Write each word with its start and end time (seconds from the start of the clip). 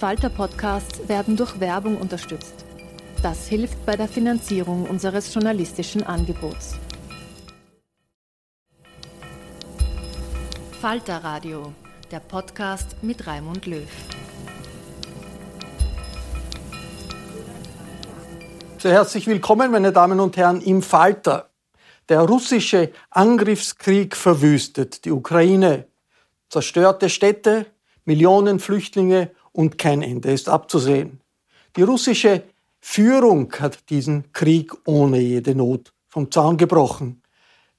Falter-Podcasts 0.00 1.10
werden 1.10 1.36
durch 1.36 1.60
Werbung 1.60 1.98
unterstützt. 1.98 2.64
Das 3.22 3.46
hilft 3.48 3.84
bei 3.84 3.96
der 3.96 4.08
Finanzierung 4.08 4.88
unseres 4.88 5.34
journalistischen 5.34 6.02
Angebots. 6.02 6.76
Falter 10.80 11.22
Radio, 11.22 11.74
der 12.10 12.20
Podcast 12.20 12.96
mit 13.02 13.26
Raimund 13.26 13.66
Löw. 13.66 13.90
Sehr 18.78 18.92
herzlich 18.92 19.26
willkommen, 19.26 19.70
meine 19.70 19.92
Damen 19.92 20.18
und 20.18 20.34
Herren, 20.38 20.62
im 20.62 20.80
Falter. 20.80 21.50
Der 22.08 22.22
russische 22.22 22.90
Angriffskrieg 23.10 24.16
verwüstet 24.16 25.04
die 25.04 25.10
Ukraine, 25.10 25.88
zerstörte 26.48 27.10
Städte, 27.10 27.66
Millionen 28.06 28.60
Flüchtlinge 28.60 29.32
und 29.52 29.78
kein 29.78 30.02
Ende 30.02 30.32
ist 30.32 30.48
abzusehen. 30.48 31.20
Die 31.76 31.82
russische 31.82 32.42
Führung 32.80 33.52
hat 33.58 33.90
diesen 33.90 34.32
Krieg 34.32 34.72
ohne 34.86 35.18
jede 35.18 35.54
Not 35.54 35.92
vom 36.08 36.30
Zaun 36.30 36.56
gebrochen. 36.56 37.22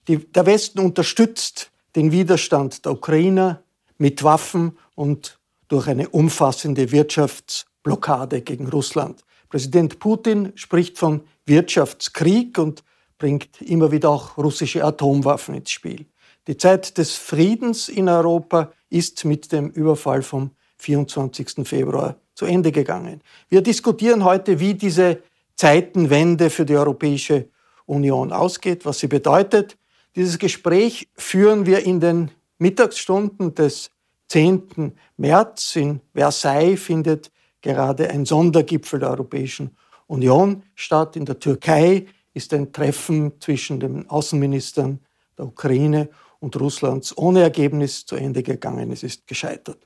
Die, 0.07 0.17
der 0.17 0.45
Westen 0.45 0.79
unterstützt 0.79 1.71
den 1.95 2.11
Widerstand 2.11 2.85
der 2.85 2.93
Ukrainer 2.93 3.61
mit 3.97 4.23
Waffen 4.23 4.77
und 4.95 5.39
durch 5.67 5.87
eine 5.87 6.09
umfassende 6.09 6.91
Wirtschaftsblockade 6.91 8.41
gegen 8.41 8.67
Russland. 8.67 9.23
Präsident 9.49 9.99
Putin 9.99 10.53
spricht 10.55 10.97
von 10.97 11.21
Wirtschaftskrieg 11.45 12.57
und 12.57 12.83
bringt 13.17 13.61
immer 13.61 13.91
wieder 13.91 14.09
auch 14.09 14.37
russische 14.37 14.83
Atomwaffen 14.83 15.55
ins 15.55 15.71
Spiel. 15.71 16.05
Die 16.47 16.57
Zeit 16.57 16.97
des 16.97 17.15
Friedens 17.15 17.87
in 17.89 18.09
Europa 18.09 18.71
ist 18.89 19.25
mit 19.25 19.51
dem 19.51 19.69
Überfall 19.69 20.23
vom 20.23 20.51
24. 20.81 21.67
Februar 21.67 22.15
zu 22.33 22.45
Ende 22.45 22.71
gegangen. 22.71 23.21
Wir 23.49 23.61
diskutieren 23.61 24.23
heute, 24.23 24.59
wie 24.59 24.73
diese 24.73 25.21
Zeitenwende 25.55 26.49
für 26.49 26.65
die 26.65 26.75
Europäische 26.75 27.47
Union 27.85 28.31
ausgeht, 28.31 28.85
was 28.85 28.99
sie 28.99 29.07
bedeutet. 29.07 29.77
Dieses 30.15 30.39
Gespräch 30.39 31.07
führen 31.15 31.65
wir 31.65 31.85
in 31.85 31.99
den 31.99 32.31
Mittagsstunden 32.57 33.53
des 33.53 33.91
10. 34.29 34.93
März. 35.17 35.75
In 35.75 36.01
Versailles 36.13 36.81
findet 36.81 37.31
gerade 37.61 38.09
ein 38.09 38.25
Sondergipfel 38.25 38.99
der 38.99 39.11
Europäischen 39.11 39.77
Union 40.07 40.63
statt. 40.73 41.15
In 41.15 41.25
der 41.25 41.37
Türkei 41.37 42.07
ist 42.33 42.53
ein 42.53 42.73
Treffen 42.73 43.33
zwischen 43.39 43.79
den 43.79 44.09
Außenministern 44.09 44.99
der 45.37 45.45
Ukraine 45.45 46.09
und 46.39 46.59
Russlands 46.59 47.15
ohne 47.17 47.41
Ergebnis 47.41 48.05
zu 48.05 48.15
Ende 48.15 48.41
gegangen. 48.41 48.91
Es 48.91 49.03
ist 49.03 49.27
gescheitert. 49.27 49.85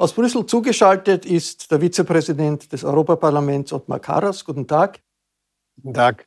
Aus 0.00 0.14
Brüssel 0.14 0.46
zugeschaltet 0.46 1.26
ist 1.26 1.70
der 1.70 1.78
Vizepräsident 1.78 2.72
des 2.72 2.84
Europaparlaments 2.84 3.70
Ottmar 3.70 4.00
Karas. 4.00 4.42
Guten 4.42 4.66
Tag. 4.66 4.98
Guten 5.76 5.92
Tag. 5.92 6.26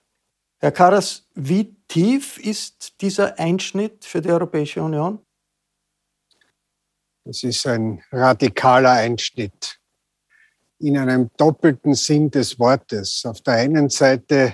Herr 0.59 0.71
Karas, 0.71 1.27
wie 1.33 1.75
tief 1.87 2.37
ist 2.37 3.01
dieser 3.01 3.39
Einschnitt 3.39 4.05
für 4.05 4.21
die 4.21 4.29
Europäische 4.29 4.83
Union? 4.83 5.25
Es 7.23 7.41
ist 7.41 7.65
ein 7.65 8.03
radikaler 8.11 8.91
Einschnitt 8.91 9.79
in 10.77 10.95
einem 10.95 11.31
doppelten 11.35 11.95
Sinn 11.95 12.29
des 12.29 12.59
Wortes. 12.59 13.25
Auf 13.25 13.41
der 13.41 13.55
einen 13.55 13.89
Seite 13.89 14.53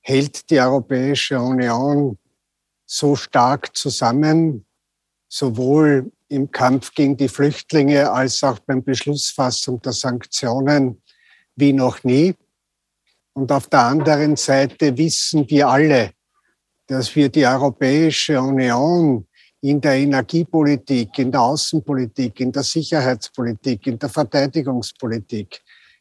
hält 0.00 0.50
die 0.50 0.58
Europäische 0.58 1.38
Union 1.38 2.18
so 2.84 3.14
stark 3.14 3.76
zusammen, 3.76 4.66
sowohl 5.28 6.10
im 6.30 6.50
Kampf 6.50 6.94
gegen 6.94 7.16
die 7.16 7.28
Flüchtlinge 7.28 8.10
als 8.10 8.42
auch 8.42 8.60
beim 8.60 8.82
Beschlussfassung 8.82 9.82
der 9.82 9.92
Sanktionen 9.92 11.02
wie 11.56 11.72
noch 11.72 12.04
nie. 12.04 12.34
Und 13.32 13.50
auf 13.52 13.66
der 13.66 13.80
anderen 13.80 14.36
Seite 14.36 14.96
wissen 14.96 15.48
wir 15.50 15.68
alle, 15.68 16.12
dass 16.86 17.14
wir 17.14 17.28
die 17.28 17.46
Europäische 17.46 18.40
Union 18.40 19.26
in 19.60 19.80
der 19.80 19.94
Energiepolitik, 19.94 21.18
in 21.18 21.32
der 21.32 21.42
Außenpolitik, 21.42 22.40
in 22.40 22.52
der 22.52 22.62
Sicherheitspolitik, 22.62 23.86
in 23.88 23.98
der 23.98 24.08
Verteidigungspolitik, 24.08 25.60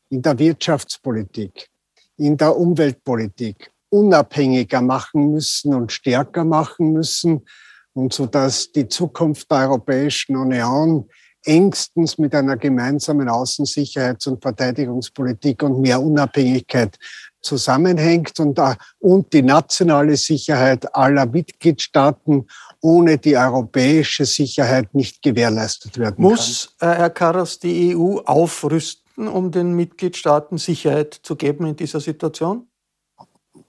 in 0.10 0.22
der 0.22 0.38
Wirtschaftspolitik, 0.38 1.70
in 2.18 2.38
der 2.38 2.56
Umweltpolitik 2.56 3.72
unabhängiger 3.90 4.82
machen 4.82 5.32
müssen 5.32 5.74
und 5.74 5.92
stärker 5.92 6.46
machen 6.46 6.94
müssen 6.94 7.46
und 7.94 8.14
so 8.14 8.26
dass 8.26 8.72
die 8.72 8.88
Zukunft 8.88 9.50
der 9.52 9.70
Europäischen 9.70 10.36
Union 10.36 11.10
engstens 11.46 12.18
mit 12.18 12.36
einer 12.36 12.58
gemeinsamen 12.58 13.30
Außensicherheits- 13.30 14.28
und 14.28 14.42
Verteidigungspolitik 14.42 15.64
und 15.64 15.82
mehr 15.82 16.02
Unabhängigkeit 16.02 16.98
zusammenhängt 17.42 18.40
und, 18.40 18.60
äh, 18.60 18.76
und 19.00 19.32
die 19.32 19.42
nationale 19.42 20.18
Sicherheit 20.18 20.94
aller 20.94 21.26
Mitgliedstaaten 21.26 22.48
ohne 22.82 23.18
die 23.18 23.38
europäische 23.38 24.26
Sicherheit 24.26 24.94
nicht 24.94 25.22
gewährleistet 25.22 25.98
werden 25.98 26.22
Muss, 26.22 26.76
kann. 26.80 26.90
Muss, 26.90 26.96
äh, 26.96 27.00
Herr 27.00 27.10
Karas, 27.10 27.60
die 27.60 27.96
EU 27.96 28.18
aufrüsten, 28.20 29.28
um 29.28 29.52
den 29.52 29.74
Mitgliedstaaten 29.74 30.58
Sicherheit 30.58 31.20
zu 31.24 31.36
geben 31.36 31.66
in 31.66 31.76
dieser 31.76 32.00
Situation? 32.00 32.68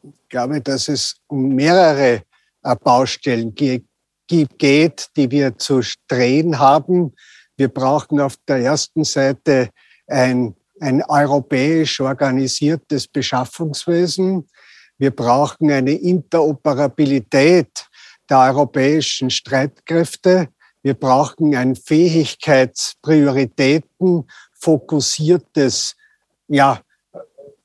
Ich 0.03 0.29
glaube, 0.29 0.61
dass 0.61 0.89
es 0.89 1.17
um 1.29 1.49
mehrere 1.49 2.23
äh, 2.63 2.77
Baustellen 2.77 3.55
geht 3.55 3.85
geht, 4.59 5.09
die 5.17 5.31
wir 5.31 5.57
zu 5.59 5.81
drehen 6.09 6.59
haben. 6.59 7.15
Wir 7.57 7.69
brauchen 7.69 8.21
auf 8.21 8.37
der 8.49 8.57
ersten 8.59 9.05
Seite 9.05 9.71
ein, 10.07 10.55
ein 10.81 11.03
europäisch 11.03 12.01
organisiertes 12.01 13.09
Beschaffungswesen. 13.09 14.49
Wir 14.99 15.11
brauchen 15.11 15.71
eine 15.71 15.93
Interoperabilität 15.93 17.87
der 18.29 18.39
europäischen 18.39 19.31
Streitkräfte. 19.31 20.49
Wir 20.83 20.95
brauchen 20.95 21.55
ein 21.55 21.77
Fähigkeitsprioritäten 21.77 24.25
fokussiertes 24.53 25.97
ja, 26.49 26.81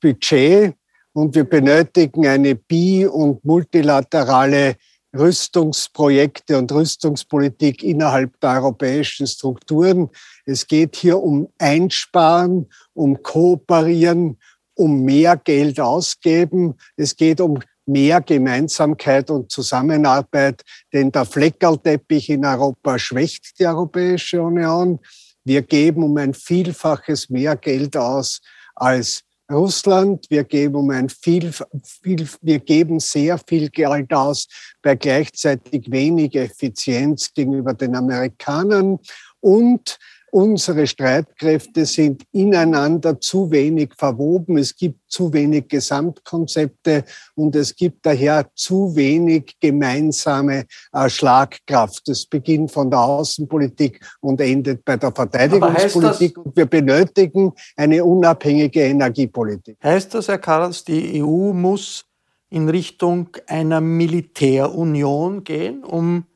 Budget 0.00 0.74
und 1.12 1.34
wir 1.34 1.44
benötigen 1.44 2.26
eine 2.26 2.54
bi- 2.54 3.06
und 3.06 3.44
multilaterale 3.44 4.76
Rüstungsprojekte 5.18 6.58
und 6.58 6.70
Rüstungspolitik 6.72 7.82
innerhalb 7.82 8.38
der 8.40 8.50
europäischen 8.50 9.26
Strukturen. 9.26 10.10
Es 10.44 10.66
geht 10.66 10.96
hier 10.96 11.18
um 11.18 11.48
Einsparen, 11.58 12.66
um 12.94 13.22
Kooperieren, 13.22 14.38
um 14.74 15.02
mehr 15.02 15.36
Geld 15.36 15.80
ausgeben. 15.80 16.74
Es 16.96 17.16
geht 17.16 17.40
um 17.40 17.60
mehr 17.86 18.20
Gemeinsamkeit 18.20 19.30
und 19.30 19.50
Zusammenarbeit, 19.50 20.62
denn 20.92 21.12
der 21.12 21.24
Fleckerlteppich 21.24 22.30
in 22.30 22.44
Europa 22.44 22.98
schwächt 22.98 23.58
die 23.58 23.66
Europäische 23.66 24.42
Union. 24.42 24.98
Wir 25.44 25.62
geben 25.62 26.02
um 26.02 26.16
ein 26.16 26.34
Vielfaches 26.34 27.30
mehr 27.30 27.56
Geld 27.56 27.96
aus 27.96 28.40
als 28.74 29.25
Russland. 29.50 30.26
Wir 30.28 30.44
geben 30.44 30.74
um 30.76 30.90
ein 30.90 31.08
viel, 31.08 31.52
viel, 31.82 32.28
wir 32.42 32.58
geben 32.58 33.00
sehr 33.00 33.38
viel 33.38 33.70
Geld 33.70 34.12
aus 34.12 34.48
bei 34.82 34.96
gleichzeitig 34.96 35.90
wenig 35.90 36.34
Effizienz 36.34 37.32
gegenüber 37.32 37.74
den 37.74 37.94
Amerikanern 37.94 38.98
und 39.40 39.98
Unsere 40.32 40.86
Streitkräfte 40.86 41.86
sind 41.86 42.24
ineinander 42.32 43.20
zu 43.20 43.50
wenig 43.50 43.94
verwoben. 43.96 44.58
Es 44.58 44.76
gibt 44.76 45.00
zu 45.08 45.32
wenig 45.32 45.68
Gesamtkonzepte 45.68 47.04
und 47.34 47.54
es 47.54 47.74
gibt 47.74 48.04
daher 48.04 48.46
zu 48.54 48.94
wenig 48.96 49.56
gemeinsame 49.60 50.66
äh, 50.92 51.08
Schlagkraft. 51.08 52.08
Das 52.08 52.26
beginnt 52.26 52.72
von 52.72 52.90
der 52.90 53.00
Außenpolitik 53.00 54.00
und 54.20 54.40
endet 54.40 54.84
bei 54.84 54.96
der 54.96 55.12
Verteidigungspolitik. 55.12 56.36
Und 56.38 56.56
wir 56.56 56.66
benötigen 56.66 57.52
eine 57.76 58.04
unabhängige 58.04 58.82
Energiepolitik. 58.82 59.78
Heißt 59.82 60.12
das, 60.14 60.28
Herr 60.28 60.38
Karls, 60.38 60.84
die 60.84 61.22
EU 61.22 61.52
muss 61.52 62.04
in 62.50 62.68
Richtung 62.68 63.28
einer 63.46 63.80
Militärunion 63.80 65.44
gehen, 65.44 65.84
um 65.84 66.26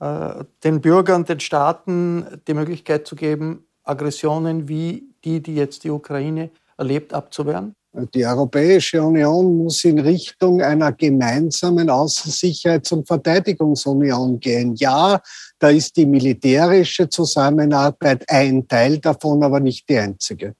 den 0.00 0.80
Bürgern, 0.80 1.24
den 1.24 1.40
Staaten 1.40 2.24
die 2.46 2.54
Möglichkeit 2.54 3.06
zu 3.06 3.16
geben, 3.16 3.64
Aggressionen 3.82 4.68
wie 4.68 5.08
die, 5.24 5.40
die 5.42 5.54
jetzt 5.54 5.84
die 5.84 5.90
Ukraine 5.90 6.50
erlebt, 6.76 7.12
abzuwehren? 7.12 7.74
Die 8.14 8.24
Europäische 8.24 9.02
Union 9.02 9.56
muss 9.56 9.82
in 9.82 9.98
Richtung 9.98 10.60
einer 10.60 10.92
gemeinsamen 10.92 11.88
Außensicherheits- 11.90 12.92
und 12.92 13.08
Verteidigungsunion 13.08 14.38
gehen. 14.38 14.76
Ja, 14.76 15.20
da 15.58 15.70
ist 15.70 15.96
die 15.96 16.06
militärische 16.06 17.08
Zusammenarbeit 17.08 18.24
ein 18.28 18.68
Teil 18.68 18.98
davon, 18.98 19.42
aber 19.42 19.58
nicht 19.58 19.88
die 19.88 19.98
einzige. 19.98 20.54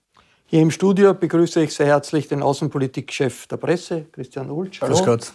Hier 0.47 0.61
im 0.61 0.71
Studio 0.71 1.13
begrüße 1.13 1.61
ich 1.61 1.73
sehr 1.73 1.85
herzlich 1.85 2.27
den 2.27 2.41
Außenpolitikchef 2.41 3.45
der 3.47 3.57
Presse, 3.57 4.05
Christian 4.11 4.49
Ulsch. 4.49 4.81
Hallo. 4.81 4.95
Grüß 4.95 5.05
Gott. 5.05 5.31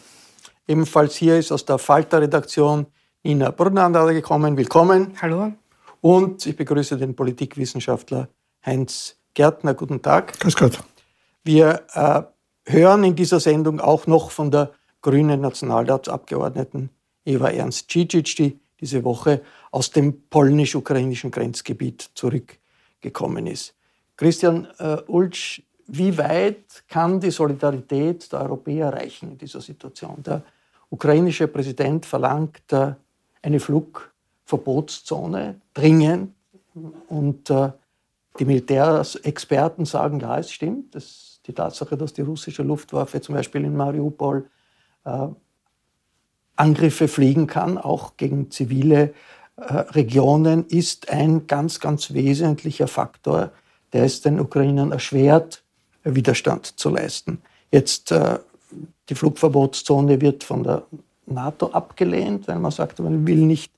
Ebenfalls 0.67 1.15
hier 1.15 1.39
ist 1.39 1.53
aus 1.53 1.65
der 1.65 1.79
Falter-Redaktion 1.79 2.87
Ina 3.27 3.53
Brunnander 3.53 4.13
gekommen. 4.13 4.55
Willkommen. 4.59 5.15
Hallo. 5.23 5.51
Und 6.03 6.45
ich 6.45 6.55
begrüße 6.55 6.99
den 6.99 7.17
Politikwissenschaftler 7.17 8.29
Heinz 8.67 9.17
Gärtner. 9.33 9.73
Guten 9.73 10.03
Tag. 10.03 10.39
Grüß 10.41 10.55
Gott. 10.57 10.79
Wir 11.43 11.87
äh, 11.95 12.21
hören 12.71 13.03
in 13.03 13.17
dieser 13.17 13.41
Sendung 13.41 13.81
auch 13.81 14.07
noch 14.07 14.31
von 14.31 14.51
der 14.51 14.73
grünen 15.01 15.41
Nationalratsabgeordneten 15.41 16.91
Eva 17.25 17.49
Ernst 17.49 17.91
Cicic, 17.91 18.37
die 18.37 18.61
diese 18.79 19.03
Woche 19.05 19.41
aus 19.71 19.91
dem 19.91 20.29
polnisch-ukrainischen 20.29 21.31
Grenzgebiet 21.31 22.11
zurückgekommen 22.15 23.47
ist. 23.47 23.75
Christian 24.19 24.69
äh, 24.79 24.99
Ulsch, 25.07 25.63
wie 25.87 26.19
weit 26.19 26.85
kann 26.89 27.21
die 27.21 27.31
Solidarität 27.31 28.31
der 28.31 28.43
Europäer 28.43 28.93
reichen 28.93 29.31
in 29.31 29.39
dieser 29.39 29.63
Situation? 29.63 30.23
Der 30.23 30.43
ukrainische 30.91 31.49
Präsident 31.49 32.05
verlangt 32.05 32.71
äh, 32.71 32.93
eine 33.45 33.61
Flugverbotszone 33.61 35.61
dringend. 35.75 36.35
Und 37.09 37.51
äh, 37.51 37.71
die 38.39 38.45
Militärexperten 38.45 39.85
sagen, 39.85 40.21
ja, 40.21 40.39
es 40.39 40.51
stimmt. 40.51 40.95
Das, 40.95 41.41
die 41.47 41.53
Tatsache, 41.53 41.97
dass 41.97 42.15
die 42.15 42.23
russische 42.23 42.63
Luftwaffe 42.63 43.21
zum 43.21 43.35
Beispiel 43.35 43.65
in 43.65 43.77
Mariupol 43.77 44.49
äh, 45.05 45.29
Angriffe 46.57 47.09
fliegen 47.09 47.47
kann, 47.47 47.79
auch 47.79 48.17
gegen 48.17 48.51
zivile 48.51 49.15
äh, 49.57 49.63
Regionen, 49.63 50.67
ist 50.67 51.11
ein 51.11 51.47
ganz, 51.47 51.81
ganz 51.81 52.13
wesentlicher 52.13 52.89
Faktor, 52.89 53.53
der 53.93 54.05
es 54.05 54.23
den 54.23 54.41
Ukrainern 54.41 54.91
erschwert, 54.91 55.63
Widerstand 56.03 56.79
zu 56.79 56.91
leisten. 56.91 57.41
Jetzt 57.71 58.11
äh, 58.11 58.39
die 59.09 59.15
Flugverbotszone 59.15 60.21
wird 60.21 60.45
von 60.45 60.65
der 60.65 60.83
NATO 61.27 61.69
abgelehnt, 61.69 62.49
weil 62.49 62.59
man 62.59 62.71
sagt, 62.71 62.99
man 62.99 63.27
will 63.27 63.47
nicht 63.47 63.73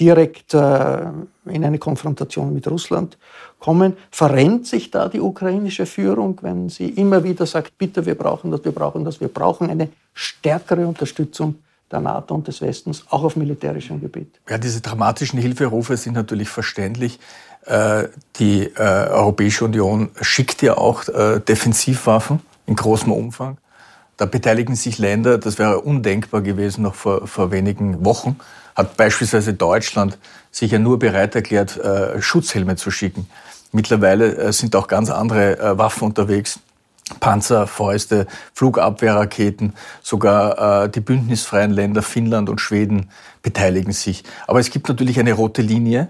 direkt 0.00 0.54
äh, 0.54 1.02
in 1.46 1.64
eine 1.64 1.78
Konfrontation 1.78 2.52
mit 2.52 2.68
Russland 2.68 3.16
kommen. 3.60 3.96
Verrennt 4.10 4.66
sich 4.66 4.90
da 4.90 5.08
die 5.08 5.20
ukrainische 5.20 5.86
Führung, 5.86 6.38
wenn 6.42 6.68
sie 6.68 6.88
immer 6.88 7.22
wieder 7.22 7.46
sagt, 7.46 7.78
bitte, 7.78 8.04
wir 8.04 8.16
brauchen 8.16 8.50
das, 8.50 8.64
wir 8.64 8.72
brauchen 8.72 9.04
das, 9.04 9.20
wir 9.20 9.28
brauchen 9.28 9.70
eine 9.70 9.88
stärkere 10.12 10.86
Unterstützung 10.86 11.56
der 11.90 12.00
NATO 12.00 12.34
und 12.34 12.48
des 12.48 12.60
Westens, 12.60 13.04
auch 13.10 13.22
auf 13.22 13.36
militärischem 13.36 14.00
Gebiet? 14.00 14.40
Ja, 14.48 14.58
diese 14.58 14.80
dramatischen 14.80 15.38
Hilferufe 15.38 15.96
sind 15.96 16.14
natürlich 16.14 16.48
verständlich. 16.48 17.20
Äh, 17.66 18.08
die 18.36 18.64
äh, 18.64 19.08
Europäische 19.10 19.64
Union 19.64 20.10
schickt 20.20 20.60
ja 20.62 20.76
auch 20.76 21.04
Defensivwaffen 21.04 22.40
in 22.66 22.74
großem 22.74 23.12
Umfang. 23.12 23.58
Da 24.16 24.26
beteiligen 24.26 24.76
sich 24.76 24.98
Länder, 24.98 25.38
das 25.38 25.58
wäre 25.58 25.80
undenkbar 25.80 26.40
gewesen 26.40 26.82
noch 26.82 26.94
vor, 26.94 27.26
vor 27.26 27.50
wenigen 27.50 28.04
Wochen, 28.04 28.36
hat 28.76 28.96
beispielsweise 28.96 29.54
Deutschland 29.54 30.18
sich 30.50 30.70
ja 30.70 30.78
nur 30.78 30.98
bereit 30.98 31.34
erklärt, 31.34 31.76
äh, 31.76 32.20
Schutzhelme 32.22 32.76
zu 32.76 32.90
schicken. 32.90 33.28
Mittlerweile 33.72 34.36
äh, 34.36 34.52
sind 34.52 34.76
auch 34.76 34.86
ganz 34.86 35.10
andere 35.10 35.58
äh, 35.58 35.78
Waffen 35.78 36.04
unterwegs. 36.04 36.60
Panzer, 37.20 37.66
Fäuste, 37.66 38.26
Flugabwehrraketen, 38.54 39.74
sogar 40.02 40.84
äh, 40.84 40.88
die 40.88 41.00
bündnisfreien 41.00 41.70
Länder 41.70 42.02
Finnland 42.02 42.48
und 42.48 42.60
Schweden 42.60 43.10
beteiligen 43.42 43.92
sich. 43.92 44.24
Aber 44.46 44.58
es 44.58 44.70
gibt 44.70 44.88
natürlich 44.88 45.18
eine 45.20 45.34
rote 45.34 45.60
Linie, 45.60 46.08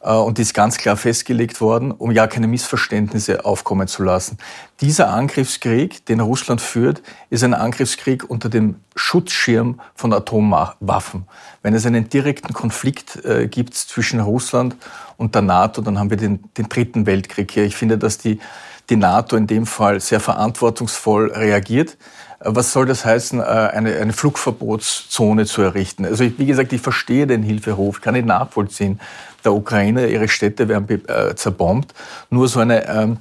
und 0.00 0.38
die 0.38 0.42
ist 0.42 0.54
ganz 0.54 0.76
klar 0.76 0.96
festgelegt 0.96 1.60
worden, 1.60 1.90
um 1.90 2.10
ja 2.12 2.26
keine 2.26 2.46
Missverständnisse 2.46 3.44
aufkommen 3.44 3.88
zu 3.88 4.02
lassen. 4.02 4.38
Dieser 4.80 5.08
Angriffskrieg, 5.10 6.04
den 6.06 6.20
Russland 6.20 6.60
führt, 6.60 7.02
ist 7.30 7.42
ein 7.42 7.54
Angriffskrieg 7.54 8.28
unter 8.28 8.48
dem 8.48 8.76
Schutzschirm 8.94 9.80
von 9.94 10.12
Atomwaffen. 10.12 11.26
Wenn 11.62 11.74
es 11.74 11.86
einen 11.86 12.08
direkten 12.08 12.52
Konflikt 12.52 13.24
äh, 13.24 13.48
gibt 13.48 13.74
zwischen 13.74 14.20
Russland 14.20 14.76
und 15.16 15.34
der 15.34 15.42
NATO, 15.42 15.80
dann 15.80 15.98
haben 15.98 16.10
wir 16.10 16.16
den, 16.16 16.44
den 16.56 16.68
dritten 16.68 17.06
Weltkrieg 17.06 17.50
hier. 17.50 17.64
Ich 17.64 17.74
finde, 17.74 17.98
dass 17.98 18.18
die, 18.18 18.38
die 18.90 18.96
NATO 18.96 19.36
in 19.36 19.46
dem 19.46 19.66
Fall 19.66 20.00
sehr 20.00 20.20
verantwortungsvoll 20.20 21.32
reagiert. 21.32 21.96
Was 22.38 22.72
soll 22.72 22.84
das 22.84 23.04
heißen, 23.04 23.40
äh, 23.40 23.42
eine, 23.42 23.96
eine 23.96 24.12
Flugverbotszone 24.12 25.46
zu 25.46 25.62
errichten? 25.62 26.04
Also 26.04 26.24
ich, 26.24 26.38
wie 26.38 26.46
gesagt, 26.46 26.72
ich 26.72 26.82
verstehe 26.82 27.26
den 27.26 27.42
Hilferuf, 27.42 28.02
kann 28.02 28.14
ich 28.14 28.24
nachvollziehen. 28.24 29.00
Der 29.46 29.54
Ukraine, 29.54 30.08
ihre 30.08 30.28
Städte 30.28 30.68
werden 30.68 31.02
äh, 31.08 31.34
zerbombt. 31.36 31.94
Nur 32.30 32.48
so 32.48 32.60
eine 32.60 32.86
ähm, 32.88 33.18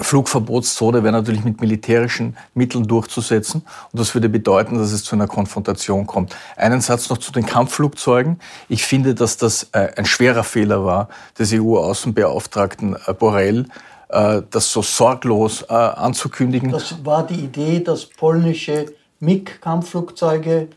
Flugverbotszone 0.00 1.02
wäre 1.02 1.12
natürlich 1.12 1.44
mit 1.44 1.60
militärischen 1.60 2.36
Mitteln 2.54 2.86
durchzusetzen. 2.86 3.62
Und 3.92 4.00
das 4.00 4.14
würde 4.14 4.28
bedeuten, 4.28 4.78
dass 4.78 4.92
es 4.92 5.04
zu 5.04 5.14
einer 5.14 5.26
Konfrontation 5.26 6.06
kommt. 6.06 6.34
Einen 6.56 6.80
Satz 6.80 7.10
noch 7.10 7.18
zu 7.18 7.32
den 7.32 7.44
Kampfflugzeugen. 7.44 8.40
Ich 8.68 8.84
finde, 8.84 9.14
dass 9.14 9.36
das 9.36 9.68
äh, 9.72 9.90
ein 9.96 10.06
schwerer 10.06 10.44
Fehler 10.44 10.84
war 10.84 11.08
des 11.38 11.52
EU-Außenbeauftragten 11.52 12.96
äh, 13.06 13.12
Borrell, 13.12 13.66
äh, 14.08 14.42
das 14.50 14.72
so 14.72 14.80
sorglos 14.80 15.62
äh, 15.68 15.74
anzukündigen. 15.74 16.70
Das 16.70 17.04
war 17.04 17.26
die 17.26 17.44
Idee, 17.44 17.80
dass 17.80 18.06
polnische 18.06 18.86
MiG-Kampfflugzeuge 19.20 20.68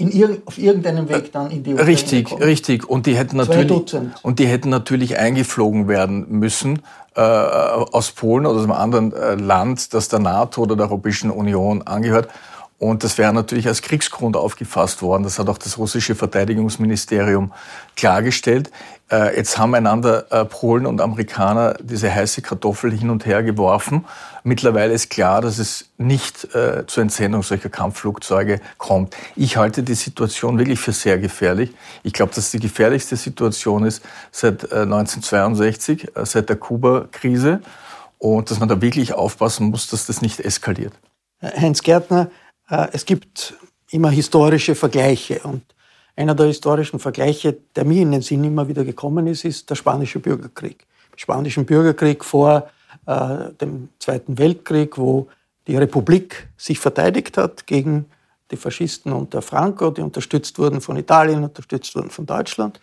in 0.00 0.38
auf 0.46 0.58
irgendeinem 0.58 1.08
Weg 1.08 1.32
dann 1.32 1.50
in 1.50 1.62
die 1.62 1.74
Ukraine 1.74 1.90
Richtig, 1.90 2.28
kommen. 2.28 2.42
richtig. 2.42 2.88
Und 2.88 3.06
die 3.06 3.14
hätten 3.16 3.36
natürlich, 3.36 3.94
und 4.22 4.38
die 4.38 4.46
hätten 4.46 4.70
natürlich 4.70 5.18
eingeflogen 5.18 5.88
werden 5.88 6.26
müssen 6.28 6.80
äh, 7.14 7.20
aus 7.20 8.12
Polen 8.12 8.46
oder 8.46 8.58
aus 8.58 8.64
einem 8.64 8.72
anderen 8.72 9.12
äh, 9.12 9.34
Land, 9.34 9.92
das 9.94 10.08
der 10.08 10.20
NATO 10.20 10.62
oder 10.62 10.76
der 10.76 10.86
Europäischen 10.86 11.30
Union 11.30 11.82
angehört. 11.82 12.28
Und 12.80 13.04
das 13.04 13.18
wäre 13.18 13.34
natürlich 13.34 13.68
als 13.68 13.82
Kriegsgrund 13.82 14.38
aufgefasst 14.38 15.02
worden. 15.02 15.22
Das 15.22 15.38
hat 15.38 15.50
auch 15.50 15.58
das 15.58 15.76
russische 15.76 16.14
Verteidigungsministerium 16.14 17.52
klargestellt. 17.94 18.70
Äh, 19.12 19.36
jetzt 19.36 19.58
haben 19.58 19.74
einander 19.74 20.32
äh, 20.32 20.46
Polen 20.46 20.86
und 20.86 21.02
Amerikaner 21.02 21.74
diese 21.78 22.12
heiße 22.12 22.40
Kartoffel 22.40 22.90
hin 22.90 23.10
und 23.10 23.26
her 23.26 23.42
geworfen. 23.42 24.06
Mittlerweile 24.44 24.94
ist 24.94 25.10
klar, 25.10 25.42
dass 25.42 25.58
es 25.58 25.90
nicht 25.98 26.54
äh, 26.54 26.86
zur 26.86 27.02
Entsendung 27.02 27.42
solcher 27.42 27.68
Kampfflugzeuge 27.68 28.62
kommt. 28.78 29.14
Ich 29.36 29.58
halte 29.58 29.82
die 29.82 29.92
Situation 29.92 30.56
wirklich 30.56 30.80
für 30.80 30.92
sehr 30.92 31.18
gefährlich. 31.18 31.74
Ich 32.02 32.14
glaube, 32.14 32.32
dass 32.34 32.50
die 32.50 32.60
gefährlichste 32.60 33.16
Situation 33.16 33.84
ist 33.84 34.02
seit 34.32 34.72
1962, 34.72 36.12
seit 36.22 36.48
der 36.48 36.56
Kuba-Krise. 36.56 37.60
Und 38.16 38.50
dass 38.50 38.58
man 38.58 38.70
da 38.70 38.80
wirklich 38.80 39.12
aufpassen 39.12 39.68
muss, 39.68 39.88
dass 39.88 40.06
das 40.06 40.22
nicht 40.22 40.40
eskaliert. 40.40 40.94
Heinz 41.42 41.82
Gärtner, 41.82 42.30
es 42.92 43.04
gibt 43.04 43.54
immer 43.90 44.10
historische 44.10 44.74
Vergleiche 44.74 45.40
und 45.40 45.62
einer 46.16 46.34
der 46.34 46.46
historischen 46.46 46.98
Vergleiche, 46.98 47.56
der 47.74 47.84
mir 47.84 48.02
in 48.02 48.12
den 48.12 48.22
Sinn 48.22 48.44
immer 48.44 48.68
wieder 48.68 48.84
gekommen 48.84 49.26
ist, 49.26 49.44
ist 49.44 49.70
der 49.70 49.74
spanische 49.74 50.18
Bürgerkrieg. 50.18 50.86
Im 51.12 51.18
spanischen 51.18 51.64
Bürgerkrieg 51.64 52.24
vor 52.24 52.68
äh, 53.06 53.52
dem 53.60 53.88
Zweiten 53.98 54.38
Weltkrieg, 54.38 54.98
wo 54.98 55.28
die 55.66 55.76
Republik 55.76 56.48
sich 56.56 56.78
verteidigt 56.78 57.38
hat 57.38 57.66
gegen 57.66 58.06
die 58.50 58.56
Faschisten 58.56 59.12
unter 59.12 59.40
Franco, 59.40 59.90
die 59.90 60.02
unterstützt 60.02 60.58
wurden 60.58 60.80
von 60.80 60.96
Italien, 60.96 61.44
unterstützt 61.44 61.94
wurden 61.94 62.10
von 62.10 62.26
Deutschland. 62.26 62.80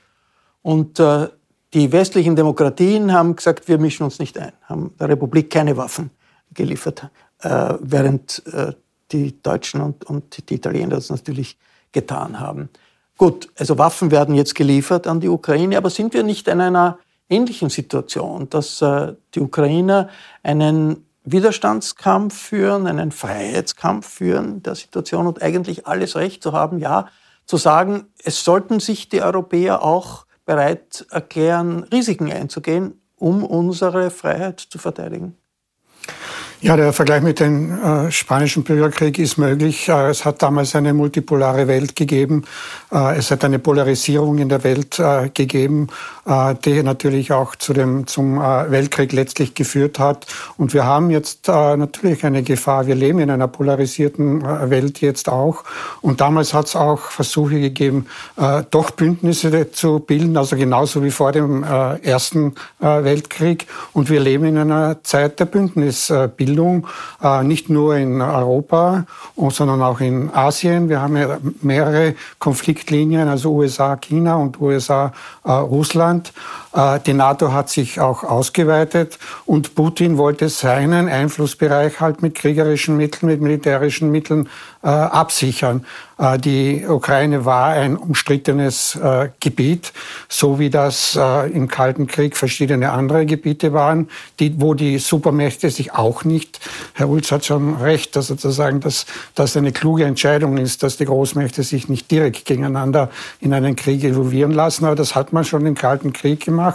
Und 0.62 1.00
äh, 1.00 1.28
die 1.74 1.92
westlichen 1.92 2.36
Demokratien 2.36 3.12
haben 3.14 3.36
gesagt, 3.36 3.68
wir 3.68 3.78
mischen 3.78 4.04
uns 4.04 4.20
nicht 4.20 4.38
ein, 4.38 4.54
haben 4.64 4.96
der 5.00 5.10
Republik 5.10 5.50
keine 5.50 5.76
Waffen 5.78 6.10
geliefert. 6.54 7.10
äh, 7.42 7.76
während 7.82 8.42
äh, 8.48 8.74
die 9.12 9.42
Deutschen 9.42 9.82
und, 9.82 10.04
und 10.06 10.50
die 10.50 10.56
Italiener 10.56 10.96
das 10.96 11.10
natürlich 11.10 11.58
getan 11.92 12.40
haben. 12.40 12.70
Gut, 13.18 13.50
also 13.58 13.78
Waffen 13.78 14.12
werden 14.12 14.36
jetzt 14.36 14.56
geliefert 14.56 15.08
an 15.08 15.20
die 15.20 15.30
Ukraine, 15.30 15.78
aber 15.78 15.90
sind 15.90 16.14
wir 16.14 16.24
nicht 16.24 16.48
in 16.48 16.62
einer 16.62 17.00
ähnlichen 17.30 17.70
Situation, 17.70 18.50
dass 18.50 18.82
äh, 18.82 19.14
die 19.34 19.40
Ukrainer 19.40 20.10
einen 20.44 21.06
Widerstandskampf 21.24 22.38
führen, 22.38 22.88
einen 22.88 23.12
Freiheitskampf 23.12 24.08
führen 24.08 24.64
der 24.64 24.76
Situation 24.76 25.28
und 25.28 25.42
eigentlich 25.42 25.86
alles 25.88 26.16
Recht 26.16 26.42
zu 26.42 26.54
haben, 26.54 26.80
ja, 26.80 27.10
zu 27.46 27.58
sagen, 27.58 28.06
es 28.24 28.44
sollten 28.44 28.80
sich 28.80 29.10
die 29.10 29.22
Europäer 29.22 29.82
auch 29.82 30.26
bereit 30.46 31.06
erklären, 31.12 31.84
Risiken 31.92 32.32
einzugehen, 32.32 33.02
um 33.18 33.44
unsere 33.44 34.10
Freiheit 34.10 34.60
zu 34.60 34.78
verteidigen. 34.78 35.36
Ja, 36.60 36.76
der 36.76 36.92
Vergleich 36.92 37.22
mit 37.22 37.40
dem 37.40 37.72
äh, 37.84 38.12
spanischen 38.12 38.64
Bürgerkrieg 38.64 39.20
ist 39.20 39.38
möglich. 39.38 39.90
Äh, 39.90 40.10
es 40.10 40.26
hat 40.26 40.42
damals 40.42 40.76
eine 40.76 40.92
multipolare 40.92 41.68
Welt 41.68 41.96
gegeben. 41.96 42.46
Äh, 42.92 43.18
es 43.18 43.30
hat 43.30 43.46
eine 43.46 43.60
Polarisierung 43.60 44.40
in 44.40 44.50
der 44.50 44.64
Welt 44.64 44.98
äh, 44.98 45.30
gegeben, 45.32 45.90
äh, 46.26 46.56
die 46.66 46.82
natürlich 46.82 47.32
auch 47.32 47.56
zu 47.56 47.74
dem, 47.74 48.08
zum 48.08 48.42
äh, 48.42 48.72
Weltkrieg 48.72 49.14
letztlich 49.14 49.54
geführt 49.54 50.00
hat. 50.00 50.26
Und 50.58 50.74
wir 50.74 50.84
haben 50.84 51.12
jetzt 51.12 51.48
natürlich 51.48 52.26
eine 52.26 52.42
Gefahr. 52.42 52.88
Wir 52.88 52.96
leben 52.96 53.20
in 53.20 53.30
einer 53.30 53.48
polarisierten 53.48 54.42
Welt 54.72 55.00
jetzt 55.02 55.30
auch. 55.30 55.64
Und 56.02 56.22
damals 56.22 56.56
hat 56.56 56.66
es 56.66 56.76
auch 56.76 57.00
Versuche 57.00 57.60
gegeben, 57.60 58.08
doch 58.72 58.92
Bündnisse 58.92 59.72
zu 59.72 60.00
bilden, 60.00 60.36
also 60.38 60.56
genauso 60.56 61.04
wie 61.04 61.12
vor 61.12 61.32
dem 61.32 61.64
Ersten 61.64 62.56
Weltkrieg. 62.80 63.68
Und 63.94 64.10
wir 64.10 64.20
leben 64.20 64.46
in 64.46 64.58
einer 64.58 65.04
Zeit 65.04 65.40
der 65.40 65.46
Bündnisbildung. 65.46 66.47
Bildung, 66.48 66.88
äh, 67.22 67.44
nicht 67.44 67.70
nur 67.70 67.98
in 67.98 68.22
Europa, 68.22 69.06
sondern 69.50 69.82
auch 69.82 70.00
in 70.00 70.34
Asien. 70.34 70.88
Wir 70.88 71.02
haben 71.02 71.18
ja 71.18 71.40
mehrere 71.62 72.16
Konfliktlinien, 72.40 73.28
also 73.28 73.54
USA, 73.54 73.98
China 73.98 74.36
und 74.36 74.62
USA, 74.62 75.12
äh, 75.44 75.52
Russland. 75.52 76.32
Äh, 76.78 77.00
die 77.00 77.14
NATO 77.14 77.52
hat 77.52 77.70
sich 77.70 78.00
auch 78.00 78.24
ausgeweitet 78.24 79.18
und 79.46 79.74
Putin 79.74 80.18
wollte 80.18 80.48
seinen 80.50 81.10
Einflussbereich 81.10 82.00
halt 82.00 82.22
mit 82.22 82.36
kriegerischen 82.36 82.98
Mitteln, 82.98 83.30
mit 83.30 83.42
militärischen 83.42 84.12
Mitteln 84.12 84.48
äh, 84.84 84.88
absichern. 84.88 85.86
Äh, 86.20 86.38
die 86.38 86.86
Ukraine 86.88 87.46
war 87.46 87.70
ein 87.70 87.98
umstrittenes 87.98 89.00
Gebiet, 89.40 89.94
so 90.30 90.60
wie 90.60 90.70
das 90.70 91.18
im 91.52 91.68
Kalten 91.68 92.08
Krieg 92.08 92.36
verschiedene 92.36 92.92
andere 92.92 93.26
Gebiete 93.26 93.74
waren, 93.74 94.10
die, 94.40 94.60
wo 94.60 94.74
die 94.74 94.98
Supermächte 95.00 95.70
sich 95.70 95.94
auch 95.94 96.24
nicht, 96.24 96.60
Herr 96.94 97.10
Ulz 97.10 97.32
hat 97.32 97.46
schon 97.46 97.76
recht, 97.76 98.16
dass 98.16 98.28
sozusagen 98.28 98.80
das, 98.80 99.06
das 99.36 99.56
eine 99.58 99.72
kluge 99.72 100.06
Entscheidung 100.06 100.58
ist, 100.58 100.84
dass 100.84 100.98
die 100.98 101.06
Großmächte 101.06 101.64
sich 101.64 101.90
nicht 101.90 102.12
direkt 102.12 102.46
gegeneinander 102.46 103.10
in 103.40 103.54
einen 103.54 103.76
Krieg 103.76 104.04
involvieren 104.04 104.52
lassen, 104.52 104.86
aber 104.86 104.96
das 104.96 105.16
hat 105.16 105.34
man 105.34 105.44
schon 105.44 105.66
im 105.66 105.76
Kalten 105.76 106.14
Krieg 106.14 106.46
gemacht, 106.46 106.67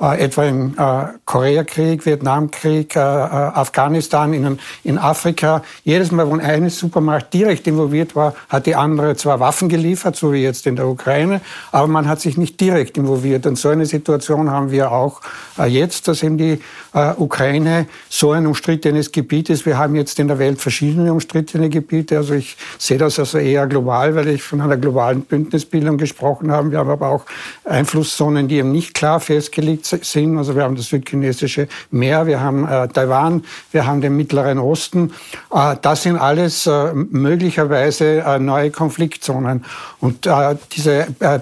äh, 0.00 0.22
etwa 0.22 0.44
im 0.44 0.74
äh, 0.78 1.06
Koreakrieg, 1.24 2.06
Vietnamkrieg, 2.06 2.94
äh, 2.96 3.00
Afghanistan, 3.00 4.32
in, 4.32 4.58
in 4.84 4.98
Afrika. 4.98 5.62
Jedes 5.84 6.12
Mal, 6.12 6.28
wo 6.28 6.36
eine 6.36 6.70
Supermacht 6.70 7.32
direkt 7.32 7.46
direkt 7.46 7.66
involviert 7.66 8.16
war, 8.16 8.34
hat 8.48 8.66
die 8.66 8.74
andere 8.74 9.16
zwar 9.16 9.40
Waffen 9.40 9.68
geliefert, 9.68 10.16
so 10.16 10.32
wie 10.32 10.42
jetzt 10.42 10.66
in 10.66 10.76
der 10.76 10.86
Ukraine, 10.88 11.40
aber 11.72 11.86
man 11.86 12.08
hat 12.08 12.20
sich 12.20 12.36
nicht 12.36 12.60
direkt 12.60 12.98
involviert. 12.98 13.46
Und 13.46 13.56
so 13.56 13.68
eine 13.68 13.86
Situation 13.86 14.50
haben 14.50 14.70
wir 14.70 14.92
auch 14.92 15.20
äh, 15.58 15.66
jetzt, 15.66 16.08
dass 16.08 16.22
eben 16.22 16.38
die 16.38 16.58
äh, 16.92 17.12
Ukraine 17.16 17.86
so 18.08 18.32
ein 18.32 18.46
umstrittenes 18.46 19.12
Gebiet 19.12 19.50
ist. 19.50 19.64
Wir 19.64 19.78
haben 19.78 19.94
jetzt 19.94 20.18
in 20.18 20.28
der 20.28 20.38
Welt 20.38 20.60
verschiedene 20.60 21.12
umstrittene 21.12 21.68
Gebiete. 21.68 22.16
Also 22.16 22.34
ich 22.34 22.56
sehe 22.78 22.98
das 22.98 23.18
also 23.18 23.38
eher 23.38 23.66
global, 23.66 24.14
weil 24.14 24.28
ich 24.28 24.42
von 24.42 24.60
einer 24.60 24.76
globalen 24.76 25.22
Bündnisbildung 25.22 25.98
gesprochen 25.98 26.50
habe. 26.50 26.70
Wir 26.70 26.78
haben 26.78 26.90
aber 26.90 27.08
auch 27.08 27.24
Einflusszonen, 27.64 28.48
die 28.48 28.56
eben 28.56 28.72
nicht 28.72 28.94
klar 28.94 29.20
festgelegt 29.26 29.84
sind. 29.84 30.38
Also 30.38 30.54
wir 30.56 30.62
haben 30.62 30.76
das 30.76 30.86
südchinesische 30.86 31.68
Meer, 31.90 32.26
wir 32.26 32.40
haben 32.40 32.66
äh, 32.66 32.88
Taiwan, 32.88 33.44
wir 33.72 33.86
haben 33.86 34.00
den 34.00 34.16
Mittleren 34.16 34.58
Osten. 34.58 35.12
Äh, 35.52 35.76
das 35.82 36.04
sind 36.04 36.16
alles 36.16 36.66
äh, 36.66 36.92
möglicherweise 36.94 38.20
äh, 38.20 38.38
neue 38.38 38.70
Konfliktzonen. 38.70 39.64
Und 40.00 40.26
äh, 40.26 40.56
diese, 40.72 41.06
äh, 41.20 41.38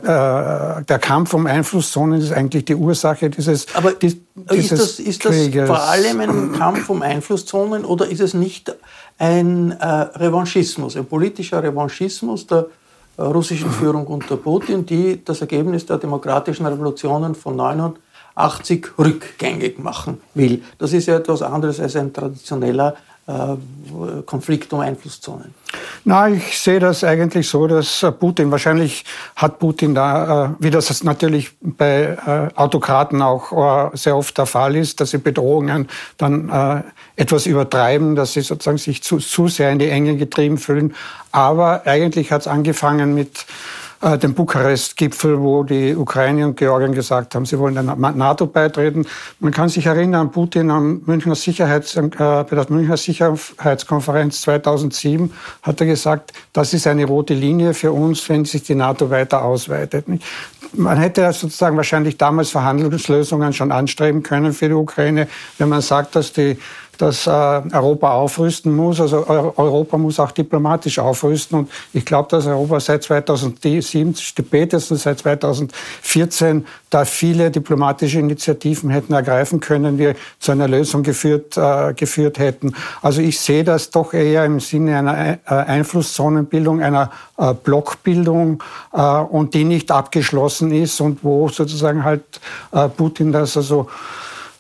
der 0.83 0.99
Kampf 1.01 1.35
um 1.35 1.47
Einflusszonen 1.47 2.21
ist 2.21 2.33
eigentlich 2.33 2.65
die 2.65 2.75
Ursache 2.75 3.31
dieses. 3.31 3.67
Aber 3.75 3.93
die, 3.93 4.21
ist, 4.51 4.73
das, 4.73 4.99
ist 4.99 5.25
das 5.25 5.37
vor 5.67 5.83
allem 5.83 6.21
ein 6.21 6.53
Kampf 6.53 6.89
um 6.89 7.03
Einflusszonen 7.03 7.85
oder 7.85 8.09
ist 8.09 8.21
es 8.21 8.35
nicht 8.35 8.75
ein 9.19 9.71
Revanchismus, 9.71 10.97
ein 10.97 11.05
politischer 11.05 11.63
Revanchismus 11.63 12.49
der 12.49 12.67
russischen 13.19 13.71
Führung 13.71 14.07
unter 14.07 14.37
Putin, 14.37 14.85
die 14.85 15.25
das 15.25 15.41
Ergebnis 15.41 15.87
der 15.87 15.99
demokratischen 15.99 16.67
Revolutionen 16.67 17.35
von 17.35 17.57
89 17.57 18.87
rückgängig 18.99 19.79
machen 19.79 20.21
will? 20.35 20.63
Das 20.79 20.93
ist 20.93 21.07
ja 21.07 21.17
etwas 21.17 21.43
anderes 21.43 21.81
als 21.81 21.97
ein 21.97 22.13
traditioneller 22.13 22.95
Konflikt 24.27 24.73
um 24.73 24.81
Einflusszonen? 24.81 25.55
Na, 26.05 26.29
ich 26.29 26.61
sehe 26.61 26.79
das 26.79 27.03
eigentlich 27.03 27.49
so, 27.49 27.67
dass 27.67 28.03
äh, 28.03 28.13
Putin, 28.13 28.51
wahrscheinlich 28.51 29.05
hat 29.35 29.59
Putin 29.59 29.95
da, 29.95 30.45
äh, 30.45 30.49
wie 30.59 30.71
das 30.71 31.03
natürlich 31.03 31.53
bei 31.61 32.19
Autokraten 32.55 33.23
auch 33.23 33.93
sehr 33.95 34.17
oft 34.17 34.37
der 34.37 34.47
Fall 34.47 34.77
ist, 34.77 35.01
dass 35.01 35.11
sie 35.11 35.19
Bedrohungen 35.19 35.89
dann 36.19 36.85
etwas 37.17 37.47
übertreiben, 37.47 38.15
dass 38.15 38.35
sie 38.35 38.43
sozusagen 38.43 38.79
sich 38.79 39.03
zu, 39.03 39.19
zu 39.19 39.49
sehr 39.49 39.71
in 39.71 39.79
die 39.79 39.89
Enge 39.89 40.17
getrieben 40.17 40.59
fühlen. 40.59 40.95
Aber 41.33 41.87
eigentlich 41.87 42.31
hat 42.31 42.43
es 42.43 42.47
angefangen 42.47 43.15
mit 43.15 43.47
äh, 44.05 44.19
den 44.19 44.35
Bukarest-Gipfel, 44.35 45.41
wo 45.41 45.65
die 45.65 45.97
Ukraine 45.97 46.47
und 46.47 46.57
Georgien 46.57 46.93
gesagt 46.93 47.35
haben, 47.35 47.47
sie 47.47 47.59
wollen 47.59 47.75
der 47.75 47.83
NATO 47.83 48.47
beitreten. 48.47 49.07
Man 49.41 49.51
kann 49.51 49.71
sich 49.71 49.87
erinnern, 49.87 50.31
Putin 50.31 50.71
am 50.71 51.01
Münchner 51.07 51.35
Sicherheits, 51.35 51.97
äh, 51.97 52.03
bei 52.03 52.45
der 52.45 52.67
Münchner 52.69 52.99
Sicherheitskonferenz 52.99 54.43
2007 54.43 55.33
hat 55.63 55.81
er 55.81 55.87
gesagt, 55.87 56.35
das 56.53 56.75
ist 56.75 56.87
eine 56.87 57.07
rote 57.07 57.33
Linie 57.33 57.73
für 57.73 57.93
uns, 57.93 58.29
wenn 58.29 58.45
sich 58.45 58.63
die 58.65 58.75
NATO 58.75 59.09
weiter 59.11 59.43
ausweitet. 59.43 60.05
Man 60.73 60.99
hätte 60.99 61.33
sozusagen 61.33 61.77
wahrscheinlich 61.77 62.19
damals 62.19 62.51
Verhandlungslösungen 62.51 63.53
schon 63.53 63.73
anstreben 63.73 64.23
können 64.23 64.53
für 64.53 64.69
die 64.69 64.75
Ukraine, 64.75 65.29
wenn 65.59 65.69
man 65.69 65.81
sagt, 65.81 66.15
dass 66.17 66.33
die 66.33 66.59
dass 66.99 67.27
äh, 67.27 67.31
Europa 67.31 68.13
aufrüsten 68.13 68.75
muss. 68.75 69.01
Also 69.01 69.27
Europa 69.29 69.97
muss 69.99 70.21
auch 70.21 70.31
diplomatisch 70.31 70.99
aufrüsten. 70.99 71.61
Und 71.61 71.71
ich 71.93 72.05
glaube, 72.05 72.29
dass 72.31 72.47
Europa 72.47 72.81
seit 72.81 73.03
2007, 73.03 74.15
spätestens 74.17 75.03
seit 75.03 75.19
2014, 75.19 76.67
da 76.91 77.05
viele 77.05 77.51
diplomatische 77.51 78.21
Initiativen 78.21 78.89
hätten 78.91 79.15
ergreifen 79.15 79.59
können, 79.59 79.99
die 79.99 80.13
zu 80.39 80.53
einer 80.53 80.69
Lösung 80.69 81.03
geführt, 81.03 81.57
äh, 81.57 81.93
geführt 81.95 82.39
hätten. 82.39 82.75
Also 83.03 83.21
ich 83.21 83.41
sehe 83.41 83.65
das 83.65 83.91
doch 83.91 84.15
eher 84.15 84.45
im 84.45 84.61
Sinne 84.61 84.99
einer 84.99 85.33
äh, 85.33 85.39
Einflusszonenbildung, 85.47 86.83
einer 86.83 87.11
äh, 87.37 87.53
Blockbildung 87.53 88.63
äh, 88.93 89.01
und 89.01 89.55
die 89.55 89.65
nicht 89.65 89.91
abgeschlossen 89.91 90.73
ist 90.73 91.01
und 91.01 91.25
wo 91.25 91.49
sozusagen 91.49 92.05
halt 92.05 92.23
äh, 92.73 92.89
Putin 92.89 93.33
das 93.33 93.57
also 93.57 93.89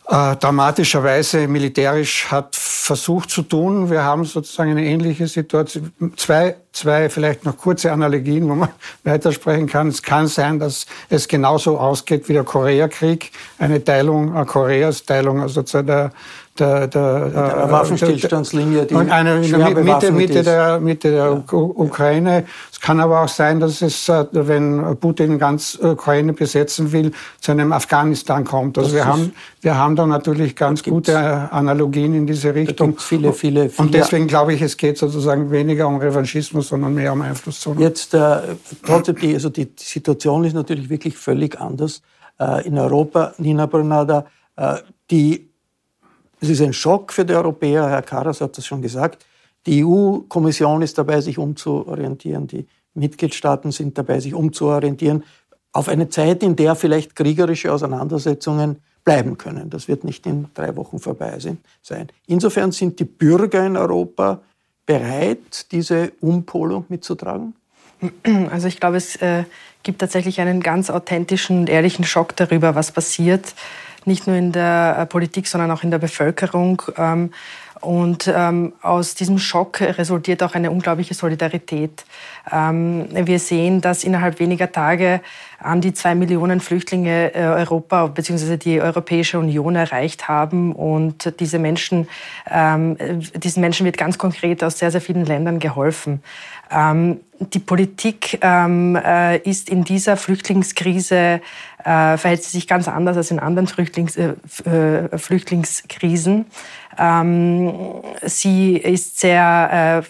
äh, 0.07 0.37
dramatischerweise 0.37 1.49
militärisch 1.49 2.31
hat 2.31 2.55
versucht 2.57 3.31
zu 3.31 3.41
tun. 3.43 3.89
Wir 3.89 4.03
haben 4.03 4.27
sozusagen 4.27 4.73
eine 4.73 4.85
ähnliche 4.85 5.27
Situation. 5.27 5.93
Zwei, 6.17 6.57
zwei 6.73 7.09
vielleicht 7.09 7.47
noch 7.47 7.57
kurze 7.57 7.91
Analogien, 7.91 8.47
wo 8.49 8.55
man 8.55 8.69
weitersprechen 9.05 9.67
kann. 9.67 9.89
Es 9.89 10.03
kann 10.03 10.27
sein, 10.27 10.59
dass 10.59 10.85
es 11.09 11.27
genauso 11.27 11.79
ausgeht 11.79 12.29
wie 12.29 12.35
der 12.35 12.45
Koreakrieg, 12.45 13.33
eine 13.59 13.83
Teilung 13.83 14.37
äh, 14.37 14.45
Koreas, 14.45 15.05
Teilung 15.05 15.41
also 15.41 15.63
der 15.63 16.13
der, 16.59 16.87
der, 16.87 17.31
der 17.31 17.71
Waffenstillstandslinie, 17.71 18.87
die 18.87 18.95
eine 18.95 19.45
in 19.45 19.51
der 19.51 19.71
Mitte, 19.71 20.13
Mitte 20.13 20.43
der, 20.45 20.79
Mitte 20.79 21.11
der 21.11 21.25
ja. 21.25 21.43
Ukraine. 21.53 22.45
Es 22.71 22.81
kann 22.81 23.01
aber 23.01 23.23
auch 23.23 23.29
sein, 23.29 23.59
dass 23.59 23.83
es, 23.83 24.09
äh, 24.09 24.27
wenn 24.31 24.97
Putin 25.01 25.39
ganz 25.39 25.77
Ukraine 25.81 26.33
besetzen 26.33 26.93
will, 26.93 27.11
zu 27.41 27.51
einem 27.51 27.73
Afghanistan 27.73 28.45
kommt. 28.45 28.79
Also 28.79 28.95
wir 28.95 29.05
haben, 29.05 29.33
wir 29.63 29.77
haben 29.77 29.97
da 29.97 30.07
natürlich 30.07 30.55
ganz 30.55 30.85
gute 30.85 31.19
Analogien 31.53 32.15
in 32.15 32.27
diese 32.27 32.55
Richtung. 32.55 32.99
Viele, 32.99 33.33
viele, 33.33 33.69
viele. 33.69 33.85
Und 33.85 33.93
deswegen 33.93 34.29
glaube 34.29 34.55
ich, 34.55 34.63
es 34.63 34.77
geht 34.77 34.97
sozusagen 34.97 35.51
weniger 35.51 35.89
um 35.89 35.97
Revanchismus, 35.97 36.69
sondern 36.69 36.95
mehr 36.95 37.13
um 37.13 37.23
Einflusszone. 37.23 37.81
Jetzt, 37.81 38.15
äh, 38.15 38.37
trotzdem, 38.87 39.17
die, 39.17 39.35
also 39.35 39.49
die 39.49 39.73
Situation 39.77 40.45
ist 40.45 40.55
natürlich 40.55 40.89
wirklich 40.89 41.17
völlig 41.17 41.61
anders 41.61 42.01
äh, 42.39 42.65
in 42.65 42.79
Europa. 42.79 43.33
Nina 43.39 43.67
Bernada, 43.67 44.27
äh, 44.57 44.77
die 45.11 45.54
es 46.45 46.51
ist 46.51 46.61
ein 46.61 46.73
Schock 46.73 47.13
für 47.13 47.25
die 47.25 47.35
Europäer, 47.35 47.89
Herr 47.89 48.03
Karas 48.03 48.41
hat 48.41 48.57
das 48.59 48.67
schon 48.67 48.83
gesagt. 48.83 49.25
Die 49.67 49.85
EU-Kommission 49.85 50.83
ist 50.83 50.99
dabei, 50.99 51.21
sich 51.21 51.39
umzuorientieren. 51.39 52.47
Die 52.47 52.67
Mitgliedstaaten 52.93 53.73
sind 53.73 53.97
dabei, 53.97 54.21
sich 54.21 54.35
umzuorientieren 54.35 55.25
auf 55.73 55.89
eine 55.89 56.09
Zeit, 56.09 56.43
in 56.43 56.55
der 56.55 56.75
vielleicht 56.75 57.17
kriegerische 57.17 57.73
Auseinandersetzungen 57.73 58.77
bleiben 59.05 59.39
können. 59.39 59.71
Das 59.71 59.89
wird 59.89 60.05
nicht 60.05 60.27
in 60.27 60.47
drei 60.55 60.77
Wochen 60.77 60.99
vorbei 60.99 61.39
sein. 61.39 62.09
Insofern 62.27 62.73
sind 62.73 63.01
die 63.01 63.05
Bürger 63.05 63.67
in 63.67 63.77
Europa 63.77 64.41
bereit, 64.87 65.73
diese 65.73 66.13
Umpolung 66.21 66.85
mitzutragen? 66.89 67.55
Also 68.51 68.69
ich 68.69 68.81
glaube, 68.81 68.99
es 68.99 69.17
äh, 69.17 69.45
gibt 69.83 70.01
tatsächlich 70.01 70.41
einen 70.41 70.61
ganz 70.61 70.91
authentischen 70.91 71.69
ehrlichen 71.69 72.05
Schock 72.05 72.37
darüber, 72.37 72.75
was 72.75 72.93
passiert, 72.93 73.55
nicht 74.07 74.27
nur 74.27 74.37
in 74.37 74.53
der 74.53 74.97
äh, 74.99 75.07
Politik, 75.07 75.47
sondern 75.47 75.71
auch 75.71 75.83
in 75.83 75.91
der 75.91 75.99
Bevölkerung. 75.99 76.83
Ähm, 76.97 77.31
und 77.85 78.33
ähm, 78.35 78.73
aus 78.81 79.15
diesem 79.15 79.39
Schock 79.39 79.83
resultiert 79.83 80.43
auch 80.43 80.55
eine 80.55 80.71
unglaubliche 80.71 81.13
Solidarität. 81.13 82.07
Ähm, 82.51 83.07
wir 83.11 83.39
sehen, 83.39 83.83
dass 83.83 84.05
innerhalb 84.05 84.41
weniger 84.41 84.73
Tage 84.73 85.21
an 85.59 85.83
die 85.83 85.93
zwei 85.93 86.15
Millionen 86.15 86.61
Flüchtlinge 86.61 87.35
äh, 87.35 87.45
Europa 87.45 88.07
bzw. 88.07 88.57
die 88.57 88.81
Europäische 88.81 89.39
Union 89.39 89.77
erreicht 89.77 90.29
haben. 90.29 90.73
Und 90.73 91.39
diese 91.41 91.59
Menschen, 91.59 92.09
ähm, 92.51 92.97
diesen 93.35 93.61
Menschen 93.61 93.85
wird 93.85 93.99
ganz 93.99 94.17
konkret 94.17 94.65
aus 94.65 94.79
sehr, 94.79 94.91
sehr 94.91 95.03
vielen 95.03 95.27
Ländern 95.27 95.59
geholfen. 95.59 96.23
Ähm, 96.75 97.21
die 97.39 97.59
Politik 97.59 98.39
ähm, 98.43 98.97
äh, 98.97 99.39
ist 99.39 99.69
in 99.69 99.85
dieser 99.85 100.17
Flüchtlingskrise, 100.17 101.41
äh, 101.79 102.17
verhält 102.17 102.43
sie 102.43 102.51
sich 102.51 102.67
ganz 102.67 102.89
anders 102.89 103.17
als 103.17 103.31
in 103.31 103.39
anderen 103.39 103.67
Flüchtlings, 103.67 104.17
äh, 104.17 104.35
äh 104.65 105.19
Flüchtlingskrisen. 105.19 106.47
Ähm, 106.99 107.75
sie 108.23 108.77
ist 108.77 109.21
sehr 109.21 110.03
äh, 110.03 110.09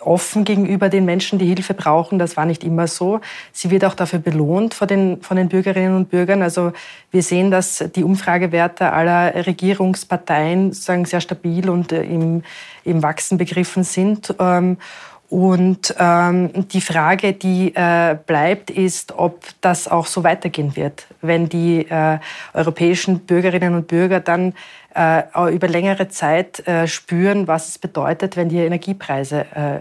offen 0.00 0.44
gegenüber 0.44 0.88
den 0.88 1.04
Menschen, 1.04 1.38
die 1.38 1.46
Hilfe 1.46 1.74
brauchen. 1.74 2.18
Das 2.18 2.36
war 2.36 2.44
nicht 2.44 2.62
immer 2.62 2.86
so. 2.86 3.20
Sie 3.52 3.70
wird 3.70 3.84
auch 3.84 3.94
dafür 3.94 4.18
belohnt 4.18 4.74
von 4.74 4.86
den, 4.86 5.22
von 5.22 5.36
den 5.36 5.48
Bürgerinnen 5.48 5.96
und 5.96 6.10
Bürgern. 6.10 6.42
Also 6.42 6.72
wir 7.10 7.22
sehen, 7.22 7.50
dass 7.50 7.84
die 7.94 8.04
Umfragewerte 8.04 8.92
aller 8.92 9.46
Regierungsparteien 9.46 10.72
sagen, 10.72 11.04
sehr 11.04 11.20
stabil 11.20 11.68
und 11.68 11.92
äh, 11.92 12.02
im, 12.02 12.42
im 12.84 13.02
Wachsen 13.02 13.38
begriffen 13.38 13.82
sind. 13.82 14.34
Ähm, 14.38 14.78
und 15.30 15.94
ähm, 15.98 16.68
die 16.68 16.80
Frage, 16.80 17.34
die 17.34 17.74
äh, 17.74 18.16
bleibt, 18.26 18.70
ist, 18.70 19.12
ob 19.12 19.44
das 19.60 19.86
auch 19.86 20.06
so 20.06 20.24
weitergehen 20.24 20.74
wird, 20.74 21.06
wenn 21.20 21.50
die 21.50 21.86
äh, 21.90 22.18
europäischen 22.54 23.20
Bürgerinnen 23.20 23.74
und 23.74 23.88
Bürger 23.88 24.20
dann 24.20 24.54
äh, 24.94 25.22
über 25.52 25.68
längere 25.68 26.08
Zeit 26.08 26.66
äh, 26.66 26.86
spüren, 26.88 27.46
was 27.46 27.68
es 27.68 27.78
bedeutet, 27.78 28.36
wenn 28.38 28.48
die 28.48 28.58
Energiepreise 28.58 29.44
äh, 29.54 29.80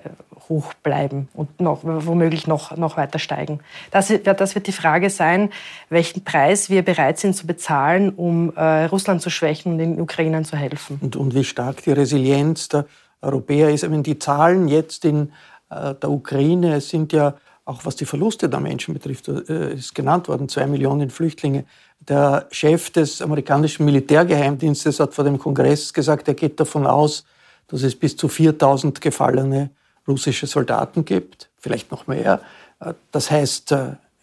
hoch 0.50 0.74
bleiben 0.84 1.30
und 1.34 1.60
noch, 1.62 1.80
womöglich 1.84 2.48
noch, 2.48 2.76
noch 2.76 2.98
weiter 2.98 3.20
steigen. 3.20 3.60
Das, 3.92 4.12
das 4.24 4.56
wird 4.56 4.68
die 4.68 4.72
Frage 4.72 5.10
sein, 5.10 5.50
welchen 5.90 6.24
Preis 6.24 6.70
wir 6.70 6.84
bereit 6.84 7.20
sind 7.20 7.36
zu 7.36 7.48
bezahlen, 7.48 8.10
um 8.10 8.54
äh, 8.56 8.86
Russland 8.86 9.22
zu 9.22 9.30
schwächen 9.30 9.74
und 9.74 9.78
den 9.78 10.00
Ukrainern 10.00 10.46
zu 10.46 10.58
helfen. 10.58 11.00
Und, 11.02 11.16
und 11.16 11.36
wie 11.36 11.44
stark 11.44 11.84
die 11.84 11.92
Resilienz 11.92 12.70
der 12.70 12.86
Europäer 13.22 13.70
ist. 13.70 13.90
Wenn 13.90 14.04
die 14.04 14.20
Zahlen 14.20 14.68
jetzt 14.68 15.06
in 15.06 15.32
äh, 15.70 15.96
der 15.96 16.10
Ukraine, 16.10 16.82
sind 16.82 17.14
ja 17.14 17.36
auch 17.66 17.86
was 17.86 17.98
die 17.98 18.06
Verluste 18.06 18.48
der 18.48 18.60
Menschen 18.60 18.94
betrifft, 18.94 19.28
äh, 19.28 19.74
ist 19.74 19.94
genannt 19.94 20.28
worden, 20.28 20.48
zwei 20.48 20.68
Millionen 20.68 21.10
Flüchtlinge. 21.10 21.66
Der 22.00 22.48
Chef 22.52 22.92
des 22.92 23.22
amerikanischen 23.22 23.86
Militärgeheimdienstes 23.86 25.00
hat 25.00 25.14
vor 25.14 25.26
dem 25.26 25.38
Kongress 25.38 25.94
gesagt, 25.94 26.28
er 26.28 26.34
geht 26.34 26.60
davon 26.60 26.88
aus, 26.88 27.26
dass 27.68 27.84
es 27.84 27.96
bis 27.96 28.16
zu 28.16 28.30
4000 28.30 29.02
gefallene 29.02 29.70
russische 30.08 30.48
Soldaten 30.48 31.04
gibt, 31.04 31.50
vielleicht 31.58 31.92
noch 31.92 32.08
mehr. 32.08 32.40
Äh, 32.80 32.94
das 33.12 33.30
heißt, 33.32 33.76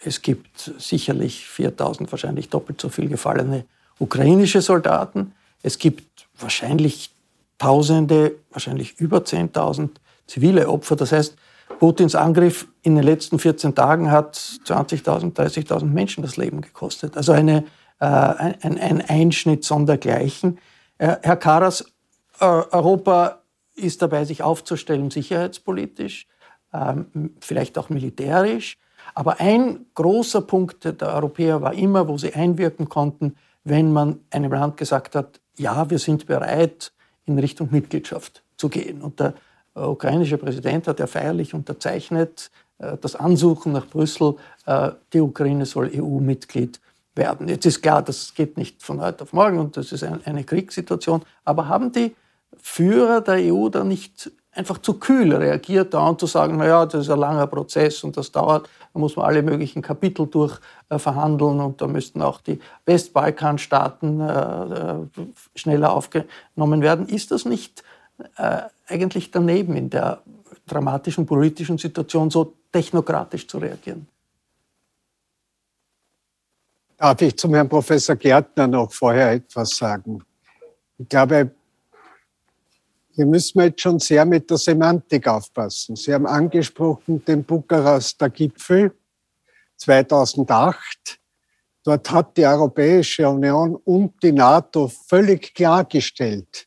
es 0.07 0.23
gibt 0.23 0.73
sicherlich 0.79 1.47
4000, 1.47 2.11
wahrscheinlich 2.11 2.49
doppelt 2.49 2.81
so 2.81 2.89
viel 2.89 3.09
gefallene 3.09 3.65
ukrainische 3.99 4.61
Soldaten. 4.61 5.33
Es 5.63 5.79
gibt 5.79 6.27
wahrscheinlich 6.39 7.11
Tausende, 7.59 8.37
wahrscheinlich 8.51 8.99
über 9.01 9.19
10.000 9.19 9.91
zivile 10.27 10.69
Opfer. 10.69 10.97
Das 10.97 11.13
heißt, 11.13 11.37
Putins 11.79 12.15
Angriff 12.15 12.69
in 12.83 12.95
den 12.95 13.05
letzten 13.05 13.39
14 13.39 13.75
Tagen 13.75 14.11
hat 14.11 14.37
20.000, 14.37 15.35
30.000 15.35 15.85
Menschen 15.85 16.23
das 16.23 16.37
Leben 16.37 16.61
gekostet. 16.61 17.17
Also 17.17 17.33
eine, 17.33 17.65
äh, 18.01 18.07
ein, 18.07 18.79
ein, 18.79 19.03
Einschnitt 19.03 19.65
sondergleichen. 19.65 20.59
Äh, 20.99 21.17
Herr 21.23 21.37
Karas, 21.37 21.85
äh, 22.41 22.45
Europa 22.45 23.43
ist 23.75 24.03
dabei, 24.03 24.25
sich 24.25 24.43
aufzustellen, 24.43 25.11
sicherheitspolitisch, 25.11 26.27
ähm, 26.73 27.35
vielleicht 27.41 27.79
auch 27.79 27.89
militärisch. 27.89 28.79
Aber 29.15 29.41
ein 29.41 29.87
großer 29.95 30.41
Punkt 30.41 30.85
der 30.85 31.15
Europäer 31.15 31.61
war 31.61 31.75
immer, 31.75 32.09
wo 32.09 32.17
sie 32.17 32.35
einwirken 32.35 32.89
konnten, 32.89 33.37
wenn 33.65 33.93
man 33.93 34.21
einem 34.31 34.53
Land 34.53 34.77
gesagt 34.77 35.15
hat, 35.15 35.41
ja, 35.57 35.89
wir 35.91 35.99
sind 35.99 36.27
bereit, 36.27 36.93
in 37.27 37.39
Richtung 37.39 37.69
Mitgliedschaft 37.71 38.43
zu 38.57 38.69
gehen. 38.69 39.03
Und 39.03 39.21
der 39.21 39.35
ukrainische 39.75 40.39
Präsident 40.39 40.87
hat 40.87 41.01
ja 41.01 41.07
feierlich 41.07 41.55
unterzeichnet 41.55 42.51
äh, 42.79 42.97
das 43.01 43.17
Ansuchen 43.17 43.73
nach 43.73 43.87
Brüssel, 43.87 44.37
äh, 44.67 44.91
die 45.13 45.21
Ukraine 45.21 45.67
soll 45.67 45.91
EU-Mitglied 45.95 46.81
werden. 47.15 47.49
Jetzt 47.49 47.67
ist 47.67 47.83
klar, 47.83 48.03
das 48.03 48.35
geht 48.35 48.57
nicht 48.57 48.83
von 48.83 49.01
heute 49.01 49.23
auf 49.23 49.33
morgen 49.33 49.59
und 49.59 49.77
das 49.77 49.93
ist 49.93 50.03
eine 50.03 50.45
Kriegssituation. 50.45 51.23
Aber 51.45 51.69
haben 51.69 51.93
die 51.93 52.15
Führer 52.61 53.21
der 53.21 53.53
EU 53.53 53.69
da 53.69 53.85
nicht 53.85 54.33
einfach 54.55 54.79
zu 54.79 54.95
kühl 54.95 55.35
reagiert, 55.35 55.95
da 55.95 56.09
und 56.09 56.21
zu 56.21 56.27
sagen, 56.27 56.57
naja, 56.57 56.87
das 56.87 57.03
ist 57.03 57.11
ein 57.11 57.19
langer 57.19 57.47
Prozess 57.47 58.05
und 58.05 58.17
das 58.17 58.31
dauert, 58.33 58.69
da 58.93 58.99
muss 58.99 59.17
man 59.17 59.27
alle 59.27 59.43
möglichen 59.43 59.83
Kapitel 59.83 60.27
durch 60.27 60.59
äh, 60.89 60.99
und 60.99 61.81
da 61.81 61.87
müssten 61.87 62.23
auch 62.23 62.41
die 62.41 62.61
Westbalkanstaaten 62.87 64.21
äh, 64.21 64.95
schneller 65.55 65.93
aufgenommen 65.93 66.83
werden. 66.83 67.09
Ist 67.09 67.31
das 67.31 67.45
nicht 67.45 67.83
äh, 68.37 68.63
eigentlich 68.87 69.31
daneben 69.31 69.77
in 69.77 69.91
der 69.91 70.23
dramatischen 70.67 71.27
politischen 71.27 71.79
Situation 71.79 72.31
so 72.31 72.55
technokratisch 72.73 73.47
zu 73.47 73.59
reagieren. 73.59 74.07
Darf 76.97 77.21
ich 77.23 77.37
zum 77.37 77.55
Herrn 77.55 77.69
Professor 77.69 78.17
Gärtner 78.17 78.67
noch 78.67 78.93
vorher 78.93 79.33
etwas 79.33 79.71
sagen? 79.71 80.25
Ich 80.99 81.09
glaube, 81.09 81.51
hier 83.15 83.27
müssen 83.27 83.61
wir 83.61 83.67
jetzt 83.67 83.81
schon 83.81 84.01
sehr 84.01 84.25
mit 84.25 84.51
der 84.51 84.57
Semantik 84.57 85.29
aufpassen. 85.29 85.95
Sie 85.95 86.13
haben 86.13 86.27
angesprochen 86.27 87.25
den 87.25 87.45
Bukarester 87.45 88.29
Gipfel 88.29 88.93
2008. 89.77 91.21
Dort 91.85 92.11
hat 92.11 92.37
die 92.37 92.45
Europäische 92.45 93.29
Union 93.29 93.77
und 93.77 94.21
die 94.23 94.33
NATO 94.33 94.89
völlig 94.89 95.55
klargestellt, 95.55 96.67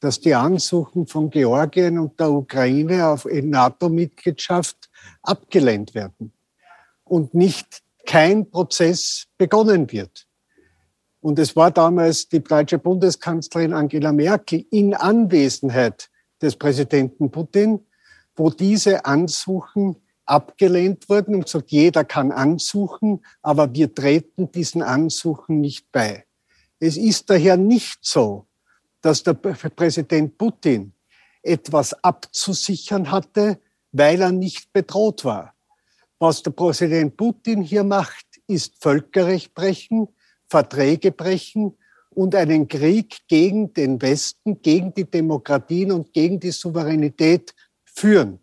dass 0.00 0.20
die 0.20 0.34
Ansuchen 0.34 1.06
von 1.06 1.30
Georgien 1.30 1.98
und 1.98 2.20
der 2.20 2.30
Ukraine 2.30 3.06
auf 3.06 3.24
NATO-Mitgliedschaft 3.24 4.90
abgelehnt 5.22 5.94
werden 5.94 6.32
und 7.04 7.32
nicht 7.32 7.82
kein 8.04 8.50
Prozess 8.50 9.26
begonnen 9.38 9.90
wird. 9.90 10.26
Und 11.26 11.40
es 11.40 11.56
war 11.56 11.72
damals 11.72 12.28
die 12.28 12.38
deutsche 12.38 12.78
Bundeskanzlerin 12.78 13.72
Angela 13.72 14.12
Merkel 14.12 14.64
in 14.70 14.94
Anwesenheit 14.94 16.08
des 16.40 16.54
Präsidenten 16.54 17.32
Putin, 17.32 17.80
wo 18.36 18.48
diese 18.48 19.04
Ansuchen 19.04 19.96
abgelehnt 20.24 21.08
wurden 21.08 21.34
und 21.34 21.46
gesagt, 21.46 21.72
jeder 21.72 22.04
kann 22.04 22.30
ansuchen, 22.30 23.24
aber 23.42 23.74
wir 23.74 23.92
treten 23.92 24.52
diesen 24.52 24.82
Ansuchen 24.82 25.60
nicht 25.60 25.90
bei. 25.90 26.24
Es 26.78 26.96
ist 26.96 27.28
daher 27.28 27.56
nicht 27.56 27.98
so, 28.02 28.46
dass 29.00 29.24
der 29.24 29.34
Präsident 29.34 30.38
Putin 30.38 30.92
etwas 31.42 31.92
abzusichern 32.04 33.10
hatte, 33.10 33.58
weil 33.90 34.20
er 34.20 34.30
nicht 34.30 34.72
bedroht 34.72 35.24
war. 35.24 35.54
Was 36.20 36.44
der 36.44 36.52
Präsident 36.52 37.16
Putin 37.16 37.62
hier 37.62 37.82
macht, 37.82 38.26
ist 38.46 38.80
Völkerrecht 38.80 39.54
brechen, 39.54 40.06
Verträge 40.48 41.12
brechen 41.12 41.76
und 42.10 42.34
einen 42.34 42.66
Krieg 42.66 43.18
gegen 43.28 43.72
den 43.72 44.00
Westen, 44.00 44.62
gegen 44.62 44.94
die 44.94 45.08
Demokratien 45.10 45.92
und 45.92 46.12
gegen 46.12 46.40
die 46.40 46.50
Souveränität 46.50 47.54
führen. 47.84 48.40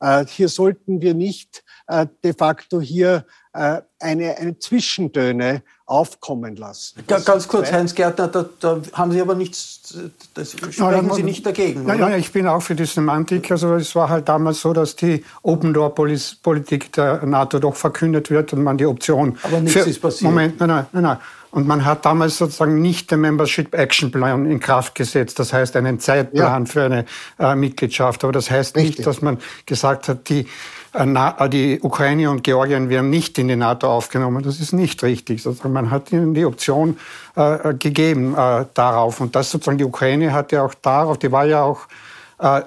Äh, 0.00 0.26
hier 0.26 0.48
sollten 0.48 1.00
wir 1.00 1.14
nicht 1.14 1.62
äh, 1.86 2.06
de 2.24 2.34
facto 2.34 2.80
hier 2.80 3.24
eine, 3.52 4.38
eine 4.38 4.58
Zwischentöne 4.58 5.62
aufkommen 5.84 6.56
lassen. 6.56 7.02
Das 7.06 7.24
Ganz 7.26 7.46
kurz, 7.46 7.70
Heinz 7.70 7.94
Gärtner, 7.94 8.28
da, 8.28 8.46
da, 8.60 8.80
haben 8.94 9.12
Sie 9.12 9.20
aber 9.20 9.34
nichts, 9.34 9.94
das 10.32 10.52
sprechen 10.52 10.82
ja, 10.82 11.14
Sie 11.14 11.22
nicht 11.22 11.44
dagegen. 11.44 11.86
Ja, 11.86 11.94
ja, 11.94 12.16
ich 12.16 12.32
bin 12.32 12.46
auch 12.46 12.62
für 12.62 12.74
die 12.74 12.86
Semantik. 12.86 13.50
Also 13.50 13.74
es 13.74 13.94
war 13.94 14.08
halt 14.08 14.28
damals 14.28 14.60
so, 14.60 14.72
dass 14.72 14.96
die 14.96 15.22
Open 15.42 15.74
Door 15.74 15.94
Politik 15.94 16.92
der 16.92 17.26
NATO 17.26 17.58
doch 17.58 17.76
verkündet 17.76 18.30
wird 18.30 18.54
und 18.54 18.62
man 18.62 18.78
die 18.78 18.86
Option. 18.86 19.38
Aber 19.42 19.60
nichts 19.60 19.82
für, 19.82 19.88
ist 19.88 20.00
passiert. 20.00 20.30
Moment, 20.30 20.58
nein, 20.60 20.68
nein, 20.68 20.86
nein, 20.92 21.02
nein. 21.02 21.18
Und 21.50 21.66
man 21.66 21.84
hat 21.84 22.06
damals 22.06 22.38
sozusagen 22.38 22.80
nicht 22.80 23.10
den 23.10 23.20
Membership 23.20 23.74
Action 23.74 24.10
Plan 24.10 24.50
in 24.50 24.58
Kraft 24.58 24.94
gesetzt. 24.94 25.38
Das 25.38 25.52
heißt 25.52 25.76
einen 25.76 26.00
Zeitplan 26.00 26.64
ja. 26.64 26.70
für 26.70 26.84
eine 26.84 27.04
äh, 27.38 27.54
Mitgliedschaft. 27.54 28.24
Aber 28.24 28.32
das 28.32 28.50
heißt 28.50 28.74
Richtig. 28.74 28.96
nicht, 28.96 29.06
dass 29.06 29.20
man 29.20 29.36
gesagt 29.66 30.08
hat, 30.08 30.30
die 30.30 30.40
äh, 30.40 30.46
die 30.94 31.80
Ukraine 31.80 32.30
und 32.30 32.44
Georgien 32.44 32.90
werden 32.90 33.08
nicht 33.08 33.38
in 33.38 33.48
die 33.48 33.56
NATO 33.56 33.90
aufgenommen. 33.90 34.42
Das 34.42 34.60
ist 34.60 34.72
nicht 34.72 35.02
richtig. 35.02 35.42
Man 35.64 35.90
hat 35.90 36.12
ihnen 36.12 36.34
die 36.34 36.44
Option 36.44 36.98
äh, 37.34 37.72
gegeben 37.74 38.34
äh, 38.34 38.66
darauf. 38.74 39.20
Und 39.20 39.34
das 39.34 39.50
sozusagen 39.50 39.78
die 39.78 39.84
Ukraine 39.84 40.32
hat 40.32 40.52
ja 40.52 40.62
auch 40.62 40.74
darauf, 40.74 41.18
die 41.18 41.32
war 41.32 41.46
ja 41.46 41.62
auch 41.62 41.88
äh, 42.38 42.62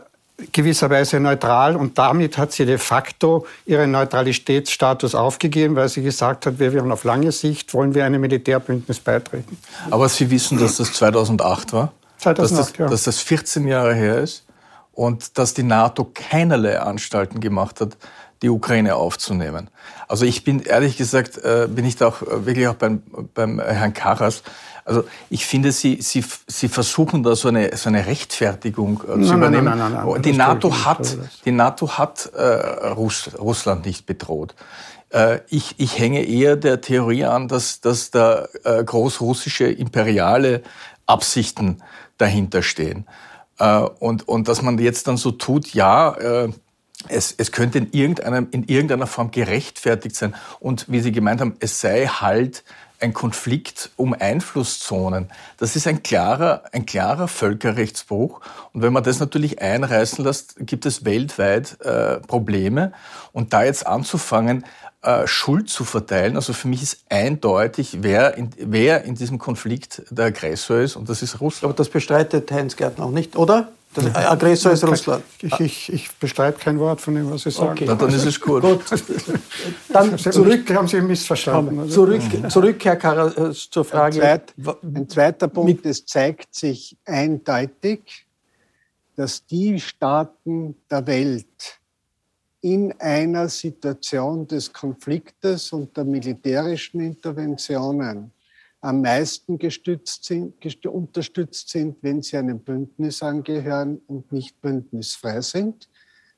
gewisserweise 0.51 1.19
neutral 1.19 1.75
und 1.75 1.97
damit 1.97 2.37
hat 2.37 2.51
sie 2.51 2.65
de 2.65 2.77
facto 2.77 3.45
ihren 3.65 3.91
Neutralitätsstatus 3.91 5.15
aufgegeben, 5.15 5.75
weil 5.75 5.87
sie 5.87 6.01
gesagt 6.01 6.45
hat, 6.45 6.59
wir 6.59 6.73
werden 6.73 6.91
auf 6.91 7.03
lange 7.05 7.31
Sicht, 7.31 7.73
wollen 7.73 7.93
wir 7.93 8.05
einem 8.05 8.19
Militärbündnis 8.21 8.99
beitreten. 8.99 9.57
Aber 9.89 10.09
Sie 10.09 10.29
wissen, 10.29 10.59
dass 10.59 10.77
das 10.77 10.91
2008 10.93 11.73
war? 11.73 11.93
2008, 12.17 12.39
dass 12.39 12.51
das, 12.51 12.77
ja. 12.77 12.87
dass 12.87 13.03
das 13.03 13.19
14 13.19 13.67
Jahre 13.67 13.93
her 13.93 14.17
ist 14.17 14.45
und 14.93 15.37
dass 15.37 15.53
die 15.53 15.63
NATO 15.63 16.09
keinerlei 16.13 16.79
Anstalten 16.79 17.39
gemacht 17.39 17.79
hat, 17.79 17.95
die 18.41 18.49
Ukraine 18.49 18.95
aufzunehmen. 18.95 19.69
Also 20.07 20.25
ich 20.25 20.43
bin 20.43 20.59
ehrlich 20.61 20.97
gesagt, 20.97 21.37
äh, 21.37 21.67
bin 21.69 21.85
ich 21.85 21.95
da 21.95 22.07
auch 22.07 22.21
äh, 22.21 22.45
wirklich 22.45 22.67
auch 22.67 22.75
beim, 22.75 23.01
beim 23.33 23.59
Herrn 23.59 23.93
Karas. 23.93 24.43
Also 24.83 25.03
ich 25.29 25.45
finde, 25.45 25.71
Sie, 25.71 25.99
Sie, 26.01 26.23
Sie 26.47 26.67
versuchen 26.67 27.23
da 27.23 27.35
so 27.35 27.47
eine, 27.47 27.75
so 27.75 27.89
eine 27.89 28.05
Rechtfertigung 28.05 29.01
äh, 29.03 29.05
zu 29.05 29.17
Nein, 29.17 29.19
nein, 29.19 29.37
übernehmen. 29.37 29.65
nein, 29.65 29.77
nein, 29.79 29.93
nein, 29.93 30.05
nein, 30.05 30.21
die, 30.21 30.33
NATO 30.33 30.67
nicht, 30.67 30.85
hat, 30.85 31.17
die 31.45 31.51
NATO 31.51 31.97
hat 31.97 32.31
äh, 32.35 32.43
Russ, 32.89 33.31
Russland 33.39 33.85
nicht 33.85 34.05
bedroht. 34.05 34.53
Äh, 35.09 35.39
ich, 35.49 35.75
ich 35.77 35.97
hänge 35.97 36.23
eher 36.23 36.55
der 36.55 36.81
Theorie 36.81 37.25
an, 37.25 37.47
dass, 37.47 37.81
dass 37.81 38.11
da 38.11 38.47
äh, 38.63 38.83
großrussische 38.83 39.65
imperiale 39.65 40.61
Absichten 41.07 41.81
dahinter 42.17 42.61
stehen. 42.61 43.07
Äh, 43.59 43.79
und, 43.79 44.27
und 44.27 44.47
dass 44.47 44.61
man 44.61 44.77
jetzt 44.77 45.07
dann 45.07 45.17
so 45.17 45.31
tut, 45.31 45.73
ja, 45.73 46.13
äh, 46.15 46.49
es, 47.07 47.33
es 47.37 47.51
könnte 47.51 47.77
in, 47.77 47.91
irgendeiner, 47.91 48.47
in 48.51 48.63
irgendeiner 48.63 49.07
Form 49.07 49.31
gerechtfertigt 49.31 50.15
sein. 50.15 50.35
Und 50.59 50.85
wie 50.89 50.99
Sie 51.01 51.11
gemeint 51.11 51.41
haben, 51.41 51.55
es 51.59 51.81
sei 51.81 52.07
halt 52.07 52.63
ein 52.99 53.13
Konflikt 53.13 53.91
um 53.97 54.15
Einflusszonen. 54.17 55.29
Das 55.57 55.75
ist 55.75 55.85
ein 55.85 56.01
klarer, 56.01 56.63
ein 56.71 56.85
klarer 56.85 57.27
Völkerrechtsbruch. 57.27 58.41
Und 58.73 58.81
wenn 58.81 58.93
man 58.93 59.03
das 59.03 59.19
natürlich 59.19 59.61
einreißen 59.61 60.23
lässt, 60.23 60.55
gibt 60.59 60.85
es 60.85 61.05
weltweit 61.05 61.79
äh, 61.81 62.19
Probleme. 62.21 62.93
Und 63.33 63.53
da 63.53 63.63
jetzt 63.63 63.85
anzufangen, 63.85 64.65
äh, 65.01 65.27
Schuld 65.27 65.69
zu 65.69 65.83
verteilen, 65.83 66.35
also 66.35 66.53
für 66.53 66.67
mich 66.67 66.81
ist 66.81 66.99
eindeutig, 67.09 67.97
wer 68.01 68.37
in, 68.37 68.49
wer 68.57 69.03
in 69.03 69.15
diesem 69.15 69.39
Konflikt 69.39 70.01
der 70.09 70.25
Aggressor 70.25 70.77
ist. 70.77 70.95
Und 70.95 71.09
das 71.09 71.21
ist 71.21 71.41
Russland. 71.41 71.71
Aber 71.71 71.77
das 71.77 71.89
bestreitet 71.89 72.51
Heinz 72.51 72.75
Gärtner 72.75 73.05
auch 73.05 73.11
nicht, 73.11 73.35
oder? 73.35 73.69
Der 73.95 74.31
Aggressor 74.31 74.71
ist 74.73 74.83
Russland. 74.83 75.23
Ich, 75.41 75.59
ich, 75.59 75.93
ich 75.93 76.11
bestreite 76.17 76.59
kein 76.59 76.79
Wort 76.79 76.99
von 77.01 77.15
dem, 77.15 77.31
was 77.31 77.43
Sie 77.43 77.51
sagen. 77.51 77.71
Okay. 77.71 77.85
Na, 77.87 77.95
dann 77.95 78.09
ist 78.09 78.25
es 78.25 78.39
gut. 78.39 78.61
Gut. 78.61 78.81
Dann 79.89 80.17
zurück, 80.17 80.73
haben 80.73 80.87
Sie 80.87 81.01
missverstanden. 81.01 81.89
Zurück, 81.89 82.21
zurück 82.49 82.83
Herr 82.83 82.95
Karas, 82.97 83.37
äh, 83.37 83.51
zur 83.51 83.85
Frage. 83.85 84.21
Ein, 84.21 84.41
zweit, 84.41 84.83
ein 84.83 85.09
zweiter 85.09 85.47
Punkt, 85.47 85.85
es 85.85 86.05
zeigt 86.05 86.53
sich 86.53 86.97
eindeutig, 87.05 88.25
dass 89.15 89.45
die 89.45 89.79
Staaten 89.79 90.75
der 90.89 91.07
Welt 91.07 91.79
in 92.61 92.93
einer 92.99 93.47
Situation 93.47 94.47
des 94.47 94.73
Konfliktes 94.73 95.71
und 95.71 95.95
der 95.95 96.03
militärischen 96.03 96.99
Interventionen 96.99 98.31
am 98.85 99.01
meisten 99.01 99.57
gestützt 99.57 100.25
sind, 100.25 100.61
gest 100.61 100.85
unterstützt 100.85 101.69
sind, 101.69 101.97
wenn 102.01 102.21
sie 102.21 102.37
einem 102.37 102.59
Bündnis 102.59 103.23
angehören 103.23 103.99
und 104.05 104.31
nicht 104.31 104.61
bündnisfrei 104.61 105.41
sind. 105.41 105.89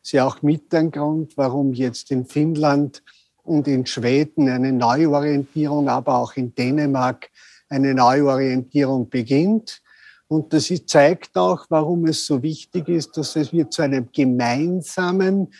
Ist 0.01 0.13
ja 0.13 0.25
auch 0.25 0.41
mit 0.41 0.73
ein 0.73 0.89
Grund, 0.89 1.35
warum 1.35 1.73
jetzt 1.73 2.09
in 2.09 2.25
Finnland 2.25 3.03
und 3.43 3.67
in 3.67 3.85
Schweden 3.85 4.47
eine 4.47 4.71
Neuorientierung, 4.71 5.89
aber 5.89 6.17
auch 6.17 6.37
in 6.37 6.55
Dänemark 6.55 7.29
eine 7.67 7.93
Neuorientierung 7.93 9.09
beginnt. 9.09 9.81
Und 10.29 10.53
das 10.53 10.71
zeigt 10.85 11.35
auch, 11.35 11.65
warum 11.67 12.05
es 12.05 12.25
so 12.25 12.41
wichtig 12.41 12.87
ist, 12.87 13.17
dass 13.17 13.35
es 13.35 13.51
wir 13.51 13.69
zu 13.69 13.81
einem 13.81 14.07
gemeinsamen 14.13 15.53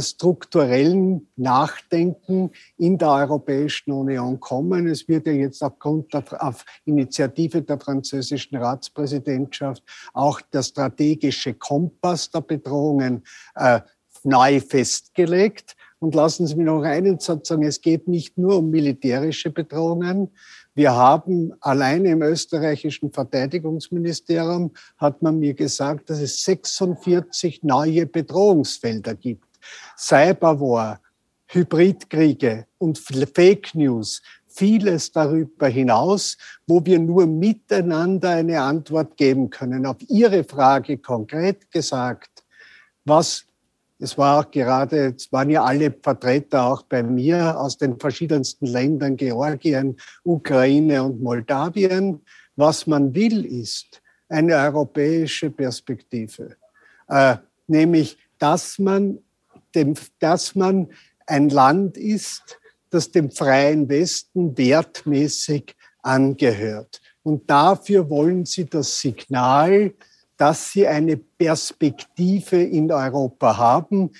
strukturellen 0.00 1.28
Nachdenken 1.36 2.50
in 2.78 2.98
der 2.98 3.10
Europäischen 3.10 3.92
Union 3.92 4.40
kommen. 4.40 4.86
Es 4.86 5.08
wird 5.08 5.26
ja 5.26 5.32
jetzt 5.32 5.62
aufgrund 5.62 6.12
der 6.14 6.24
auf 6.38 6.64
Initiative 6.84 7.62
der 7.62 7.78
französischen 7.78 8.56
Ratspräsidentschaft 8.56 9.82
auch 10.12 10.40
der 10.40 10.62
strategische 10.62 11.54
Kompass 11.54 12.30
der 12.30 12.40
Bedrohungen 12.40 13.24
äh, 13.54 13.80
neu 14.24 14.60
festgelegt. 14.60 15.76
Und 15.98 16.16
lassen 16.16 16.46
Sie 16.48 16.56
mich 16.56 16.66
noch 16.66 16.82
einen 16.82 17.20
Satz 17.20 17.48
sagen, 17.48 17.62
es 17.62 17.80
geht 17.80 18.08
nicht 18.08 18.36
nur 18.36 18.58
um 18.58 18.70
militärische 18.70 19.50
Bedrohungen. 19.50 20.30
Wir 20.74 20.96
haben 20.96 21.52
alleine 21.60 22.10
im 22.10 22.22
österreichischen 22.22 23.12
Verteidigungsministerium, 23.12 24.72
hat 24.96 25.22
man 25.22 25.38
mir 25.38 25.54
gesagt, 25.54 26.10
dass 26.10 26.20
es 26.20 26.42
46 26.44 27.62
neue 27.62 28.06
Bedrohungsfelder 28.06 29.14
gibt. 29.14 29.51
Cyberwar, 29.96 31.00
Hybridkriege 31.46 32.66
und 32.78 32.98
Fake 32.98 33.74
News, 33.74 34.22
vieles 34.48 35.12
darüber 35.12 35.68
hinaus, 35.68 36.36
wo 36.66 36.84
wir 36.84 36.98
nur 36.98 37.26
miteinander 37.26 38.30
eine 38.30 38.60
Antwort 38.60 39.16
geben 39.16 39.50
können. 39.50 39.86
Auf 39.86 39.96
Ihre 40.08 40.44
Frage 40.44 40.98
konkret 40.98 41.70
gesagt, 41.70 42.44
was 43.04 43.46
es 44.02 44.18
war 44.18 44.40
auch 44.40 44.50
gerade, 44.50 45.14
es 45.16 45.30
waren 45.30 45.48
ja 45.48 45.62
alle 45.62 45.92
Vertreter 45.92 46.64
auch 46.64 46.82
bei 46.82 47.04
mir 47.04 47.56
aus 47.56 47.78
den 47.78 48.00
verschiedensten 48.00 48.66
Ländern, 48.66 49.16
Georgien, 49.16 49.96
Ukraine 50.24 51.04
und 51.04 51.22
Moldawien. 51.22 52.20
Was 52.56 52.88
man 52.88 53.14
will, 53.14 53.44
ist 53.44 54.02
eine 54.28 54.56
europäische 54.56 55.50
Perspektive, 55.50 56.56
äh, 57.06 57.36
nämlich, 57.68 58.18
dass 58.38 58.80
man, 58.80 59.18
dem, 59.74 59.94
dass 60.18 60.54
man 60.54 60.88
ein 61.26 61.48
Land 61.48 61.96
ist, 61.96 62.58
das 62.90 63.10
dem 63.10 63.30
freien 63.30 63.88
Westen 63.88 64.56
wertmäßig 64.56 65.74
angehört. 66.02 67.00
Und 67.22 67.48
dafür 67.48 68.08
wollen 68.10 68.44
sie 68.44 68.66
das 68.66 69.00
Signal, 69.00 69.94
dass 70.36 70.72
sie 70.72 70.86
eine 70.86 71.16
Perspektive 71.16 72.62
in 72.62 72.90
Europa 72.90 73.56
haben 73.56 74.10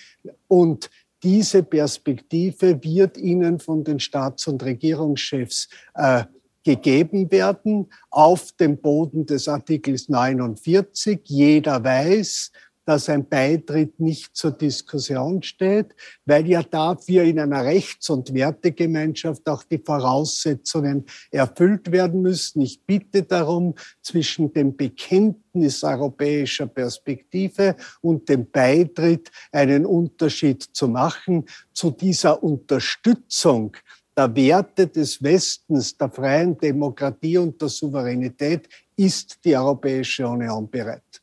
und 0.49 0.89
diese 1.23 1.63
Perspektive 1.63 2.83
wird 2.83 3.17
ihnen 3.17 3.61
von 3.61 3.85
den 3.85 4.01
Staats- 4.01 4.49
und 4.49 4.63
Regierungschefs 4.63 5.69
äh, 5.95 6.25
gegeben 6.65 7.31
werden 7.31 7.89
auf 8.11 8.53
dem 8.53 8.77
Boden 8.77 9.27
des 9.27 9.49
Artikels 9.49 10.09
49. 10.09 11.21
Jeder 11.25 11.83
weiß, 11.83 12.53
dass 12.85 13.09
ein 13.09 13.29
Beitritt 13.29 14.01
nicht 14.01 14.37
zur 14.37 14.53
Diskussion 14.53 15.43
steht, 15.43 15.95
weil 16.25 16.47
ja 16.49 16.63
dafür 16.63 17.23
in 17.23 17.39
einer 17.39 17.65
Rechts- 17.65 18.11
und 18.11 18.35
Wertegemeinschaft 18.35 19.49
auch 19.49 19.63
die 19.63 19.79
Voraussetzungen 19.79 21.05
erfüllt 21.31 21.93
werden 21.93 22.23
müssen. 22.23 22.63
Ich 22.63 22.85
bitte 22.85 23.23
darum, 23.23 23.75
zwischen 24.03 24.53
dem 24.53 24.77
Bekenntnis 24.77 25.85
europäischer 25.85 26.67
Perspektive 26.67 27.77
und 28.01 28.29
dem 28.29 28.51
Beitritt 28.51 29.31
einen 29.53 29.87
Unterschied 29.87 30.63
zu 30.63 30.89
machen. 30.89 31.45
Zu 31.73 31.91
dieser 31.91 32.43
Unterstützung 32.43 33.77
der 34.17 34.35
Werte 34.37 34.87
des 34.89 35.23
Westens, 35.23 35.97
der 35.97 36.11
freien 36.11 36.59
Demokratie 36.59 37.39
und 37.39 37.61
der 37.61 37.69
Souveränität 37.69 38.69
ist 38.97 39.39
die 39.45 39.57
Europäische 39.57 40.27
Union 40.27 40.69
bereit. 40.69 41.22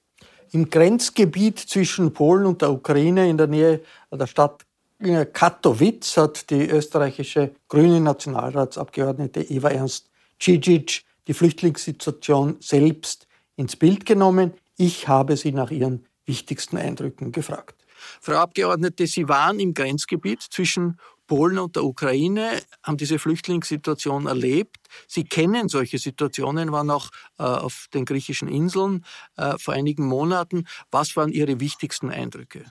Im 0.51 0.69
Grenzgebiet 0.69 1.59
zwischen 1.59 2.13
Polen 2.13 2.45
und 2.45 2.62
der 2.62 2.71
Ukraine 2.71 3.29
in 3.29 3.38
der 3.38 3.47
Nähe 3.47 3.81
der 4.12 4.27
Stadt 4.27 4.65
Katowice 4.99 6.17
hat 6.17 6.49
die 6.49 6.69
österreichische 6.69 7.51
grüne 7.69 8.01
Nationalratsabgeordnete 8.01 9.41
Eva 9.41 9.69
Ernst 9.69 10.09
Cicic 10.41 11.03
die 11.27 11.33
Flüchtlingssituation 11.33 12.57
selbst 12.59 13.27
ins 13.55 13.75
Bild 13.75 14.05
genommen. 14.05 14.53
Ich 14.75 15.07
habe 15.07 15.38
sie 15.38 15.51
nach 15.51 15.71
ihren 15.71 16.05
wichtigsten 16.25 16.77
Eindrücken 16.77 17.31
gefragt. 17.31 17.85
Frau 18.19 18.35
Abgeordnete, 18.35 19.07
Sie 19.07 19.27
waren 19.27 19.59
im 19.59 19.73
Grenzgebiet 19.73 20.41
zwischen 20.41 20.97
Polen 21.30 21.60
und 21.60 21.76
der 21.76 21.86
Ukraine, 21.86 22.62
haben 22.84 22.98
diese 22.98 23.20
Flüchtlingssituation 23.20 24.26
erlebt. 24.26 24.78
Sie 25.08 25.24
kennen 25.24 25.70
solche 25.70 26.00
Situationen, 26.00 26.72
waren 26.72 26.89
auch 26.89 27.12
äh, 27.38 27.44
auf 27.44 27.86
den 27.94 28.04
griechischen 28.04 28.50
Inseln 28.50 29.06
äh, 29.38 29.58
vor 29.60 29.76
einigen 29.76 30.06
Monaten. 30.06 30.65
Was 30.92 31.15
waren 31.15 31.32
Ihre 31.32 31.60
wichtigsten 31.60 32.10
Eindrücke? 32.10 32.65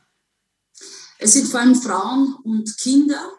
Es 1.19 1.33
sind 1.33 1.47
vor 1.49 1.61
allem 1.61 1.77
Frauen 1.77 2.35
und 2.45 2.77
Kinder, 2.79 3.31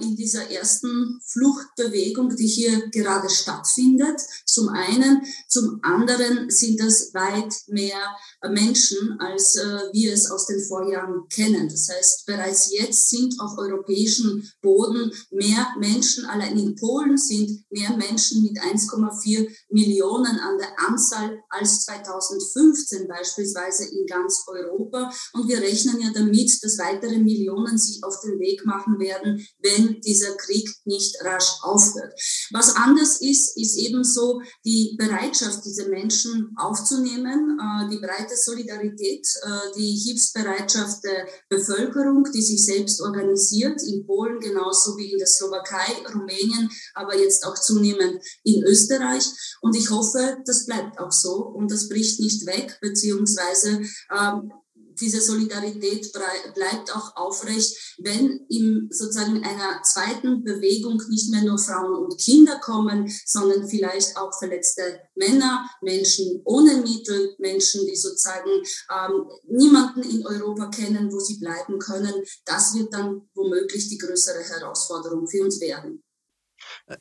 in 0.00 0.16
dieser 0.16 0.50
ersten 0.50 1.20
Fluchtbewegung, 1.26 2.34
die 2.36 2.46
hier 2.46 2.88
gerade 2.90 3.28
stattfindet. 3.30 4.20
Zum 4.46 4.68
einen, 4.68 5.22
zum 5.48 5.80
anderen 5.82 6.50
sind 6.50 6.80
das 6.80 7.12
weit 7.14 7.54
mehr 7.68 8.16
Menschen, 8.50 9.18
als 9.20 9.56
äh, 9.56 9.78
wir 9.92 10.12
es 10.12 10.30
aus 10.30 10.46
den 10.46 10.62
Vorjahren 10.64 11.26
kennen. 11.28 11.68
Das 11.68 11.88
heißt, 11.88 12.26
bereits 12.26 12.72
jetzt 12.72 13.08
sind 13.08 13.34
auf 13.40 13.56
europäischem 13.56 14.42
Boden 14.60 15.10
mehr 15.30 15.66
Menschen, 15.78 16.26
allein 16.26 16.58
in 16.58 16.74
Polen 16.76 17.16
sind 17.16 17.64
mehr 17.70 17.96
Menschen 17.96 18.42
mit 18.42 18.58
1,4 18.58 19.48
Millionen 19.70 20.38
an 20.38 20.58
der 20.58 20.78
Anzahl 20.88 21.40
als 21.48 21.84
2015 21.84 23.08
beispielsweise 23.08 23.84
in 23.84 24.06
ganz 24.06 24.44
Europa. 24.46 25.10
Und 25.32 25.48
wir 25.48 25.60
rechnen 25.60 26.00
ja 26.00 26.10
damit, 26.12 26.62
dass 26.62 26.78
weitere 26.78 27.18
Millionen 27.18 27.78
sich 27.78 28.02
auf 28.04 28.20
den 28.20 28.38
Weg 28.38 28.64
machen 28.66 28.98
werden, 28.98 29.44
wenn 29.60 30.00
dieser 30.00 30.34
Krieg 30.36 30.68
nicht 30.84 31.16
rasch 31.22 31.58
aufhört. 31.62 32.12
Was 32.52 32.76
anders 32.76 33.20
ist, 33.20 33.56
ist 33.56 33.76
ebenso 33.76 34.40
die 34.64 34.94
Bereitschaft, 34.98 35.64
diese 35.64 35.88
Menschen 35.88 36.54
aufzunehmen, 36.56 37.58
äh, 37.58 37.88
die 37.90 37.98
breite 37.98 38.36
Solidarität, 38.36 39.26
äh, 39.42 39.72
die 39.76 39.94
Hilfsbereitschaft 40.06 41.02
der 41.04 41.26
Bevölkerung, 41.48 42.24
die 42.34 42.42
sich 42.42 42.64
selbst 42.64 43.00
organisiert, 43.00 43.82
in 43.82 44.06
Polen 44.06 44.40
genauso 44.40 44.96
wie 44.96 45.12
in 45.12 45.18
der 45.18 45.26
Slowakei, 45.26 45.92
Rumänien, 46.12 46.70
aber 46.94 47.16
jetzt 47.16 47.46
auch 47.46 47.58
zunehmend 47.58 48.22
in 48.42 48.62
Österreich. 48.64 49.24
Und 49.60 49.74
ich 49.76 49.90
hoffe, 49.90 50.38
das 50.44 50.66
bleibt 50.66 50.98
auch 50.98 51.12
so 51.12 51.36
und 51.36 51.70
das 51.70 51.88
bricht 51.88 52.20
nicht 52.20 52.46
weg, 52.46 52.78
beziehungsweise 52.80 53.82
ähm, 54.14 54.52
diese 55.00 55.20
Solidarität 55.20 56.12
bleibt 56.12 56.94
auch 56.94 57.16
aufrecht, 57.16 57.96
wenn 57.98 58.46
in 58.48 58.88
sozusagen 58.90 59.42
einer 59.44 59.82
zweiten 59.82 60.44
Bewegung 60.44 61.02
nicht 61.08 61.30
mehr 61.30 61.42
nur 61.42 61.58
Frauen 61.58 62.04
und 62.04 62.18
Kinder 62.18 62.58
kommen, 62.60 63.12
sondern 63.26 63.68
vielleicht 63.68 64.16
auch 64.16 64.32
verletzte 64.38 65.00
Männer, 65.14 65.68
Menschen 65.82 66.42
ohne 66.44 66.76
Mittel, 66.76 67.34
Menschen, 67.38 67.86
die 67.86 67.96
sozusagen 67.96 68.50
ähm, 68.90 69.28
niemanden 69.48 70.02
in 70.02 70.26
Europa 70.26 70.68
kennen, 70.68 71.12
wo 71.12 71.18
sie 71.18 71.38
bleiben 71.38 71.78
können. 71.78 72.14
Das 72.44 72.74
wird 72.74 72.92
dann 72.92 73.22
womöglich 73.34 73.88
die 73.88 73.98
größere 73.98 74.42
Herausforderung 74.42 75.26
für 75.26 75.42
uns 75.42 75.60
werden. 75.60 76.03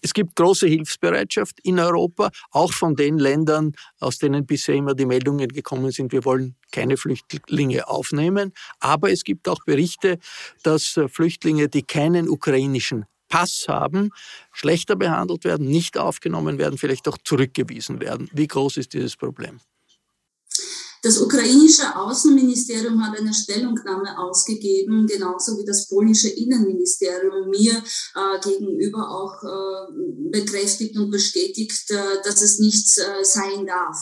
Es 0.02 0.14
gibt 0.14 0.36
große 0.36 0.68
Hilfsbereitschaft 0.68 1.60
in 1.64 1.80
Europa, 1.80 2.30
auch 2.52 2.74
von 2.74 2.96
den 2.96 3.18
Ländern, 3.18 3.74
aus 4.00 4.18
denen 4.18 4.46
bisher 4.46 4.76
immer 4.76 4.94
die 4.94 5.06
Meldungen 5.06 5.50
gekommen 5.50 5.92
sind, 5.92 6.12
wir 6.12 6.26
wollen 6.26 6.56
keine 6.72 6.98
Flüchtlinge 6.98 7.88
aufnehmen. 7.88 8.54
Aber 8.80 9.12
es 9.12 9.24
gibt 9.24 9.48
auch 9.48 9.64
Berichte, 9.66 10.20
dass 10.64 10.98
äh, 10.98 11.08
Flüchtlinge, 11.08 11.70
die 11.70 11.84
keinen 11.84 12.30
ukrainischen 12.30 13.06
Pass 13.30 13.66
haben, 13.68 14.12
schlechter 14.52 14.96
behandelt 14.96 15.44
werden, 15.44 15.68
nicht 15.68 15.98
aufgenommen 15.98 16.60
werden, 16.60 16.78
vielleicht 16.78 17.08
auch 17.08 17.18
zurückgewiesen 17.24 18.00
werden. 18.00 18.30
Wie 18.32 18.48
groß 18.48 18.78
ist 18.78 18.94
dieses 18.94 19.16
Problem? 19.16 19.60
Das 21.04 21.18
ukrainische 21.18 21.98
Außenministerium 21.98 23.06
hat 23.06 23.20
eine 23.20 23.34
Stellungnahme 23.34 24.18
ausgegeben, 24.18 25.06
genauso 25.06 25.58
wie 25.58 25.66
das 25.66 25.90
polnische 25.90 26.30
Innenministerium 26.30 27.50
mir 27.50 27.74
äh, 27.74 28.40
gegenüber 28.42 29.10
auch 29.10 29.44
äh, 29.44 29.92
bekräftigt 30.32 30.98
und 30.98 31.12
bestätigt, 31.12 31.92
äh, 31.92 32.24
dass 32.24 32.42
es 32.42 32.60
nichts 32.60 32.98
äh, 32.98 33.24
sein 33.24 33.66
darf. 33.66 33.98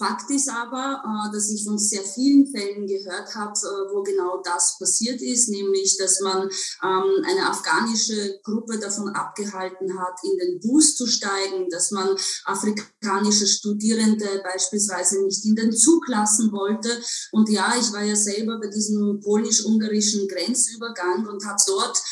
Fakt 0.00 0.30
ist 0.30 0.48
aber, 0.48 1.02
äh, 1.04 1.30
dass 1.30 1.50
ich 1.50 1.62
von 1.62 1.78
sehr 1.78 2.00
vielen 2.02 2.46
Fällen 2.46 2.86
gehört 2.86 3.34
habe, 3.34 3.52
äh, 3.52 3.92
wo 3.92 4.02
genau 4.02 4.40
das 4.42 4.78
passiert 4.78 5.20
ist, 5.20 5.50
nämlich, 5.50 5.98
dass 5.98 6.22
man 6.22 6.44
ähm, 6.82 7.22
eine 7.22 7.46
afghanische 7.50 8.40
Gruppe 8.42 8.78
davon 8.78 9.10
abgehalten 9.10 10.00
hat, 10.00 10.14
in 10.22 10.38
den 10.38 10.58
Bus 10.60 10.96
zu 10.96 11.06
steigen, 11.06 11.68
dass 11.68 11.90
man 11.90 12.16
afrikanische 12.46 13.46
Studierende 13.46 14.40
beispielsweise 14.42 15.22
nicht 15.22 15.44
in 15.44 15.54
den 15.54 15.70
Zug 15.70 16.08
lassen 16.08 16.50
wollte. 16.50 16.88
Und 17.32 17.50
ja, 17.50 17.74
ich 17.78 17.92
war 17.92 18.02
ja 18.02 18.16
selber 18.16 18.58
bei 18.58 18.68
diesem 18.68 19.20
polnisch-ungarischen 19.20 20.26
Grenzübergang 20.28 21.26
und 21.26 21.44
habe 21.44 21.60
dort 21.66 22.02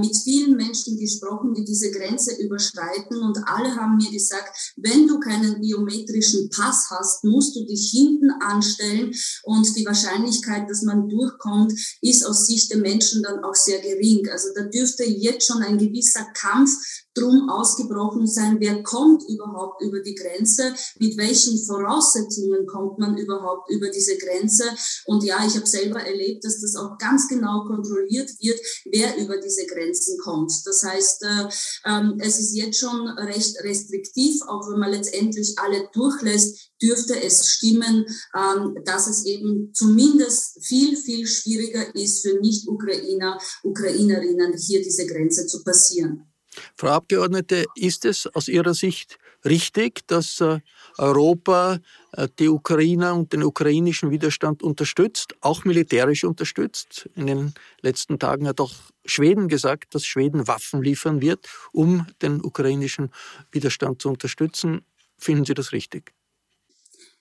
mit 0.00 0.16
vielen 0.16 0.56
Menschen 0.56 0.98
gesprochen, 0.98 1.54
die 1.54 1.64
diese 1.64 1.90
Grenze 1.90 2.34
überschreiten. 2.40 3.22
Und 3.22 3.38
alle 3.46 3.74
haben 3.76 3.96
mir 3.96 4.10
gesagt, 4.10 4.74
wenn 4.76 5.06
du 5.06 5.18
keinen 5.20 5.60
biometrischen 5.60 6.50
Pass 6.50 6.88
hast, 6.90 7.24
musst 7.24 7.56
du 7.56 7.64
dich 7.64 7.90
hinten 7.90 8.30
anstellen. 8.40 9.12
Und 9.42 9.76
die 9.76 9.86
Wahrscheinlichkeit, 9.86 10.68
dass 10.68 10.82
man 10.82 11.08
durchkommt, 11.08 11.72
ist 12.00 12.24
aus 12.24 12.46
Sicht 12.46 12.70
der 12.70 12.78
Menschen 12.78 13.22
dann 13.22 13.42
auch 13.44 13.54
sehr 13.54 13.80
gering. 13.80 14.28
Also 14.30 14.48
da 14.54 14.62
dürfte 14.62 15.04
jetzt 15.04 15.46
schon 15.46 15.62
ein 15.62 15.78
gewisser 15.78 16.26
Kampf 16.34 16.70
drum 17.14 17.48
ausgebrochen 17.48 18.26
sein, 18.26 18.56
wer 18.60 18.82
kommt 18.82 19.22
überhaupt 19.28 19.82
über 19.82 20.00
die 20.00 20.14
Grenze, 20.14 20.74
mit 20.98 21.16
welchen 21.16 21.64
Voraussetzungen 21.64 22.66
kommt 22.66 22.98
man 22.98 23.16
überhaupt 23.16 23.70
über 23.70 23.88
diese 23.88 24.16
Grenze. 24.18 24.64
Und 25.06 25.24
ja, 25.24 25.44
ich 25.46 25.54
habe 25.56 25.66
selber 25.66 26.00
erlebt, 26.00 26.44
dass 26.44 26.60
das 26.60 26.76
auch 26.76 26.98
ganz 26.98 27.28
genau 27.28 27.64
kontrolliert 27.66 28.30
wird, 28.40 28.60
wer 28.90 29.16
über 29.18 29.38
diese 29.38 29.66
Grenzen 29.66 30.18
kommt. 30.18 30.52
Das 30.64 30.82
heißt, 30.82 31.22
äh, 31.22 31.48
äh, 31.84 32.12
es 32.18 32.38
ist 32.38 32.54
jetzt 32.54 32.78
schon 32.78 33.08
recht 33.08 33.56
restriktiv, 33.62 34.42
auch 34.46 34.68
wenn 34.70 34.80
man 34.80 34.90
letztendlich 34.90 35.54
alle 35.58 35.88
durchlässt, 35.92 36.70
dürfte 36.82 37.20
es 37.22 37.48
stimmen, 37.48 38.04
ähm, 38.34 38.76
dass 38.84 39.06
es 39.06 39.24
eben 39.24 39.72
zumindest 39.72 40.64
viel, 40.64 40.96
viel 40.96 41.26
schwieriger 41.26 41.94
ist 41.94 42.22
für 42.22 42.38
Nicht-Ukrainer, 42.40 43.38
Ukrainerinnen, 43.62 44.54
hier 44.56 44.82
diese 44.82 45.06
Grenze 45.06 45.46
zu 45.46 45.62
passieren. 45.62 46.33
Frau 46.76 46.88
Abgeordnete, 46.88 47.64
ist 47.76 48.04
es 48.04 48.26
aus 48.26 48.48
Ihrer 48.48 48.74
Sicht 48.74 49.18
richtig, 49.44 50.06
dass 50.06 50.40
äh, 50.40 50.60
Europa 50.98 51.78
äh, 52.12 52.28
die 52.38 52.48
Ukrainer 52.48 53.14
und 53.14 53.32
den 53.32 53.42
ukrainischen 53.42 54.10
Widerstand 54.10 54.62
unterstützt, 54.62 55.34
auch 55.40 55.64
militärisch 55.64 56.24
unterstützt? 56.24 57.08
In 57.14 57.26
den 57.26 57.54
letzten 57.80 58.18
Tagen 58.18 58.48
hat 58.48 58.60
auch 58.60 58.72
Schweden 59.04 59.48
gesagt, 59.48 59.94
dass 59.94 60.04
Schweden 60.06 60.48
Waffen 60.48 60.82
liefern 60.82 61.20
wird, 61.20 61.48
um 61.72 62.06
den 62.22 62.42
ukrainischen 62.42 63.10
Widerstand 63.52 64.00
zu 64.00 64.08
unterstützen. 64.08 64.84
Finden 65.18 65.44
Sie 65.44 65.54
das 65.54 65.72
richtig? 65.72 66.12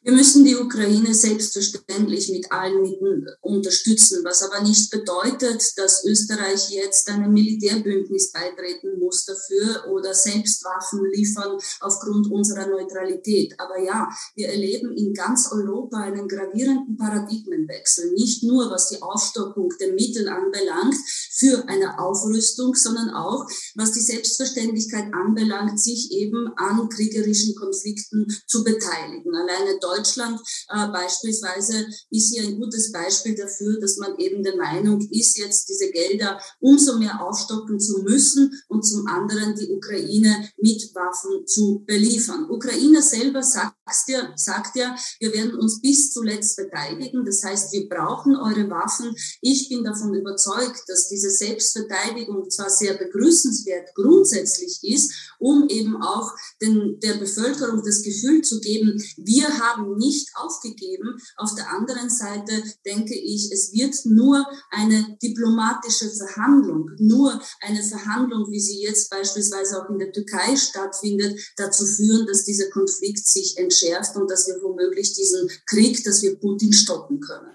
Wir 0.05 0.11
müssen 0.11 0.43
die 0.43 0.57
Ukraine 0.57 1.13
selbstverständlich 1.13 2.29
mit 2.29 2.51
allen 2.51 2.81
Mitteln 2.81 3.25
unterstützen, 3.39 4.21
was 4.25 4.43
aber 4.43 4.61
nicht 4.61 4.91
bedeutet, 4.91 5.77
dass 5.77 6.03
Österreich 6.03 6.71
jetzt 6.71 7.07
einem 7.07 7.31
Militärbündnis 7.31 8.33
beitreten 8.33 8.99
muss 8.99 9.23
dafür 9.23 9.89
oder 9.89 10.13
selbst 10.13 10.65
Waffen 10.65 11.05
liefern 11.13 11.57
aufgrund 11.79 12.29
unserer 12.29 12.67
Neutralität. 12.67 13.57
Aber 13.57 13.79
ja, 13.79 14.09
wir 14.35 14.49
erleben 14.49 14.91
in 14.91 15.13
ganz 15.13 15.49
Europa 15.49 15.95
einen 15.99 16.27
gravierenden 16.27 16.97
Paradigmenwechsel, 16.97 18.11
nicht 18.11 18.43
nur 18.43 18.69
was 18.71 18.89
die 18.89 19.01
Aufstockung 19.01 19.69
der 19.79 19.93
Mittel 19.93 20.27
anbelangt 20.27 20.97
für 21.31 21.63
eine 21.69 21.97
Aufrüstung, 21.97 22.75
sondern 22.75 23.11
auch 23.11 23.47
was 23.75 23.93
die 23.93 24.01
Selbstverständlichkeit 24.01 25.13
anbelangt, 25.13 25.79
sich 25.79 26.11
eben 26.11 26.51
an 26.57 26.89
kriegerischen 26.89 27.55
Konflikten 27.55 28.27
zu 28.47 28.65
beteiligen. 28.65 29.33
Alleine 29.33 29.79
äh, 29.99 30.87
beispielsweise 30.87 31.85
ist 32.09 32.33
hier 32.33 32.43
ein 32.43 32.59
gutes 32.59 32.91
Beispiel 32.91 33.35
dafür, 33.35 33.79
dass 33.79 33.97
man 33.97 34.17
eben 34.17 34.43
der 34.43 34.57
Meinung 34.57 35.01
ist, 35.11 35.37
jetzt 35.37 35.69
diese 35.69 35.91
Gelder 35.91 36.39
umso 36.59 36.97
mehr 36.97 37.21
aufstocken 37.21 37.79
zu 37.79 38.03
müssen 38.03 38.51
und 38.67 38.83
zum 38.83 39.07
anderen 39.07 39.55
die 39.55 39.69
Ukraine 39.71 40.49
mit 40.57 40.93
Waffen 40.95 41.45
zu 41.47 41.83
beliefern. 41.85 42.49
Ukraine 42.49 43.01
selber 43.01 43.43
sagt 43.43 43.75
ja, 44.07 44.31
sagt 44.35 44.75
ja, 44.75 44.95
wir 45.19 45.33
werden 45.33 45.55
uns 45.55 45.81
bis 45.81 46.11
zuletzt 46.11 46.55
verteidigen. 46.55 47.25
Das 47.25 47.43
heißt, 47.43 47.73
wir 47.73 47.87
brauchen 47.89 48.35
eure 48.35 48.69
Waffen. 48.69 49.15
Ich 49.41 49.69
bin 49.69 49.83
davon 49.83 50.13
überzeugt, 50.13 50.83
dass 50.87 51.09
diese 51.09 51.29
Selbstverteidigung 51.29 52.49
zwar 52.49 52.69
sehr 52.69 52.95
begrüßenswert 52.95 53.93
grundsätzlich 53.95 54.79
ist, 54.83 55.11
um 55.39 55.67
eben 55.69 56.01
auch 56.01 56.31
den, 56.61 56.99
der 57.01 57.15
Bevölkerung 57.15 57.83
das 57.83 58.01
Gefühl 58.03 58.41
zu 58.41 58.59
geben, 58.59 59.01
wir 59.17 59.47
haben 59.59 59.82
nicht 59.83 60.29
aufgegeben. 60.35 61.17
Auf 61.37 61.55
der 61.55 61.69
anderen 61.69 62.09
Seite 62.09 62.63
denke 62.85 63.15
ich, 63.15 63.51
es 63.51 63.73
wird 63.73 63.95
nur 64.05 64.45
eine 64.71 65.17
diplomatische 65.21 66.09
Verhandlung, 66.09 66.89
nur 66.97 67.39
eine 67.61 67.83
Verhandlung, 67.83 68.49
wie 68.49 68.59
sie 68.59 68.81
jetzt 68.81 69.09
beispielsweise 69.09 69.81
auch 69.81 69.89
in 69.89 69.99
der 69.99 70.11
Türkei 70.11 70.55
stattfindet, 70.55 71.39
dazu 71.57 71.85
führen, 71.85 72.25
dass 72.27 72.43
dieser 72.43 72.69
Konflikt 72.69 73.27
sich 73.27 73.57
entschärft 73.57 74.15
und 74.15 74.29
dass 74.29 74.47
wir 74.47 74.61
womöglich 74.61 75.13
diesen 75.13 75.49
Krieg, 75.65 76.03
dass 76.03 76.21
wir 76.21 76.39
Putin 76.39 76.73
stoppen 76.73 77.19
können. 77.19 77.51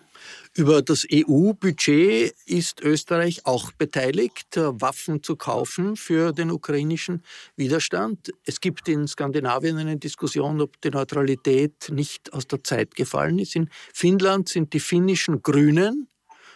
Über 0.59 0.83
das 0.83 1.07
EU-Budget 1.09 2.35
ist 2.45 2.81
Österreich 2.81 3.47
auch 3.47 3.71
beteiligt, 3.71 4.57
äh, 4.57 4.81
Waffen 4.81 5.23
zu 5.23 5.37
kaufen 5.37 5.95
für 5.95 6.33
den 6.33 6.51
ukrainischen 6.51 7.23
Widerstand. 7.55 8.33
Es 8.45 8.61
gibt 8.61 8.89
in 8.89 9.07
Skandinavien 9.07 9.79
eine 9.79 9.99
Diskussion, 9.99 10.61
ob 10.61 10.81
die 10.81 10.91
Neutralität 10.91 11.91
nicht 11.93 12.33
aus 12.33 12.49
der 12.49 12.65
Zeit 12.65 12.97
gefallen 12.97 13.39
ist. 13.39 13.55
In 13.55 13.71
Finnland 13.95 14.49
sind 14.49 14.73
die 14.73 14.81
finnischen 14.81 15.43
Grünen 15.43 16.09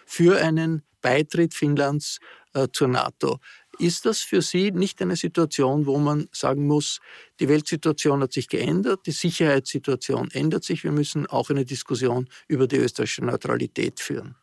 für 0.04 0.36
einen 0.36 0.82
Beitritt 1.00 1.54
Finnlands 1.54 2.18
äh, 2.54 2.66
zur 2.72 2.88
NATO. 2.88 3.38
Ist 3.82 4.06
das 4.06 4.20
für 4.20 4.42
Sie 4.42 4.70
nicht 4.70 5.02
eine 5.02 5.16
Situation, 5.16 5.86
wo 5.86 5.98
man 5.98 6.28
sagen 6.30 6.68
muss, 6.68 7.00
die 7.40 7.48
Weltsituation 7.48 8.22
hat 8.22 8.32
sich 8.32 8.46
geändert, 8.46 9.00
die 9.06 9.10
Sicherheitssituation 9.10 10.30
ändert 10.30 10.62
sich, 10.62 10.84
wir 10.84 10.92
müssen 10.92 11.26
auch 11.26 11.50
eine 11.50 11.64
Diskussion 11.64 12.28
über 12.46 12.68
die 12.68 12.76
österreichische 12.76 13.24
Neutralität 13.24 13.98
führen? 13.98 14.36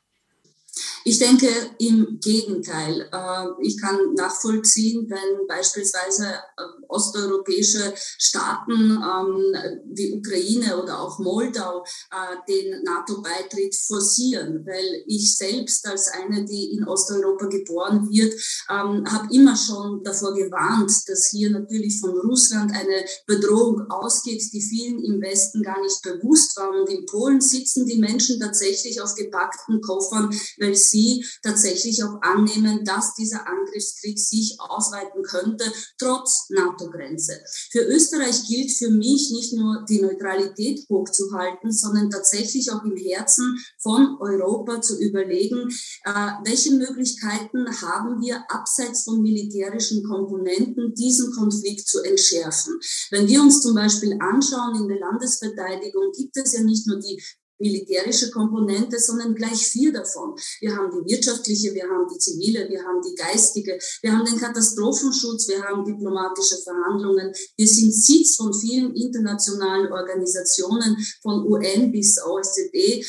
Ich 1.03 1.19
denke 1.19 1.47
im 1.79 2.19
Gegenteil. 2.21 3.09
Äh, 3.11 3.45
ich 3.61 3.79
kann 3.79 4.13
nachvollziehen, 4.15 5.09
wenn 5.09 5.47
beispielsweise 5.47 6.27
äh, 6.27 6.61
osteuropäische 6.87 7.93
Staaten 8.17 8.73
ähm, 8.73 9.55
wie 9.93 10.13
Ukraine 10.13 10.81
oder 10.81 11.01
auch 11.01 11.19
Moldau 11.19 11.83
äh, 12.11 12.51
den 12.51 12.83
NATO-Beitritt 12.83 13.75
forcieren, 13.75 14.65
weil 14.65 15.03
ich 15.07 15.37
selbst 15.37 15.87
als 15.87 16.09
eine, 16.09 16.45
die 16.45 16.73
in 16.73 16.87
Osteuropa 16.87 17.45
geboren 17.45 18.09
wird, 18.09 18.33
ähm, 18.69 19.05
habe 19.05 19.33
immer 19.33 19.55
schon 19.55 20.03
davor 20.03 20.33
gewarnt, 20.33 20.91
dass 21.07 21.29
hier 21.31 21.51
natürlich 21.51 21.99
von 21.99 22.17
Russland 22.17 22.71
eine 22.71 23.05
Bedrohung 23.25 23.89
ausgeht, 23.89 24.41
die 24.53 24.61
vielen 24.61 25.03
im 25.03 25.21
Westen 25.21 25.61
gar 25.61 25.81
nicht 25.81 26.01
bewusst 26.01 26.57
war. 26.57 26.69
Und 26.69 26.89
in 26.89 27.05
Polen 27.05 27.41
sitzen 27.41 27.85
die 27.85 27.97
Menschen 27.97 28.39
tatsächlich 28.39 29.01
auf 29.01 29.15
gepackten 29.15 29.81
Koffern, 29.81 30.29
weil 30.57 30.68
sie 30.75 31.25
tatsächlich 31.43 32.03
auch 32.03 32.21
annehmen, 32.21 32.83
dass 32.85 33.15
dieser 33.15 33.47
Angriffskrieg 33.47 34.19
sich 34.19 34.57
ausweiten 34.59 35.23
könnte, 35.23 35.71
trotz 35.97 36.49
NATO-Grenze. 36.49 37.39
Für 37.71 37.81
Österreich 37.81 38.47
gilt 38.47 38.71
für 38.71 38.89
mich 38.89 39.31
nicht 39.31 39.53
nur 39.53 39.85
die 39.87 40.01
Neutralität 40.01 40.85
hochzuhalten, 40.89 41.71
sondern 41.71 42.09
tatsächlich 42.09 42.71
auch 42.71 42.83
im 42.83 42.95
Herzen 42.95 43.57
von 43.77 44.17
Europa 44.19 44.81
zu 44.81 44.99
überlegen, 44.99 45.69
äh, 46.05 46.11
welche 46.43 46.73
Möglichkeiten 46.73 47.65
haben 47.81 48.21
wir 48.21 48.43
abseits 48.49 49.03
von 49.03 49.21
militärischen 49.21 50.03
Komponenten, 50.03 50.93
diesen 50.93 51.31
Konflikt 51.33 51.87
zu 51.87 52.01
entschärfen. 52.03 52.79
Wenn 53.11 53.27
wir 53.27 53.41
uns 53.41 53.61
zum 53.61 53.75
Beispiel 53.75 54.17
anschauen, 54.19 54.81
in 54.81 54.87
der 54.87 54.99
Landesverteidigung 54.99 56.11
gibt 56.15 56.37
es 56.37 56.53
ja 56.53 56.61
nicht 56.61 56.87
nur 56.87 56.99
die 56.99 57.21
militärische 57.59 58.31
Komponente, 58.31 58.99
sondern 58.99 59.35
gleich 59.35 59.67
vier 59.67 59.93
davon. 59.93 60.35
Wir 60.59 60.75
haben 60.75 60.89
die 60.91 61.13
wirtschaftliche, 61.13 61.73
wir 61.73 61.83
haben 61.83 62.07
die 62.11 62.17
zivile, 62.17 62.69
wir 62.69 62.83
haben 62.83 63.01
die 63.01 63.15
geistige, 63.15 63.77
wir 64.01 64.11
haben 64.11 64.25
den 64.25 64.39
Katastrophenschutz, 64.39 65.47
wir 65.47 65.61
haben 65.63 65.85
diplomatische 65.85 66.57
Verhandlungen. 66.63 67.33
Wir 67.57 67.67
sind 67.67 67.93
Sitz 67.93 68.35
von 68.35 68.53
vielen 68.53 68.95
internationalen 68.95 69.91
Organisationen, 69.91 70.97
von 71.21 71.45
UN 71.45 71.91
bis 71.91 72.17
OSZE. 72.23 72.69
Äh, 72.73 73.01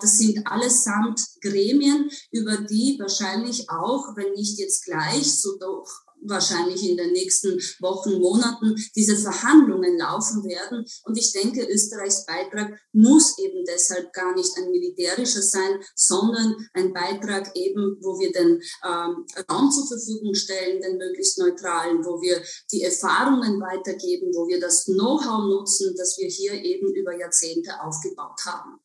das 0.00 0.18
sind 0.18 0.46
allesamt 0.46 1.20
Gremien, 1.40 2.10
über 2.30 2.58
die 2.58 2.96
wahrscheinlich 3.00 3.68
auch, 3.70 4.16
wenn 4.16 4.32
nicht 4.32 4.58
jetzt 4.58 4.84
gleich, 4.84 5.40
so 5.40 5.56
doch 5.58 6.04
wahrscheinlich 6.28 6.88
in 6.88 6.96
den 6.96 7.12
nächsten 7.12 7.58
Wochen, 7.80 8.18
Monaten 8.20 8.74
diese 8.94 9.16
Verhandlungen 9.16 9.98
laufen 9.98 10.44
werden. 10.44 10.84
Und 11.04 11.16
ich 11.16 11.32
denke, 11.32 11.66
Österreichs 11.66 12.26
Beitrag 12.26 12.78
muss 12.92 13.38
eben 13.38 13.64
deshalb 13.66 14.12
gar 14.12 14.34
nicht 14.34 14.56
ein 14.56 14.70
militärischer 14.70 15.42
sein, 15.42 15.80
sondern 15.94 16.54
ein 16.72 16.92
Beitrag 16.92 17.54
eben, 17.54 17.98
wo 18.00 18.18
wir 18.18 18.32
den 18.32 18.60
ähm, 18.84 19.26
Raum 19.50 19.70
zur 19.70 19.86
Verfügung 19.86 20.34
stellen, 20.34 20.80
den 20.80 20.98
möglichst 20.98 21.38
neutralen, 21.38 22.04
wo 22.04 22.20
wir 22.20 22.42
die 22.72 22.82
Erfahrungen 22.82 23.60
weitergeben, 23.60 24.32
wo 24.34 24.48
wir 24.48 24.60
das 24.60 24.84
Know-how 24.84 25.44
nutzen, 25.44 25.94
das 25.96 26.16
wir 26.18 26.28
hier 26.28 26.54
eben 26.54 26.92
über 26.94 27.16
Jahrzehnte 27.18 27.80
aufgebaut 27.82 28.40
haben. 28.46 28.80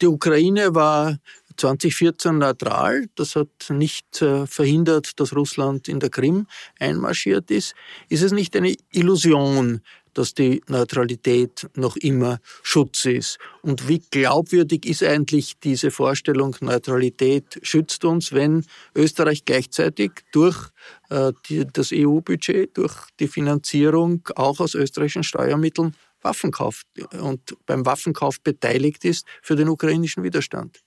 Die 0.00 0.06
Ukraine 0.06 0.74
war 0.74 1.18
2014 1.58 2.38
neutral. 2.38 3.06
Das 3.16 3.36
hat 3.36 3.48
nicht 3.70 4.22
äh, 4.22 4.46
verhindert, 4.46 5.18
dass 5.20 5.34
Russland 5.34 5.88
in 5.88 6.00
der 6.00 6.10
Krim 6.10 6.46
einmarschiert 6.78 7.50
ist. 7.50 7.74
Ist 8.08 8.22
es 8.22 8.32
nicht 8.32 8.56
eine 8.56 8.74
Illusion, 8.92 9.80
dass 10.14 10.34
die 10.34 10.62
Neutralität 10.68 11.68
noch 11.74 11.96
immer 11.96 12.38
Schutz 12.62 13.04
ist? 13.04 13.38
Und 13.62 13.88
wie 13.88 14.00
glaubwürdig 14.10 14.86
ist 14.86 15.02
eigentlich 15.02 15.58
diese 15.58 15.90
Vorstellung, 15.90 16.56
Neutralität 16.60 17.58
schützt 17.62 18.04
uns, 18.04 18.32
wenn 18.32 18.64
Österreich 18.94 19.44
gleichzeitig 19.44 20.12
durch 20.32 20.70
äh, 21.10 21.32
das 21.72 21.90
EU-Budget, 21.92 22.76
durch 22.76 22.94
die 23.20 23.28
Finanzierung 23.28 24.26
auch 24.36 24.60
aus 24.60 24.74
österreichischen 24.74 25.24
Steuermitteln 25.24 25.94
Waffen 26.20 26.50
kauft 26.50 26.86
und 27.20 27.56
beim 27.66 27.86
Waffenkauf 27.86 28.40
beteiligt 28.40 29.04
ist 29.04 29.24
für 29.40 29.54
den 29.54 29.68
ukrainischen 29.68 30.24
Widerstand? 30.24 30.82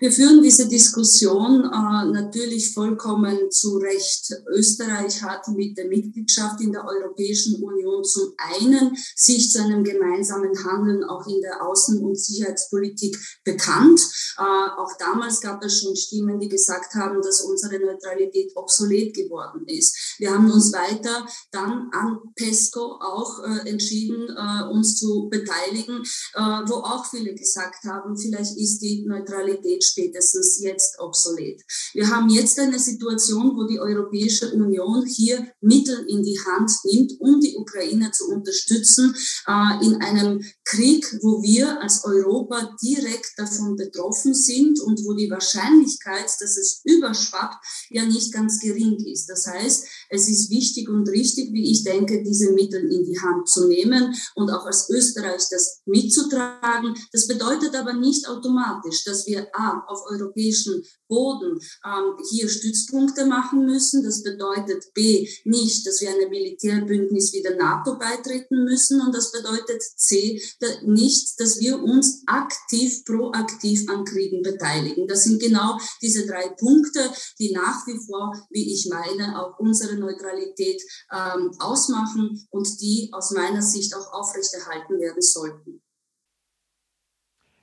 Wir 0.00 0.10
führen 0.10 0.42
diese 0.42 0.66
Diskussion 0.66 1.64
äh, 1.64 2.04
natürlich 2.10 2.72
vollkommen 2.72 3.50
zu 3.50 3.76
Recht. 3.76 4.32
Österreich 4.48 5.22
hat 5.22 5.46
mit 5.48 5.76
der 5.76 5.88
Mitgliedschaft 5.88 6.60
in 6.60 6.72
der 6.72 6.86
Europäischen 6.86 7.62
Union 7.62 8.02
zum 8.02 8.32
einen 8.38 8.96
sich 9.14 9.50
zu 9.52 9.62
einem 9.62 9.84
gemeinsamen 9.84 10.52
Handeln 10.64 11.04
auch 11.04 11.26
in 11.26 11.40
der 11.42 11.60
Außen- 11.62 12.00
und 12.00 12.18
Sicherheitspolitik 12.18 13.18
bekannt. 13.44 14.00
Äh, 14.38 14.42
auch 14.42 14.92
damals 14.98 15.40
gab 15.40 15.62
es 15.62 15.80
schon 15.80 15.94
Stimmen, 15.94 16.40
die 16.40 16.48
gesagt 16.48 16.94
haben, 16.94 17.20
dass 17.20 17.42
unsere 17.42 17.78
Neutralität 17.78 18.52
obsolet 18.54 19.14
geworden 19.14 19.66
ist. 19.66 20.16
Wir 20.18 20.32
haben 20.32 20.50
uns 20.50 20.72
weiter 20.72 21.26
dann 21.52 21.90
an 21.92 22.18
PESCO 22.36 22.98
auch 23.00 23.40
äh, 23.44 23.68
entschieden, 23.68 24.28
äh, 24.30 24.64
uns 24.70 24.98
zu 24.98 25.28
beteiligen, 25.30 26.02
äh, 26.34 26.40
wo 26.40 26.76
auch 26.76 27.04
viele 27.04 27.34
gesagt 27.34 27.84
haben, 27.84 28.16
vielleicht 28.16 28.56
ist 28.56 28.78
die 28.78 29.04
Neutralität 29.06 29.59
Neutralität 29.60 29.84
spätestens 29.84 30.60
jetzt 30.60 30.98
obsolet. 30.98 31.62
Wir 31.92 32.08
haben 32.08 32.28
jetzt 32.30 32.58
eine 32.58 32.78
Situation, 32.78 33.56
wo 33.56 33.66
die 33.66 33.78
Europäische 33.78 34.52
Union 34.52 35.06
hier 35.06 35.46
Mittel 35.60 36.06
in 36.08 36.22
die 36.22 36.38
Hand 36.38 36.70
nimmt, 36.84 37.12
um 37.20 37.40
die 37.40 37.56
Ukraine 37.56 38.10
zu 38.12 38.28
unterstützen 38.28 39.14
äh, 39.46 39.84
in 39.84 39.96
einem 39.96 40.42
Krieg, 40.64 41.04
wo 41.22 41.42
wir 41.42 41.80
als 41.80 42.04
Europa 42.04 42.76
direkt 42.82 43.32
davon 43.36 43.76
betroffen 43.76 44.34
sind 44.34 44.80
und 44.80 45.00
wo 45.04 45.14
die 45.14 45.30
Wahrscheinlichkeit, 45.30 46.26
dass 46.40 46.56
es 46.56 46.80
überschwappt, 46.84 47.56
ja 47.90 48.04
nicht 48.04 48.32
ganz 48.32 48.60
gering 48.60 48.96
ist. 49.06 49.26
Das 49.28 49.46
heißt, 49.46 49.86
es 50.10 50.28
ist 50.28 50.50
wichtig 50.50 50.88
und 50.88 51.08
richtig, 51.08 51.52
wie 51.52 51.70
ich 51.70 51.84
denke, 51.84 52.22
diese 52.22 52.52
Mittel 52.52 52.92
in 52.92 53.04
die 53.04 53.20
Hand 53.20 53.48
zu 53.48 53.66
nehmen 53.68 54.14
und 54.34 54.50
auch 54.50 54.66
als 54.66 54.88
Österreich 54.90 55.42
das 55.50 55.80
mitzutragen. 55.86 56.94
Das 57.12 57.26
bedeutet 57.26 57.74
aber 57.74 57.92
nicht 57.92 58.28
automatisch, 58.28 59.04
dass 59.04 59.26
wir 59.26 59.39
A, 59.52 59.84
auf 59.86 60.00
europäischem 60.10 60.82
Boden 61.08 61.60
ähm, 61.84 62.16
hier 62.30 62.48
Stützpunkte 62.48 63.26
machen 63.26 63.66
müssen. 63.66 64.02
Das 64.04 64.22
bedeutet 64.22 64.92
B, 64.94 65.28
nicht, 65.44 65.86
dass 65.86 66.00
wir 66.00 66.10
einem 66.10 66.30
Militärbündnis 66.30 67.32
wie 67.32 67.42
der 67.42 67.56
NATO 67.56 67.98
beitreten 67.98 68.64
müssen. 68.64 69.00
Und 69.00 69.14
das 69.14 69.32
bedeutet 69.32 69.82
C, 69.82 70.40
da, 70.60 70.66
nicht, 70.84 71.38
dass 71.40 71.58
wir 71.60 71.82
uns 71.82 72.22
aktiv, 72.26 73.04
proaktiv 73.04 73.88
an 73.88 74.04
Kriegen 74.04 74.42
beteiligen. 74.42 75.08
Das 75.08 75.24
sind 75.24 75.40
genau 75.40 75.78
diese 76.00 76.26
drei 76.26 76.48
Punkte, 76.48 77.10
die 77.38 77.52
nach 77.52 77.86
wie 77.86 77.98
vor, 78.06 78.32
wie 78.50 78.72
ich 78.72 78.88
meine, 78.88 79.40
auch 79.40 79.58
unsere 79.58 79.96
Neutralität 79.96 80.82
ähm, 81.12 81.50
ausmachen 81.58 82.46
und 82.50 82.80
die 82.80 83.10
aus 83.12 83.32
meiner 83.32 83.62
Sicht 83.62 83.94
auch 83.94 84.12
aufrechterhalten 84.12 85.00
werden 85.00 85.22
sollten. 85.22 85.82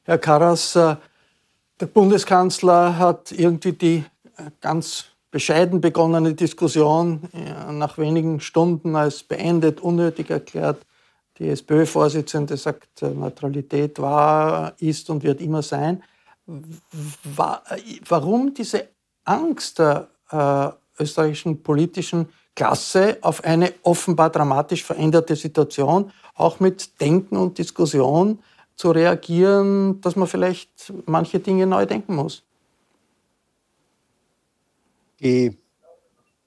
Herr 0.04 0.18
Karas, 0.18 0.76
äh, 0.76 0.96
der 1.80 1.86
Bundeskanzler 1.86 2.98
hat 2.98 3.32
irgendwie 3.32 3.74
die 3.74 4.04
äh, 4.38 4.52
ganz 4.62 5.06
bescheiden 5.30 5.82
begonnene 5.82 6.34
Diskussion 6.34 7.22
äh, 7.34 7.72
nach 7.72 7.98
wenigen 7.98 8.40
Stunden 8.40 8.96
als 8.96 9.24
beendet, 9.24 9.82
unnötig 9.82 10.30
erklärt. 10.30 10.86
Die 11.38 11.50
SPÖ-Vorsitzende 11.50 12.58
sagt, 12.58 13.02
Neutralität 13.02 14.00
war, 14.00 14.74
ist 14.80 15.08
und 15.12 15.22
wird 15.22 15.40
immer 15.40 15.62
sein. 15.62 16.02
Warum 18.08 18.56
diese 18.56 18.88
Angst 19.24 19.78
der 19.78 20.08
äh, 20.32 20.70
österreichischen 21.00 21.62
politischen 21.62 22.30
Klasse 22.56 23.20
auf 23.22 23.44
eine 23.44 23.72
offenbar 23.84 24.32
dramatisch 24.32 24.84
veränderte 24.84 25.36
Situation, 25.36 26.12
auch 26.34 26.60
mit 26.60 27.00
Denken 27.00 27.38
und 27.38 27.60
Diskussion 27.60 28.40
zu 28.78 28.92
reagieren, 28.92 30.00
dass 30.02 30.16
man 30.16 30.28
vielleicht 30.28 30.94
manche 31.06 31.40
Dinge 31.40 31.66
neu 31.66 31.86
denken 31.86 32.16
muss. 32.16 32.44
Ich 35.18 35.58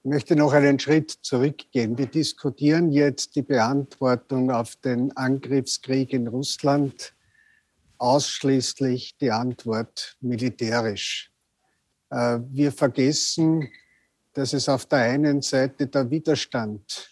möchte 0.03 0.35
noch 0.37 0.53
einen 0.53 0.79
Schritt 0.79 1.11
zurückgehen. 1.11 1.97
Wir 1.97 2.07
diskutieren 2.07 2.91
jetzt 2.91 3.35
die 3.35 3.41
Beantwortung 3.41 4.49
auf 4.49 4.77
den 4.77 5.15
Angriffskrieg 5.15 6.13
in 6.13 6.27
Russland 6.27 7.13
ausschließlich 7.97 9.17
die 9.17 9.29
Antwort 9.29 10.17
militärisch. 10.21 11.31
Äh, 12.09 12.39
wir 12.49 12.71
vergessen, 12.71 13.69
dass 14.33 14.53
es 14.53 14.69
auf 14.69 14.85
der 14.85 14.99
einen 14.99 15.41
Seite 15.41 15.87
der 15.87 16.09
Widerstand 16.09 17.11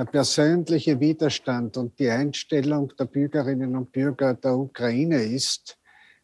der 0.00 0.06
persönliche 0.06 0.98
Widerstand 0.98 1.76
und 1.76 1.98
die 1.98 2.08
Einstellung 2.08 2.90
der 2.98 3.04
Bürgerinnen 3.04 3.76
und 3.76 3.92
Bürger 3.92 4.32
der 4.32 4.56
Ukraine 4.56 5.22
ist, 5.22 5.76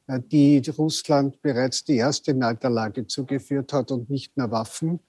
äh, 0.06 0.18
die 0.18 0.62
Russland 0.78 1.42
bereits 1.42 1.84
die 1.84 1.96
erste 1.96 2.32
Niederlage 2.32 3.06
zugeführt 3.06 3.74
hat 3.74 3.90
und 3.90 4.08
nicht 4.08 4.34
nur 4.34 4.50
Waffen, 4.50 5.00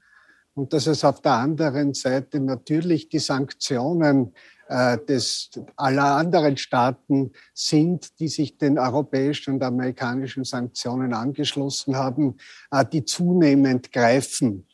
und 0.53 0.74
dass 0.74 0.86
es 0.88 1.05
auf 1.05 1.22
der 1.22 1.34
anderen 1.34 1.93
Seite 1.93 2.41
natürlich 2.41 3.07
die 3.07 3.20
Sanktionen 3.20 4.34
äh, 4.68 4.97
des, 4.97 5.51
aller 5.78 6.15
anderen 6.15 6.57
Staaten 6.57 7.32
sind, 7.53 8.20
die 8.20 8.28
sich 8.28 8.57
den 8.57 8.80
europäischen 8.80 9.53
und 9.53 9.63
amerikanischen 9.63 10.43
Sanktionen 10.43 11.13
angeschlossen 11.13 11.95
haben, 11.95 12.36
äh, 12.72 12.84
die 12.86 13.05
zunehmend 13.05 13.93
greifen. 13.93 14.68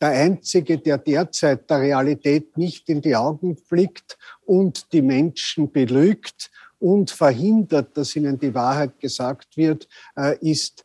Der 0.00 0.10
Einzige, 0.10 0.78
der 0.78 0.98
derzeit 0.98 1.68
der 1.68 1.80
Realität 1.80 2.56
nicht 2.56 2.88
in 2.88 3.00
die 3.00 3.16
Augen 3.16 3.56
blickt 3.68 4.16
und 4.44 4.92
die 4.92 5.02
Menschen 5.02 5.72
belügt 5.72 6.50
und 6.78 7.10
verhindert, 7.10 7.96
dass 7.96 8.14
ihnen 8.14 8.38
die 8.38 8.54
Wahrheit 8.54 9.00
gesagt 9.00 9.56
wird, 9.56 9.88
ist, 10.40 10.84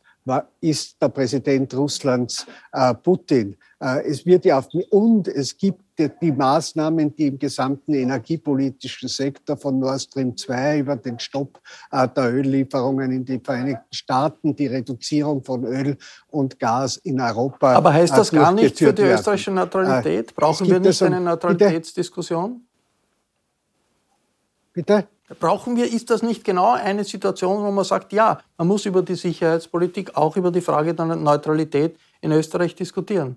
ist 0.60 1.00
der 1.00 1.08
Präsident 1.08 1.72
Russlands 1.74 2.46
Putin. 3.04 3.56
Es 3.78 4.26
wird 4.26 4.44
ja 4.44 4.58
auf, 4.58 4.68
und 4.90 5.28
es 5.28 5.56
gibt 5.56 5.83
die 5.98 6.32
Maßnahmen, 6.32 7.14
die 7.14 7.28
im 7.28 7.38
gesamten 7.38 7.94
energiepolitischen 7.94 9.08
Sektor 9.08 9.56
von 9.56 9.78
Nord 9.78 10.00
Stream 10.00 10.36
2 10.36 10.78
über 10.80 10.96
den 10.96 11.18
Stopp 11.18 11.60
äh, 11.90 12.08
der 12.08 12.32
Öllieferungen 12.32 13.12
in 13.12 13.24
die 13.24 13.38
Vereinigten 13.38 13.92
Staaten, 13.92 14.56
die 14.56 14.66
Reduzierung 14.66 15.44
von 15.44 15.64
Öl 15.64 15.96
und 16.28 16.58
Gas 16.58 16.96
in 16.98 17.20
Europa. 17.20 17.74
Aber 17.74 17.92
heißt 17.92 18.16
das 18.16 18.32
äh, 18.32 18.36
gar 18.36 18.52
nicht 18.52 18.78
für 18.78 18.92
die 18.92 19.02
österreichische 19.02 19.52
Neutralität? 19.52 20.30
Äh, 20.30 20.34
Brauchen 20.34 20.68
wir 20.68 20.80
nicht 20.80 21.02
eine 21.02 21.20
Neutralitätsdiskussion? 21.20 22.60
Bitte? 24.72 25.06
Brauchen 25.40 25.76
wir, 25.76 25.90
ist 25.90 26.10
das 26.10 26.22
nicht 26.22 26.44
genau 26.44 26.72
eine 26.72 27.04
Situation, 27.04 27.64
wo 27.64 27.70
man 27.70 27.84
sagt, 27.84 28.12
ja, 28.12 28.40
man 28.58 28.68
muss 28.68 28.84
über 28.84 29.02
die 29.02 29.14
Sicherheitspolitik, 29.14 30.16
auch 30.16 30.36
über 30.36 30.50
die 30.50 30.60
Frage 30.60 30.92
der 30.92 31.06
Neutralität 31.06 31.96
in 32.20 32.30
Österreich 32.32 32.74
diskutieren? 32.74 33.36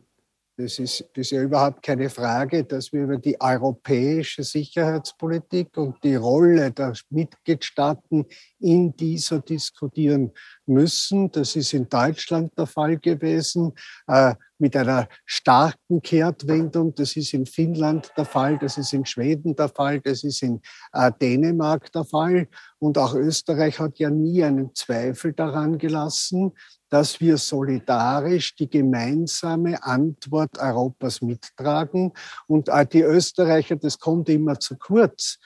Das 0.60 0.80
ist, 0.80 1.02
das 1.14 1.28
ist 1.28 1.32
ja 1.32 1.44
überhaupt 1.44 1.84
keine 1.84 2.10
Frage, 2.10 2.64
dass 2.64 2.92
wir 2.92 3.04
über 3.04 3.18
die 3.20 3.40
europäische 3.40 4.42
Sicherheitspolitik 4.42 5.78
und 5.78 6.04
die 6.04 6.16
Rolle 6.16 6.72
der 6.72 6.94
Mitgliedstaaten 7.12 8.26
in 8.60 8.96
dieser 8.98 9.40
diskutieren 9.40 10.32
müssen. 10.66 11.30
Das 11.32 11.56
ist 11.56 11.74
in 11.74 11.88
Deutschland 11.88 12.58
der 12.58 12.66
Fall 12.66 12.98
gewesen, 12.98 13.74
äh, 14.08 14.34
mit 14.58 14.76
einer 14.76 15.08
starken 15.26 16.02
Kehrtwendung. 16.02 16.96
Das 16.96 17.16
ist 17.16 17.36
in 17.36 17.46
Finnland 17.46 18.12
der 18.18 18.26
Fall, 18.26 18.58
das 18.58 18.80
ist 18.80 18.94
in 18.94 19.06
Schweden 19.06 19.56
der 19.56 19.70
Fall, 19.70 20.02
das 20.02 20.24
ist 20.24 20.42
in 20.42 20.62
äh, 20.94 21.12
Dänemark 21.22 21.92
der 21.92 22.04
Fall. 22.04 22.48
Und 22.80 22.98
auch 22.98 23.14
Österreich 23.14 23.80
hat 23.80 24.00
ja 24.00 24.10
nie 24.10 24.44
einen 24.44 24.74
Zweifel 24.74 25.34
daran 25.34 25.78
gelassen, 25.78 26.54
dass 26.90 27.20
wir 27.20 27.38
solidarisch 27.38 28.56
die 28.56 28.70
gemeinsame 28.70 29.84
Antwort 29.84 30.58
Europas 30.58 31.22
mittragen. 31.22 32.14
Und 32.48 32.70
die 32.94 33.02
Österreicher, 33.02 33.76
das 33.76 34.00
kommt 34.00 34.30
immer 34.30 34.60
zu 34.60 34.78
kurz, 34.78 35.40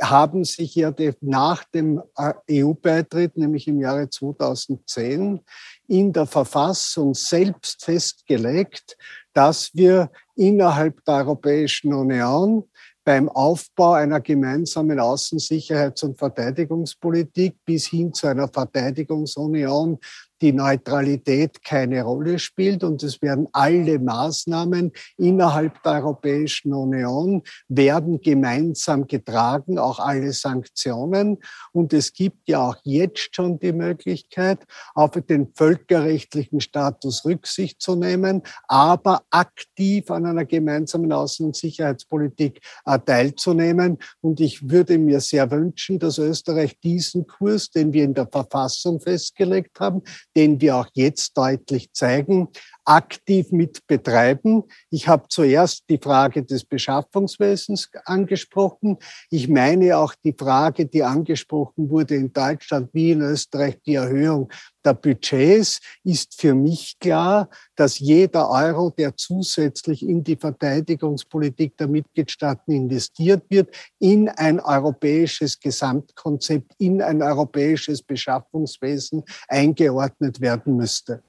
haben 0.00 0.44
sich 0.44 0.74
ja 0.74 0.94
nach 1.20 1.64
dem 1.64 2.00
äh, 2.16 2.62
EU-Beitritt, 2.62 3.36
nämlich 3.36 3.66
im 3.66 3.80
Jahre 3.80 4.08
2010, 4.08 5.40
in 5.88 6.12
der 6.12 6.26
Verfassung 6.26 7.14
selbst 7.14 7.84
festgelegt, 7.84 8.96
dass 9.32 9.74
wir 9.74 10.10
innerhalb 10.36 11.04
der 11.04 11.14
Europäischen 11.14 11.92
Union 11.92 12.64
beim 13.04 13.28
Aufbau 13.28 13.92
einer 13.92 14.20
gemeinsamen 14.20 15.00
Außensicherheits- 15.00 16.04
und 16.04 16.18
Verteidigungspolitik 16.18 17.56
bis 17.64 17.86
hin 17.86 18.12
zu 18.12 18.26
einer 18.26 18.48
Verteidigungsunion 18.48 19.98
die 20.40 20.52
Neutralität 20.52 21.62
keine 21.64 22.02
Rolle 22.02 22.38
spielt 22.38 22.84
und 22.84 23.02
es 23.02 23.20
werden 23.22 23.48
alle 23.52 23.98
Maßnahmen 23.98 24.92
innerhalb 25.16 25.82
der 25.82 25.94
Europäischen 25.94 26.72
Union 26.72 27.42
werden 27.68 28.20
gemeinsam 28.20 29.06
getragen, 29.06 29.78
auch 29.78 29.98
alle 29.98 30.32
Sanktionen. 30.32 31.38
Und 31.72 31.92
es 31.92 32.12
gibt 32.12 32.48
ja 32.48 32.68
auch 32.68 32.76
jetzt 32.84 33.34
schon 33.34 33.58
die 33.58 33.72
Möglichkeit, 33.72 34.60
auf 34.94 35.12
den 35.12 35.52
völkerrechtlichen 35.54 36.60
Status 36.60 37.24
Rücksicht 37.24 37.82
zu 37.82 37.96
nehmen, 37.96 38.42
aber 38.68 39.22
aktiv 39.30 40.10
an 40.10 40.26
einer 40.26 40.44
gemeinsamen 40.44 41.12
Außen- 41.12 41.44
und 41.44 41.56
Sicherheitspolitik 41.56 42.60
äh, 42.84 42.98
teilzunehmen. 42.98 43.98
Und 44.20 44.40
ich 44.40 44.68
würde 44.68 44.98
mir 44.98 45.20
sehr 45.20 45.50
wünschen, 45.50 45.98
dass 45.98 46.18
Österreich 46.18 46.78
diesen 46.80 47.26
Kurs, 47.26 47.70
den 47.70 47.92
wir 47.92 48.04
in 48.04 48.14
der 48.14 48.26
Verfassung 48.26 49.00
festgelegt 49.00 49.80
haben, 49.80 50.02
den 50.38 50.60
wir 50.60 50.76
auch 50.76 50.86
jetzt 50.94 51.36
deutlich 51.36 51.92
zeigen, 51.92 52.46
aktiv 52.88 53.52
mit 53.52 53.86
betreiben. 53.86 54.64
Ich 54.90 55.08
habe 55.08 55.28
zuerst 55.28 55.84
die 55.90 55.98
Frage 55.98 56.42
des 56.42 56.64
Beschaffungswesens 56.64 57.90
angesprochen. 58.06 58.96
Ich 59.30 59.46
meine 59.48 59.98
auch 59.98 60.14
die 60.14 60.34
Frage, 60.36 60.86
die 60.86 61.02
angesprochen 61.02 61.90
wurde 61.90 62.14
in 62.14 62.32
Deutschland 62.32 62.88
wie 62.94 63.10
in 63.10 63.20
Österreich, 63.20 63.78
die 63.84 63.96
Erhöhung 63.96 64.50
der 64.82 64.94
Budgets, 64.94 65.80
ist 66.02 66.40
für 66.40 66.54
mich 66.54 66.98
klar, 66.98 67.50
dass 67.76 67.98
jeder 67.98 68.48
Euro, 68.48 68.88
der 68.88 69.14
zusätzlich 69.14 70.02
in 70.02 70.24
die 70.24 70.36
Verteidigungspolitik 70.36 71.76
der 71.76 71.88
Mitgliedstaaten 71.88 72.72
investiert 72.72 73.44
wird, 73.50 73.68
in 73.98 74.30
ein 74.30 74.60
europäisches 74.60 75.60
Gesamtkonzept, 75.60 76.72
in 76.78 77.02
ein 77.02 77.20
europäisches 77.22 78.02
Beschaffungswesen 78.02 79.24
eingeordnet 79.46 80.40
werden 80.40 80.76
müsste. 80.76 81.22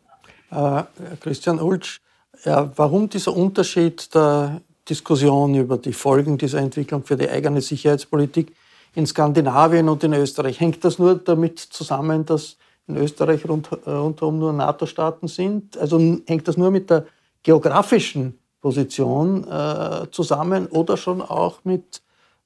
Äh, 0.52 0.84
Christian 1.20 1.60
Ulsch, 1.60 2.02
warum 2.44 3.10
dieser 3.10 3.36
Unterschied 3.36 4.14
der 4.16 4.62
Diskussion 4.88 5.56
über 5.56 5.78
die 5.78 5.94
Folgen 5.94 6.38
dieser 6.38 6.60
Entwicklung 6.60 7.04
für 7.04 7.16
die 7.16 7.30
eigene 7.30 7.62
Sicherheitspolitik 7.62 8.56
in 8.96 9.06
Skandinavien 9.06 9.90
und 9.90 10.04
in 10.04 10.14
Österreich? 10.14 10.60
Hängt 10.60 10.84
das 10.84 10.98
nur 10.98 11.16
damit 11.16 11.60
zusammen, 11.60 12.26
dass 12.26 12.58
in 12.88 12.98
Österreich 12.98 13.48
rund, 13.48 13.70
äh, 13.86 13.92
rundherum 13.92 14.40
nur 14.40 14.54
NATO-Staaten 14.54 15.28
sind? 15.28 15.78
Also 15.78 16.00
hängt 16.26 16.48
das 16.48 16.58
nur 16.58 16.72
mit 16.72 16.90
der 16.90 17.06
geografischen 17.44 18.40
Position 18.62 19.48
äh, 19.48 20.08
zusammen 20.12 20.68
oder 20.68 20.98
schon 20.98 21.22
auch 21.22 21.60
mit 21.64 22.02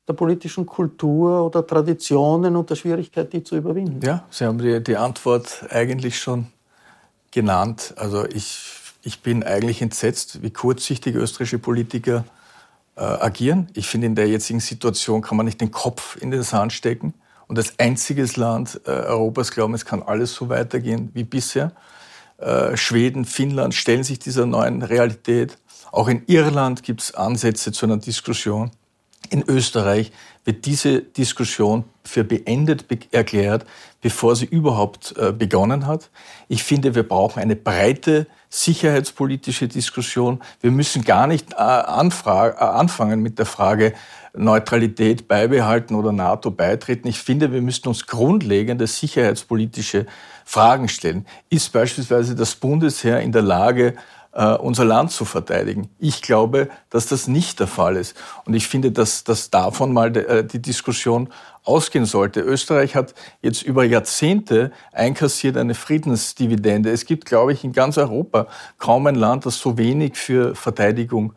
der 0.08 0.14
politischen 0.14 0.66
Kultur 0.66 1.46
oder 1.46 1.66
Traditionen 1.66 2.56
und 2.58 2.70
der 2.70 2.76
Schwierigkeit, 2.76 3.32
die 3.32 3.42
zu 3.42 3.56
überwinden? 3.56 4.02
Ja, 4.04 4.26
Sie 4.30 4.46
haben 4.46 4.60
die, 4.60 4.84
die 4.84 4.98
Antwort 4.98 5.66
eigentlich 5.70 6.20
schon 6.20 6.48
genannt. 7.34 7.94
Also 7.98 8.26
ich, 8.26 8.70
ich 9.02 9.22
bin 9.22 9.44
eigentlich 9.44 9.82
entsetzt, 9.82 10.42
wie 10.42 10.52
kurzsichtig 10.52 11.16
österreichische 11.16 11.60
Politiker 11.60 12.24
äh, 12.96 13.02
agieren. 13.02 13.68
Ich 13.74 13.88
finde, 13.88 14.08
in 14.08 14.16
der 14.16 14.28
jetzigen 14.28 14.60
Situation 14.60 15.22
kann 15.22 15.38
man 15.38 15.46
nicht 15.46 15.60
den 15.60 15.72
Kopf 15.72 16.16
in 16.16 16.32
den 16.32 16.44
Sand 16.44 16.72
stecken 16.74 17.14
und 17.48 17.58
als 17.58 17.78
einziges 17.80 18.38
Land 18.38 18.82
äh, 18.86 18.92
Europas 18.92 19.52
glauben, 19.52 19.74
es 19.74 19.86
kann 19.86 20.02
alles 20.02 20.34
so 20.34 20.50
weitergehen 20.50 21.10
wie 21.14 21.24
bisher. 21.24 21.72
Äh, 22.38 22.78
Schweden, 22.78 23.26
Finnland 23.26 23.74
stellen 23.74 24.04
sich 24.04 24.20
dieser 24.20 24.46
neuen 24.46 24.82
Realität. 24.82 25.58
Auch 25.92 26.08
in 26.08 26.24
Irland 26.28 26.84
gibt 26.84 27.02
es 27.02 27.14
Ansätze 27.14 27.72
zu 27.72 27.86
einer 27.86 27.98
Diskussion. 27.98 28.72
In 29.30 29.44
Österreich 29.48 30.12
wird 30.46 30.66
diese 30.66 31.02
Diskussion 31.02 31.86
für 32.04 32.24
beendet 32.24 32.86
erklärt, 33.12 33.66
bevor 34.02 34.36
sie 34.36 34.46
überhaupt 34.46 35.16
äh, 35.18 35.32
begonnen 35.32 35.88
hat. 35.88 36.10
Ich 36.50 36.64
finde, 36.64 36.96
wir 36.96 37.08
brauchen 37.08 37.42
eine 37.42 37.56
breite 37.56 38.28
sicherheitspolitische 38.50 39.68
Diskussion. 39.68 40.42
Wir 40.62 40.72
müssen 40.72 41.04
gar 41.04 41.28
nicht 41.28 41.54
äh, 41.54 41.56
anfangen 41.56 43.22
mit 43.22 43.40
der 43.40 43.46
Frage 43.46 43.94
Neutralität 44.36 45.28
beibehalten 45.28 45.96
oder 45.96 46.12
NATO 46.12 46.52
beitreten. 46.52 47.08
Ich 47.08 47.20
finde, 47.20 47.52
wir 47.52 47.62
müssen 47.62 47.88
uns 47.88 48.06
grundlegende 48.06 48.88
sicherheitspolitische 48.88 50.08
Fragen 50.44 50.90
stellen. 50.90 51.26
Ist 51.50 51.72
beispielsweise 51.72 52.36
das 52.36 52.56
Bundesheer 52.56 53.22
in 53.22 53.32
der 53.32 53.44
Lage, 53.44 53.96
äh, 54.34 54.56
unser 54.56 54.86
Land 54.86 55.12
zu 55.12 55.26
verteidigen. 55.26 55.90
Ich 56.00 56.22
glaube, 56.22 56.70
dass 56.90 57.08
das 57.08 57.28
nicht 57.28 57.60
der 57.60 57.68
Fall 57.68 57.96
ist. 57.96 58.16
Und 58.46 58.54
ich 58.54 58.68
finde, 58.68 58.92
dass, 58.92 59.24
dass 59.24 59.50
davon 59.50 59.94
mal 59.94 60.16
äh, 60.16 60.44
die 60.44 60.62
Diskussion 60.62 61.30
ausgehen 61.64 62.06
sollte. 62.06 62.42
Österreich 62.42 62.96
hat 62.96 63.14
jetzt 63.42 63.64
über 63.64 63.84
Jahrzehnte 63.84 64.72
einkassiert 64.92 65.56
eine 65.56 65.76
Friedensdividende. 65.76 66.92
Es 66.92 67.06
gibt, 67.06 67.26
glaube 67.26 67.54
ich, 67.54 67.64
in 67.64 67.72
ganz 67.72 67.98
Europa 67.98 68.48
kaum 68.78 69.08
ein 69.08 69.16
Land, 69.16 69.46
das 69.46 69.60
so 69.60 69.78
wenig 69.78 70.18
für 70.18 70.56
Verteidigung 70.56 71.34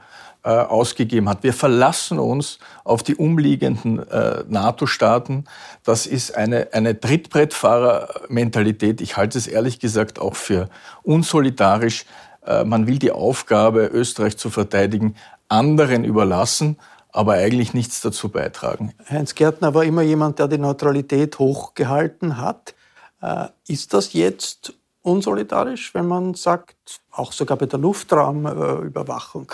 äh, 0.46 0.50
ausgegeben 0.50 1.28
hat. 1.28 1.42
Wir 1.42 1.52
verlassen 1.52 2.20
uns 2.20 2.60
auf 2.84 3.02
die 3.02 3.16
umliegenden 3.16 4.08
äh, 4.08 4.44
NATO-Staaten. 4.48 5.46
Das 5.82 6.06
ist 6.06 6.36
eine, 6.36 6.68
eine 6.72 7.00
Trittbrettfahrer-Mentalität. 7.00 9.00
Ich 9.00 9.16
halte 9.16 9.38
es 9.38 9.48
ehrlich 9.48 9.80
gesagt 9.80 10.20
auch 10.20 10.36
für 10.36 10.68
unsolidarisch. 11.02 12.04
Äh, 12.46 12.64
man 12.64 12.86
will 12.86 12.98
die 12.98 13.12
Aufgabe, 13.12 13.86
Österreich 13.86 14.36
zu 14.36 14.50
verteidigen, 14.50 15.16
anderen 15.48 16.04
überlassen, 16.04 16.78
aber 17.10 17.34
eigentlich 17.34 17.74
nichts 17.74 18.00
dazu 18.00 18.28
beitragen. 18.28 18.92
Heinz 19.08 19.34
Gärtner 19.34 19.74
war 19.74 19.84
immer 19.84 20.02
jemand, 20.02 20.38
der 20.38 20.48
die 20.48 20.58
Neutralität 20.58 21.38
hochgehalten 21.38 22.38
hat. 22.38 22.74
Äh, 23.22 23.46
ist 23.68 23.94
das 23.94 24.12
jetzt 24.12 24.74
unsolidarisch, 25.02 25.94
wenn 25.94 26.06
man 26.06 26.34
sagt, 26.34 27.00
auch 27.12 27.32
sogar 27.32 27.56
bei 27.56 27.66
der 27.66 27.78
Luftraumüberwachung, 27.78 29.52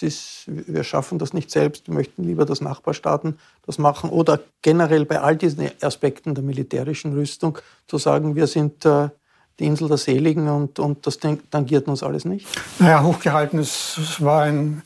ist, 0.00 0.44
wir 0.46 0.84
schaffen 0.84 1.18
das 1.18 1.34
nicht 1.34 1.50
selbst, 1.50 1.86
wir 1.86 1.94
möchten 1.94 2.24
lieber, 2.24 2.46
dass 2.46 2.62
Nachbarstaaten 2.62 3.38
das 3.66 3.78
machen. 3.78 4.08
Oder 4.10 4.40
generell 4.62 5.04
bei 5.04 5.20
all 5.20 5.36
diesen 5.36 5.70
Aspekten 5.82 6.34
der 6.34 6.42
militärischen 6.42 7.12
Rüstung 7.12 7.58
zu 7.86 7.98
sagen, 7.98 8.36
wir 8.36 8.46
sind 8.46 8.86
äh, 8.86 9.10
die 9.58 9.66
Insel 9.66 9.88
der 9.88 9.98
Seligen 9.98 10.48
und, 10.48 10.78
und 10.78 11.06
das 11.06 11.18
tangiert 11.18 11.86
uns 11.86 12.02
alles 12.02 12.24
nicht? 12.24 12.46
Naja, 12.78 13.02
hochgehalten, 13.02 13.58
es 13.58 14.16
war 14.18 14.42
ein 14.42 14.82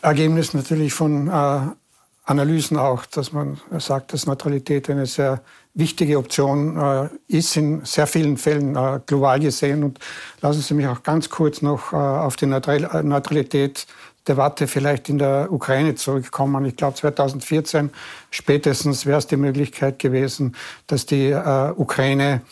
Ergebnis 0.00 0.54
natürlich 0.54 0.92
von 0.92 1.28
äh, 1.28 1.60
Analysen 2.24 2.76
auch, 2.76 3.04
dass 3.06 3.32
man 3.32 3.60
sagt, 3.78 4.12
dass 4.12 4.26
Neutralität 4.26 4.88
eine 4.88 5.06
sehr 5.06 5.42
wichtige 5.74 6.18
Option 6.18 6.76
äh, 6.76 7.08
ist 7.28 7.56
in 7.56 7.84
sehr 7.84 8.06
vielen 8.06 8.36
Fällen 8.36 8.76
äh, 8.76 9.00
global 9.06 9.40
gesehen. 9.40 9.82
Und 9.82 9.98
lassen 10.40 10.60
Sie 10.60 10.74
mich 10.74 10.86
auch 10.86 11.02
ganz 11.02 11.30
kurz 11.30 11.62
noch 11.62 11.92
äh, 11.92 11.96
auf 11.96 12.36
die 12.36 12.46
Neutral 12.46 13.02
Neutralität 13.02 13.86
Debatte 14.28 14.68
vielleicht 14.68 15.08
in 15.08 15.18
der 15.18 15.48
Ukraine 15.50 15.96
zurückkommen. 15.96 16.64
Ich 16.64 16.76
glaube, 16.76 16.94
2014 16.94 17.90
spätestens 18.30 19.04
wäre 19.04 19.18
es 19.18 19.26
die 19.26 19.36
Möglichkeit 19.36 19.98
gewesen, 19.98 20.54
dass 20.86 21.06
die 21.06 21.30
äh, 21.30 21.72
Ukraine 21.76 22.42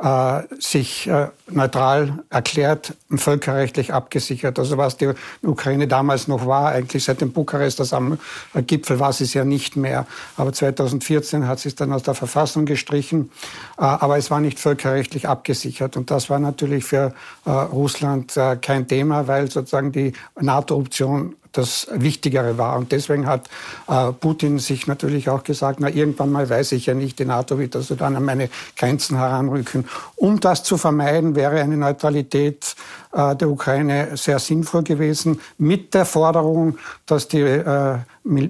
äh, 0.00 0.42
sich 0.58 1.08
äh, 1.08 1.28
neutral 1.50 2.20
erklärt 2.30 2.94
völkerrechtlich 3.16 3.92
abgesichert. 3.92 4.58
Also 4.58 4.76
was 4.76 4.96
die 4.96 5.12
Ukraine 5.42 5.88
damals 5.88 6.28
noch 6.28 6.46
war, 6.46 6.70
eigentlich 6.70 7.04
seit 7.04 7.20
dem 7.20 7.32
Bukarest, 7.32 7.80
das 7.80 7.92
am 7.92 8.18
Gipfel 8.54 9.00
war 9.00 9.12
sie 9.12 9.24
es 9.24 9.34
ja 9.34 9.44
nicht 9.44 9.76
mehr. 9.76 10.06
Aber 10.36 10.52
2014 10.52 11.48
hat 11.48 11.58
sie 11.58 11.70
es 11.70 11.74
dann 11.74 11.92
aus 11.92 12.02
der 12.02 12.14
Verfassung 12.14 12.64
gestrichen. 12.64 13.30
Äh, 13.76 13.82
aber 13.82 14.18
es 14.18 14.30
war 14.30 14.40
nicht 14.40 14.58
völkerrechtlich 14.60 15.28
abgesichert. 15.28 15.96
Und 15.96 16.10
das 16.10 16.30
war 16.30 16.38
natürlich 16.38 16.84
für 16.84 17.12
äh, 17.44 17.50
Russland 17.50 18.36
äh, 18.36 18.56
kein 18.56 18.86
Thema, 18.86 19.26
weil 19.26 19.50
sozusagen 19.50 19.90
die 19.90 20.12
NATO-Option 20.40 21.34
das 21.58 21.88
Wichtigere 21.92 22.56
war. 22.56 22.78
Und 22.78 22.92
deswegen 22.92 23.26
hat 23.26 23.48
äh, 23.88 24.12
Putin 24.12 24.58
sich 24.58 24.86
natürlich 24.86 25.28
auch 25.28 25.42
gesagt, 25.42 25.80
na 25.80 25.90
irgendwann 25.90 26.30
mal 26.30 26.48
weiß 26.48 26.72
ich 26.72 26.86
ja 26.86 26.94
nicht, 26.94 27.18
die 27.18 27.24
NATO 27.24 27.58
wird 27.58 27.74
also 27.76 27.96
dann 27.96 28.16
an 28.16 28.24
meine 28.24 28.48
Grenzen 28.76 29.18
heranrücken. 29.18 29.86
Um 30.16 30.40
das 30.40 30.62
zu 30.62 30.78
vermeiden, 30.78 31.34
wäre 31.34 31.60
eine 31.60 31.76
Neutralität 31.76 32.76
der 33.12 33.48
Ukraine 33.48 34.16
sehr 34.16 34.38
sinnvoll 34.38 34.82
gewesen, 34.82 35.40
mit 35.56 35.94
der 35.94 36.04
Forderung, 36.04 36.78
dass 37.06 37.28
die 37.28 37.40
äh, 37.40 37.98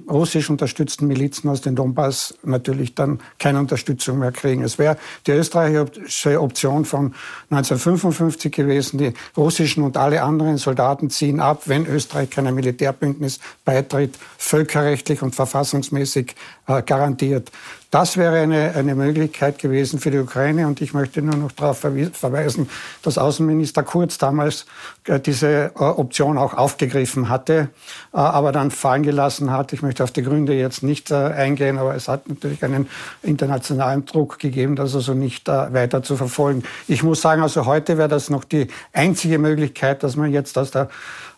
russisch 0.09 0.49
unterstützten 0.49 1.07
Milizen 1.07 1.49
aus 1.49 1.61
den 1.61 1.75
Donbass 1.75 2.35
natürlich 2.43 2.95
dann 2.95 3.19
keine 3.37 3.59
Unterstützung 3.59 4.19
mehr 4.19 4.31
kriegen. 4.31 4.63
Es 4.63 4.77
wäre 4.77 4.97
die 5.25 5.31
österreichische 5.31 6.41
Option 6.41 6.85
von 6.85 7.13
1955 7.49 8.51
gewesen, 8.51 8.97
die 8.97 9.13
russischen 9.37 9.83
und 9.83 9.95
alle 9.95 10.21
anderen 10.21 10.57
Soldaten 10.57 11.09
ziehen 11.09 11.39
ab, 11.39 11.63
wenn 11.65 11.85
Österreich 11.85 12.29
keinem 12.29 12.55
Militärbündnis 12.55 13.39
beitritt, 13.63 14.17
völkerrechtlich 14.37 15.21
und 15.21 15.35
verfassungsmäßig 15.35 16.35
äh, 16.67 16.81
garantiert. 16.81 17.51
Das 17.91 18.17
wäre 18.17 18.37
eine, 18.37 18.75
eine 18.75 18.93
Möglichkeit 18.93 19.57
gewesen 19.57 19.99
für 19.99 20.11
die 20.11 20.19
Ukraine. 20.19 20.67
Und 20.67 20.79
ich 20.79 20.93
möchte 20.93 21.23
nur 21.23 21.35
noch 21.35 21.51
darauf 21.51 21.79
verweisen, 21.79 22.69
dass 23.01 23.17
Außenminister 23.17 23.81
Kurz 23.81 24.19
damals 24.19 24.67
äh, 25.05 25.19
diese 25.19 25.71
äh, 25.75 25.79
Option 25.79 26.37
auch 26.37 26.53
aufgegriffen 26.53 27.29
hatte, 27.29 27.69
äh, 28.13 28.17
aber 28.17 28.51
dann 28.51 28.69
fallen 28.69 29.01
gelassen 29.01 29.49
hat. 29.49 29.73
Ich 29.73 29.81
möchte 29.81 30.03
auf 30.03 30.11
die 30.11 30.21
Gründe 30.21 30.53
jetzt 30.53 30.83
nicht 30.83 31.11
eingehen, 31.11 31.79
aber 31.79 31.95
es 31.95 32.07
hat 32.07 32.29
natürlich 32.29 32.63
einen 32.63 32.87
internationalen 33.23 34.05
Druck 34.05 34.37
gegeben, 34.37 34.75
das 34.75 34.93
also 34.93 35.15
nicht 35.15 35.47
weiter 35.47 36.03
zu 36.03 36.15
verfolgen. 36.15 36.63
Ich 36.87 37.01
muss 37.01 37.21
sagen, 37.21 37.41
also 37.41 37.65
heute 37.65 37.97
wäre 37.97 38.07
das 38.07 38.29
noch 38.29 38.43
die 38.43 38.67
einzige 38.93 39.39
Möglichkeit, 39.39 40.03
dass 40.03 40.15
man 40.15 40.31
jetzt 40.31 40.57
aus 40.57 40.69
der 40.69 40.89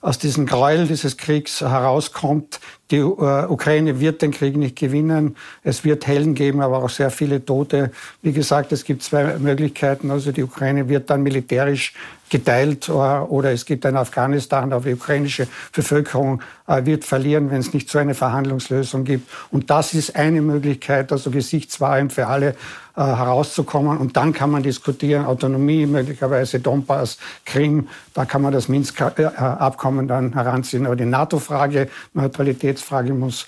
aus 0.01 0.17
diesem 0.17 0.47
Gräuel 0.47 0.87
dieses 0.87 1.15
Kriegs 1.15 1.61
herauskommt. 1.61 2.59
Die 2.89 2.97
äh, 2.97 3.45
Ukraine 3.47 3.99
wird 3.99 4.21
den 4.23 4.31
Krieg 4.31 4.57
nicht 4.57 4.75
gewinnen. 4.75 5.37
Es 5.63 5.85
wird 5.85 6.07
Hellen 6.07 6.33
geben, 6.33 6.61
aber 6.61 6.83
auch 6.83 6.89
sehr 6.89 7.11
viele 7.11 7.45
Tote. 7.45 7.91
Wie 8.23 8.33
gesagt, 8.33 8.71
es 8.71 8.83
gibt 8.83 9.03
zwei 9.03 9.37
Möglichkeiten. 9.37 10.09
Also 10.09 10.31
die 10.31 10.43
Ukraine 10.43 10.89
wird 10.89 11.09
dann 11.11 11.21
militärisch 11.21 11.93
geteilt 12.31 12.89
äh, 12.89 12.91
oder 12.91 13.51
es 13.51 13.65
gibt 13.65 13.85
ein 13.85 13.95
Afghanistan, 13.95 14.73
aber 14.73 14.85
die 14.85 14.95
ukrainische 14.95 15.47
Bevölkerung 15.71 16.41
äh, 16.65 16.83
wird 16.85 17.05
verlieren, 17.05 17.51
wenn 17.51 17.59
es 17.59 17.73
nicht 17.73 17.89
so 17.89 17.99
eine 17.99 18.15
Verhandlungslösung 18.15 19.03
gibt. 19.03 19.29
Und 19.51 19.69
das 19.69 19.93
ist 19.93 20.15
eine 20.15 20.41
Möglichkeit, 20.41 21.11
also 21.11 21.29
gesichtswahrend 21.29 22.11
für 22.11 22.27
alle 22.27 22.55
äh, 22.95 23.01
herauszukommen. 23.01 23.97
Und 23.97 24.17
dann 24.17 24.33
kann 24.33 24.51
man 24.51 24.63
diskutieren, 24.63 25.25
Autonomie, 25.25 25.85
möglicherweise 25.85 26.59
Donbass, 26.59 27.17
Krim, 27.45 27.87
da 28.13 28.25
kann 28.25 28.41
man 28.41 28.53
das 28.53 28.67
Minsk-Abkommen 28.67 30.07
dann 30.07 30.33
heranziehen. 30.33 30.85
Aber 30.85 30.95
die 30.95 31.05
NATO-Frage, 31.05 31.89
Neutralitätsfrage 32.13 33.13
muss 33.13 33.47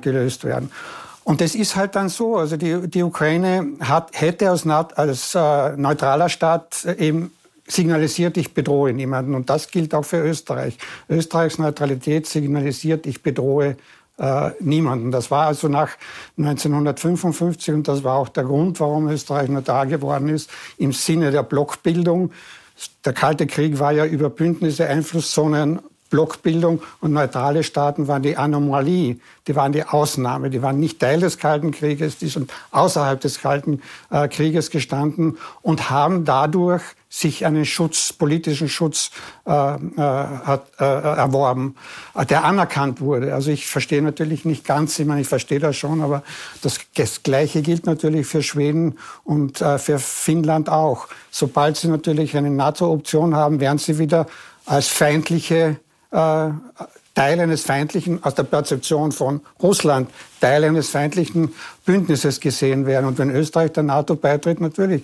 gelöst 0.00 0.44
werden. 0.44 0.70
Und 1.24 1.40
das 1.40 1.54
ist 1.54 1.76
halt 1.76 1.94
dann 1.96 2.08
so. 2.08 2.36
Also 2.36 2.56
die, 2.56 2.88
die 2.88 3.02
Ukraine 3.02 3.66
hat, 3.80 4.10
hätte 4.20 4.50
als, 4.50 4.66
als 4.66 5.34
äh, 5.34 5.76
neutraler 5.76 6.28
Staat 6.28 6.84
eben 6.98 7.32
signalisiert, 7.66 8.36
ich 8.36 8.54
bedrohe 8.54 8.92
niemanden. 8.92 9.34
Und 9.34 9.48
das 9.48 9.68
gilt 9.70 9.94
auch 9.94 10.04
für 10.04 10.18
Österreich. 10.18 10.78
Österreichs 11.08 11.58
Neutralität 11.58 12.26
signalisiert, 12.26 13.06
ich 13.06 13.22
bedrohe 13.22 13.76
äh, 14.22 14.52
niemanden. 14.60 15.10
Das 15.10 15.30
war 15.30 15.48
also 15.48 15.68
nach 15.68 15.90
1955 16.38 17.74
und 17.74 17.88
das 17.88 18.04
war 18.04 18.16
auch 18.16 18.28
der 18.28 18.44
Grund, 18.44 18.78
warum 18.80 19.08
Österreich 19.08 19.48
neutral 19.48 19.88
geworden 19.88 20.28
ist, 20.28 20.48
im 20.78 20.92
Sinne 20.92 21.32
der 21.32 21.42
Blockbildung. 21.42 22.30
Der 23.04 23.12
Kalte 23.12 23.46
Krieg 23.46 23.78
war 23.80 23.92
ja 23.92 24.06
über 24.06 24.30
Bündnisse, 24.30 24.86
Einflusszonen 24.86 25.80
Blockbildung 26.12 26.82
und 27.00 27.14
neutrale 27.14 27.62
Staaten 27.62 28.06
waren 28.06 28.22
die 28.22 28.36
Anomalie, 28.36 29.16
die 29.46 29.56
waren 29.56 29.72
die 29.72 29.82
Ausnahme, 29.82 30.50
die 30.50 30.60
waren 30.60 30.78
nicht 30.78 31.00
Teil 31.00 31.20
des 31.20 31.38
Kalten 31.38 31.72
Krieges, 31.72 32.18
die 32.18 32.28
sind 32.28 32.52
außerhalb 32.70 33.18
des 33.18 33.40
Kalten 33.40 33.80
äh, 34.10 34.28
Krieges 34.28 34.70
gestanden 34.70 35.38
und 35.62 35.88
haben 35.88 36.26
dadurch 36.26 36.82
sich 37.08 37.46
einen 37.46 37.64
Schutz, 37.64 38.12
politischen 38.12 38.68
Schutz 38.68 39.10
äh, 39.46 39.52
äh, 39.52 39.78
äh, 39.78 40.84
erworben, 40.84 41.76
äh, 42.14 42.26
der 42.26 42.44
anerkannt 42.44 43.00
wurde. 43.00 43.32
Also 43.34 43.50
ich 43.50 43.66
verstehe 43.66 44.02
natürlich 44.02 44.44
nicht 44.44 44.66
ganz, 44.66 44.98
ich 44.98 45.06
meine, 45.06 45.22
ich 45.22 45.28
verstehe 45.28 45.60
das 45.60 45.76
schon, 45.76 46.02
aber 46.02 46.22
das, 46.60 46.78
das 46.94 47.22
Gleiche 47.22 47.62
gilt 47.62 47.86
natürlich 47.86 48.26
für 48.26 48.42
Schweden 48.42 48.98
und 49.24 49.62
äh, 49.62 49.78
für 49.78 49.98
Finnland 49.98 50.68
auch. 50.68 51.08
Sobald 51.30 51.78
sie 51.78 51.88
natürlich 51.88 52.36
eine 52.36 52.50
NATO-Option 52.50 53.34
haben, 53.34 53.60
werden 53.60 53.78
sie 53.78 53.98
wieder 53.98 54.26
als 54.66 54.88
feindliche 54.88 55.76
äh, 56.12 56.50
Teil 57.14 57.40
eines 57.40 57.62
feindlichen, 57.62 58.24
aus 58.24 58.34
der 58.34 58.44
Perzeption 58.44 59.12
von 59.12 59.42
Russland, 59.62 60.08
Teil 60.40 60.64
eines 60.64 60.88
feindlichen 60.88 61.52
Bündnisses 61.84 62.40
gesehen 62.40 62.86
werden. 62.86 63.04
Und 63.04 63.18
wenn 63.18 63.30
Österreich 63.30 63.72
der 63.72 63.82
NATO 63.82 64.16
beitritt, 64.16 64.60
natürlich 64.60 65.02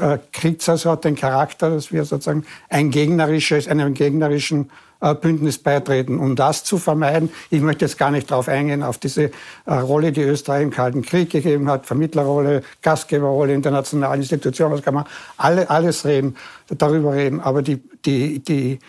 äh, 0.00 0.18
kriegt 0.32 0.62
es 0.62 0.68
also 0.68 0.96
den 0.96 1.14
Charakter, 1.14 1.70
dass 1.70 1.92
wir 1.92 2.04
sozusagen 2.04 2.44
ein 2.68 2.90
gegnerisches, 2.90 3.68
einem 3.68 3.94
gegnerischen 3.94 4.70
äh, 5.00 5.14
Bündnis 5.14 5.58
beitreten. 5.58 6.18
Um 6.18 6.34
das 6.34 6.64
zu 6.64 6.78
vermeiden, 6.78 7.30
ich 7.50 7.60
möchte 7.60 7.84
jetzt 7.84 7.98
gar 7.98 8.10
nicht 8.10 8.32
darauf 8.32 8.48
eingehen, 8.48 8.82
auf 8.82 8.98
diese 8.98 9.30
Rolle, 9.68 10.10
die 10.10 10.22
Österreich 10.22 10.64
im 10.64 10.70
Kalten 10.70 11.02
Krieg 11.02 11.30
gegeben 11.30 11.70
hat, 11.70 11.86
Vermittlerrolle, 11.86 12.62
Gastgeberrolle, 12.82 13.54
internationale 13.54 14.16
Institutionen, 14.16 14.72
das 14.72 14.82
kann 14.82 14.94
man 14.94 15.04
alle, 15.36 15.70
alles 15.70 16.04
reden, 16.04 16.36
darüber 16.66 17.14
reden. 17.14 17.40
Aber 17.40 17.62
die, 17.62 17.80
die, 18.04 18.40
die, 18.40 18.80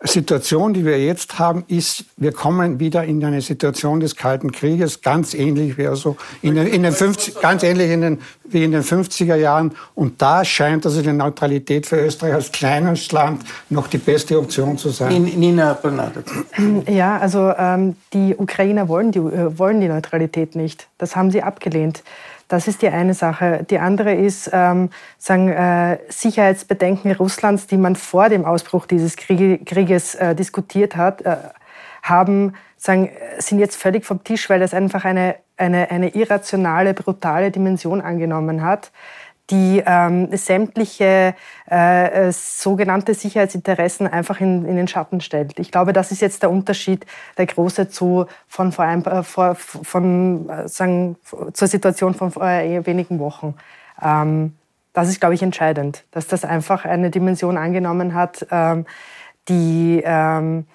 Situation, 0.00 0.74
die 0.74 0.84
wir 0.84 1.02
jetzt 1.02 1.38
haben, 1.38 1.64
ist, 1.68 2.04
wir 2.16 2.32
kommen 2.32 2.78
wieder 2.78 3.04
in 3.04 3.24
eine 3.24 3.40
Situation 3.40 4.00
des 4.00 4.16
Kalten 4.16 4.52
Krieges, 4.52 5.00
ganz 5.00 5.32
ähnlich 5.32 5.78
wie 5.78 5.86
also 5.86 6.16
in 6.42 6.56
den, 6.56 6.66
in 6.66 6.82
den 6.82 6.92
50, 6.92 7.40
ganz 7.40 7.62
ähnlich 7.62 7.90
in 7.90 8.00
den, 8.02 8.18
wie 8.44 8.64
in 8.64 8.72
den 8.72 8.82
50er 8.82 9.36
Jahren. 9.36 9.74
Und 9.94 10.20
da 10.20 10.44
scheint 10.44 10.84
also 10.84 11.00
die 11.00 11.12
Neutralität 11.12 11.86
für 11.86 11.96
Österreich 11.96 12.34
als 12.34 12.52
kleines 12.52 13.10
Land 13.12 13.44
noch 13.70 13.86
die 13.86 13.98
beste 13.98 14.38
Option 14.38 14.76
zu 14.76 14.90
sein. 14.90 15.22
Nina 15.22 15.74
Bernardo. 15.74 16.20
Ja, 16.86 17.18
also 17.18 17.52
ähm, 17.56 17.96
die 18.12 18.34
Ukrainer 18.36 18.88
wollen 18.88 19.10
die, 19.10 19.18
äh, 19.18 19.58
wollen 19.58 19.80
die 19.80 19.88
Neutralität 19.88 20.54
nicht. 20.54 20.86
Das 20.98 21.16
haben 21.16 21.30
sie 21.30 21.42
abgelehnt. 21.42 22.02
Das 22.48 22.68
ist 22.68 22.82
die 22.82 22.88
eine 22.88 23.14
Sache. 23.14 23.64
Die 23.70 23.78
andere 23.78 24.14
ist 24.14 24.50
ähm, 24.52 24.90
sagen, 25.18 25.48
äh, 25.48 25.98
Sicherheitsbedenken 26.08 27.12
Russlands, 27.12 27.66
die 27.66 27.76
man 27.76 27.96
vor 27.96 28.28
dem 28.28 28.44
Ausbruch 28.44 28.86
dieses 28.86 29.16
Kriege, 29.16 29.58
Krieges 29.64 30.14
äh, 30.14 30.34
diskutiert 30.34 30.96
hat, 30.96 31.22
äh, 31.22 31.36
haben, 32.02 32.54
sagen, 32.76 33.10
sind 33.38 33.58
jetzt 33.58 33.76
völlig 33.76 34.04
vom 34.04 34.22
Tisch, 34.24 34.50
weil 34.50 34.60
das 34.60 34.74
einfach 34.74 35.04
eine, 35.04 35.36
eine, 35.56 35.90
eine 35.90 36.14
irrationale, 36.14 36.92
brutale 36.92 37.50
Dimension 37.50 38.00
angenommen 38.00 38.62
hat 38.62 38.90
die 39.50 39.82
ähm, 39.84 40.34
sämtliche 40.36 41.34
äh, 41.70 42.28
äh, 42.28 42.32
sogenannte 42.32 43.12
Sicherheitsinteressen 43.12 44.06
einfach 44.06 44.40
in, 44.40 44.64
in 44.64 44.76
den 44.76 44.88
Schatten 44.88 45.20
stellt. 45.20 45.58
Ich 45.58 45.70
glaube, 45.70 45.92
das 45.92 46.12
ist 46.12 46.22
jetzt 46.22 46.42
der 46.42 46.50
Unterschied, 46.50 47.04
der 47.36 47.46
große 47.46 47.88
zu 47.90 48.26
von 48.48 48.72
vor 48.72 48.84
ein, 48.86 49.04
äh, 49.04 49.22
vor, 49.22 49.54
von, 49.54 50.48
äh, 50.48 50.68
sagen, 50.68 51.16
zur 51.52 51.68
Situation 51.68 52.14
von 52.14 52.30
vor 52.30 52.46
äh, 52.48 52.86
wenigen 52.86 53.18
Wochen. 53.18 53.54
Ähm, 54.02 54.54
das 54.94 55.08
ist, 55.08 55.20
glaube 55.20 55.34
ich, 55.34 55.42
entscheidend, 55.42 56.04
dass 56.12 56.26
das 56.26 56.44
einfach 56.44 56.84
eine 56.84 57.10
Dimension 57.10 57.58
angenommen 57.58 58.14
hat, 58.14 58.46
ähm, 58.50 58.86
die, 59.48 60.02
ähm, 60.04 60.66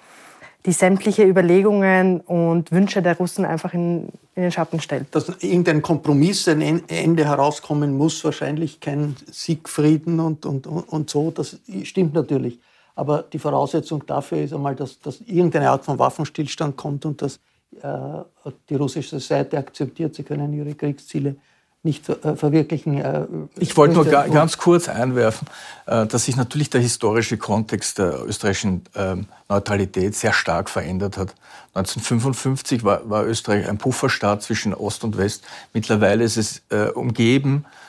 die 0.66 0.72
sämtliche 0.72 1.24
Überlegungen 1.24 2.20
und 2.20 2.70
Wünsche 2.70 3.00
der 3.00 3.16
Russen 3.16 3.44
einfach 3.44 3.72
in, 3.72 4.08
in 4.34 4.42
den 4.42 4.52
Schatten 4.52 4.80
stellt. 4.80 5.14
Dass 5.14 5.28
irgendein 5.40 5.80
Kompromiss, 5.80 6.48
ein 6.48 6.86
Ende 6.88 7.24
herauskommen 7.24 7.96
muss, 7.96 8.22
wahrscheinlich 8.24 8.80
kein 8.80 9.16
Siegfrieden 9.30 10.20
und, 10.20 10.44
und, 10.44 10.66
und 10.66 11.10
so, 11.10 11.30
das 11.30 11.58
stimmt 11.84 12.14
natürlich. 12.14 12.58
Aber 12.94 13.22
die 13.22 13.38
Voraussetzung 13.38 14.04
dafür 14.06 14.42
ist 14.42 14.52
einmal, 14.52 14.76
dass, 14.76 15.00
dass 15.00 15.20
irgendeine 15.22 15.70
Art 15.70 15.84
von 15.84 15.98
Waffenstillstand 15.98 16.76
kommt 16.76 17.06
und 17.06 17.22
dass 17.22 17.40
äh, 17.80 18.50
die 18.68 18.74
russische 18.74 19.20
Seite 19.20 19.56
akzeptiert, 19.56 20.14
sie 20.14 20.24
können 20.24 20.52
ihre 20.52 20.74
Kriegsziele 20.74 21.36
nicht 21.82 22.08
äh, 22.08 22.36
verwirklichen. 22.36 22.98
Äh, 22.98 23.26
ich 23.58 23.76
wollte 23.76 23.94
nur 23.94 24.04
ga, 24.04 24.26
ganz 24.26 24.58
kurz 24.58 24.88
einwerfen, 24.88 25.48
äh, 25.86 26.06
dass 26.06 26.26
sich 26.26 26.36
natürlich 26.36 26.68
der 26.70 26.80
historische 26.80 27.38
Kontext 27.38 27.98
der 27.98 28.26
österreichischen 28.26 28.82
ähm, 28.94 29.26
Neutralität 29.48 30.14
sehr 30.14 30.32
stark 30.32 30.68
verändert 30.68 31.16
hat. 31.16 31.34
1955 31.74 32.84
war, 32.84 33.08
war 33.08 33.24
Österreich 33.24 33.68
ein 33.68 33.78
Pufferstaat 33.78 34.42
zwischen 34.42 34.74
Ost 34.74 35.04
und 35.04 35.16
West. 35.16 35.44
Mittlerweile 35.72 36.24
ist 36.24 36.36
es 36.36 36.62
umgeben 36.94 37.64
äh, 37.64 37.79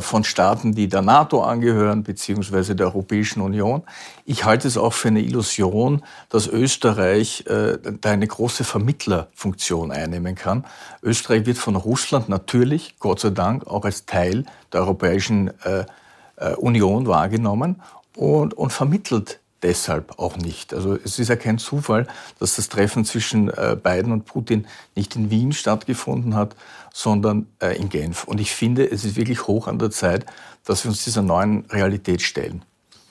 von 0.00 0.24
Staaten, 0.24 0.74
die 0.74 0.88
der 0.88 1.00
NATO 1.00 1.42
angehören, 1.42 2.02
beziehungsweise 2.02 2.76
der 2.76 2.86
Europäischen 2.86 3.40
Union. 3.40 3.82
Ich 4.26 4.44
halte 4.44 4.68
es 4.68 4.76
auch 4.76 4.92
für 4.92 5.08
eine 5.08 5.22
Illusion, 5.22 6.02
dass 6.28 6.46
Österreich 6.46 7.46
äh, 7.46 7.78
da 8.00 8.10
eine 8.10 8.26
große 8.26 8.64
Vermittlerfunktion 8.64 9.90
einnehmen 9.90 10.34
kann. 10.34 10.66
Österreich 11.02 11.46
wird 11.46 11.56
von 11.56 11.76
Russland 11.76 12.28
natürlich, 12.28 12.96
Gott 12.98 13.20
sei 13.20 13.30
Dank, 13.30 13.66
auch 13.66 13.84
als 13.84 14.04
Teil 14.04 14.44
der 14.72 14.82
Europäischen 14.82 15.50
äh, 15.64 15.84
Union 16.56 17.06
wahrgenommen 17.06 17.82
und, 18.16 18.54
und 18.54 18.72
vermittelt 18.72 19.40
deshalb 19.62 20.18
auch 20.18 20.36
nicht. 20.36 20.72
Also 20.74 20.96
es 21.04 21.18
ist 21.18 21.28
ja 21.28 21.36
kein 21.36 21.58
Zufall, 21.58 22.06
dass 22.38 22.56
das 22.56 22.68
Treffen 22.68 23.04
zwischen 23.04 23.50
Biden 23.82 24.12
und 24.12 24.24
Putin 24.24 24.66
nicht 24.96 25.16
in 25.16 25.30
Wien 25.30 25.52
stattgefunden 25.52 26.34
hat, 26.34 26.56
sondern 26.92 27.46
äh, 27.60 27.76
in 27.76 27.88
Genf. 27.88 28.24
Und 28.24 28.40
ich 28.40 28.52
finde, 28.52 28.90
es 28.90 29.04
ist 29.04 29.16
wirklich 29.16 29.46
hoch 29.46 29.66
an 29.66 29.78
der 29.78 29.90
Zeit, 29.90 30.26
dass 30.64 30.84
wir 30.84 30.90
uns 30.90 31.04
dieser 31.04 31.22
neuen 31.22 31.64
Realität 31.70 32.22
stellen. 32.22 32.64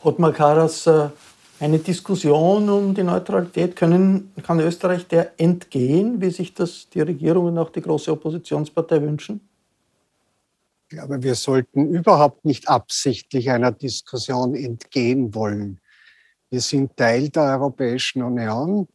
Ottmar 0.04 0.34
Karas, 0.34 0.88
äh, 0.88 1.10
eine 1.60 1.80
Diskussion 1.80 2.70
um 2.70 2.94
die 2.94 3.04
Neutralität, 3.04 3.76
können, 3.76 4.32
kann 4.44 4.60
Österreich 4.60 5.08
der 5.08 5.40
entgehen, 5.40 6.22
wie 6.22 6.30
sich 6.30 6.54
das 6.54 6.88
die 6.90 7.02
Regierung 7.02 7.48
und 7.48 7.58
auch 7.58 7.70
die 7.70 7.82
große 7.82 8.12
Oppositionspartei 8.12 9.02
wünschen? 9.02 9.42
Ich 10.84 10.98
glaube, 10.98 11.22
wir 11.22 11.36
sollten 11.36 11.90
überhaupt 11.90 12.46
nicht 12.46 12.68
absichtlich 12.68 13.52
einer 13.52 13.72
Diskussion 13.72 14.56
entgehen 14.56 15.36
wollen. 15.36 15.80
Wir 16.52 16.62
sind 16.62 16.98
Teil 16.98 17.30
der 17.30 17.44
Europäischen 17.44 18.24
Union. 18.24 18.88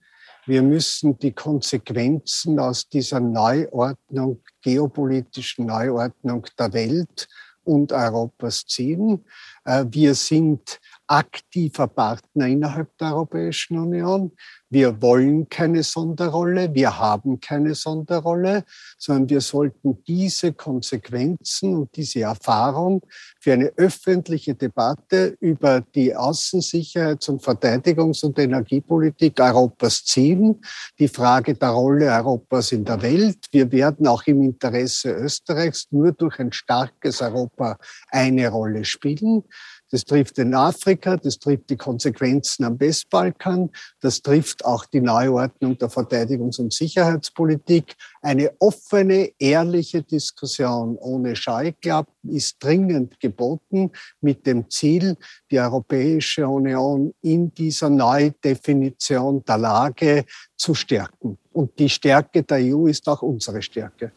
Wir 0.44 0.60
müssen 0.62 1.16
die 1.18 1.32
Konsequenzen 1.32 2.58
aus 2.58 2.88
dieser 2.88 3.20
Neuordnung, 3.20 4.42
geopolitischen 4.60 5.66
Neuordnung 5.66 6.44
der 6.58 6.72
Welt 6.72 7.28
und 7.62 7.92
Europas 7.92 8.66
ziehen. 8.66 9.24
Äh, 9.64 9.84
wir 9.88 10.14
sind 10.16 10.80
aktiver 11.06 11.86
Partner 11.86 12.46
innerhalb 12.46 12.96
der 12.98 13.14
Europäischen 13.14 13.78
Union. 13.78 14.32
Wir 14.70 15.00
wollen 15.00 15.48
keine 15.48 15.84
Sonderrolle, 15.84 16.74
wir 16.74 16.98
haben 16.98 17.38
keine 17.38 17.76
Sonderrolle, 17.76 18.64
sondern 18.98 19.28
wir 19.28 19.40
sollten 19.40 20.02
diese 20.04 20.52
Konsequenzen 20.52 21.76
und 21.76 21.94
diese 21.94 22.22
Erfahrung 22.22 23.02
für 23.40 23.52
eine 23.52 23.72
öffentliche 23.76 24.54
Debatte 24.54 25.36
über 25.38 25.80
die 25.80 26.16
Außensicherheits- 26.16 27.30
und 27.30 27.42
Verteidigungs- 27.42 28.24
und 28.24 28.36
Energiepolitik 28.38 29.38
Europas 29.38 30.04
ziehen. 30.04 30.60
Die 30.98 31.08
Frage 31.08 31.54
der 31.54 31.68
Rolle 31.68 32.06
Europas 32.06 32.72
in 32.72 32.84
der 32.84 33.00
Welt. 33.02 33.46
Wir 33.52 33.70
werden 33.70 34.08
auch 34.08 34.24
im 34.26 34.42
Interesse 34.42 35.12
Österreichs 35.12 35.86
nur 35.92 36.10
durch 36.12 36.40
ein 36.40 36.52
starkes 36.52 37.20
Europa 37.22 37.78
eine 38.10 38.48
Rolle 38.48 38.84
spielen. 38.84 39.44
Das 39.90 40.04
trifft 40.04 40.38
in 40.38 40.54
Afrika, 40.54 41.16
das 41.16 41.38
trifft 41.38 41.70
die 41.70 41.76
Konsequenzen 41.76 42.64
am 42.64 42.80
Westbalkan, 42.80 43.70
das 44.00 44.22
trifft 44.22 44.64
auch 44.64 44.86
die 44.86 45.00
Neuordnung 45.00 45.78
der 45.78 45.88
Verteidigungs- 45.88 46.58
und 46.58 46.72
Sicherheitspolitik. 46.72 47.94
Eine 48.22 48.52
offene, 48.58 49.30
ehrliche 49.38 50.02
Diskussion 50.02 50.96
ohne 50.96 51.36
Scheuklappen 51.36 52.30
ist 52.30 52.56
dringend 52.58 53.20
geboten 53.20 53.92
mit 54.20 54.46
dem 54.46 54.68
Ziel, 54.70 55.16
die 55.50 55.60
Europäische 55.60 56.48
Union 56.48 57.14
in 57.22 57.52
dieser 57.54 57.90
Neudefinition 57.90 59.44
der 59.44 59.58
Lage 59.58 60.24
zu 60.56 60.74
stärken. 60.74 61.38
Und 61.52 61.78
die 61.78 61.88
Stärke 61.88 62.42
der 62.42 62.58
EU 62.58 62.86
ist 62.86 63.08
auch 63.08 63.22
unsere 63.22 63.62
Stärke. 63.62 64.12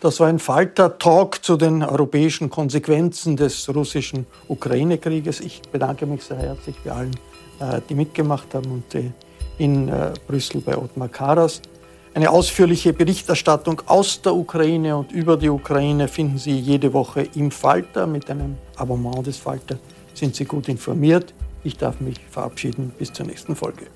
Das 0.00 0.20
war 0.20 0.28
ein 0.28 0.38
Falter-Talk 0.38 1.42
zu 1.42 1.56
den 1.56 1.82
europäischen 1.82 2.50
Konsequenzen 2.50 3.36
des 3.36 3.68
russischen 3.74 4.26
Ukraine-Krieges. 4.48 5.40
Ich 5.40 5.62
bedanke 5.72 6.04
mich 6.06 6.24
sehr 6.24 6.38
herzlich 6.38 6.76
bei 6.84 6.92
allen, 6.92 7.16
äh, 7.60 7.80
die 7.88 7.94
mitgemacht 7.94 8.52
haben 8.54 8.70
und 8.70 8.94
äh, 8.94 9.10
in 9.58 9.88
äh, 9.88 10.12
Brüssel 10.26 10.60
bei 10.60 10.76
Ottmar 10.76 11.08
Karas. 11.08 11.62
Eine 12.12 12.30
ausführliche 12.30 12.92
Berichterstattung 12.92 13.82
aus 13.86 14.22
der 14.22 14.34
Ukraine 14.34 14.96
und 14.96 15.10
über 15.10 15.36
die 15.36 15.48
Ukraine 15.48 16.06
finden 16.06 16.38
Sie 16.38 16.58
jede 16.58 16.92
Woche 16.92 17.28
im 17.34 17.50
Falter. 17.50 18.06
Mit 18.06 18.30
einem 18.30 18.56
Abonnement 18.76 19.26
des 19.26 19.38
Falter 19.38 19.78
sind 20.12 20.36
Sie 20.36 20.44
gut 20.44 20.68
informiert. 20.68 21.34
Ich 21.64 21.76
darf 21.76 21.98
mich 22.00 22.20
verabschieden. 22.30 22.92
Bis 22.98 23.12
zur 23.12 23.26
nächsten 23.26 23.56
Folge. 23.56 23.86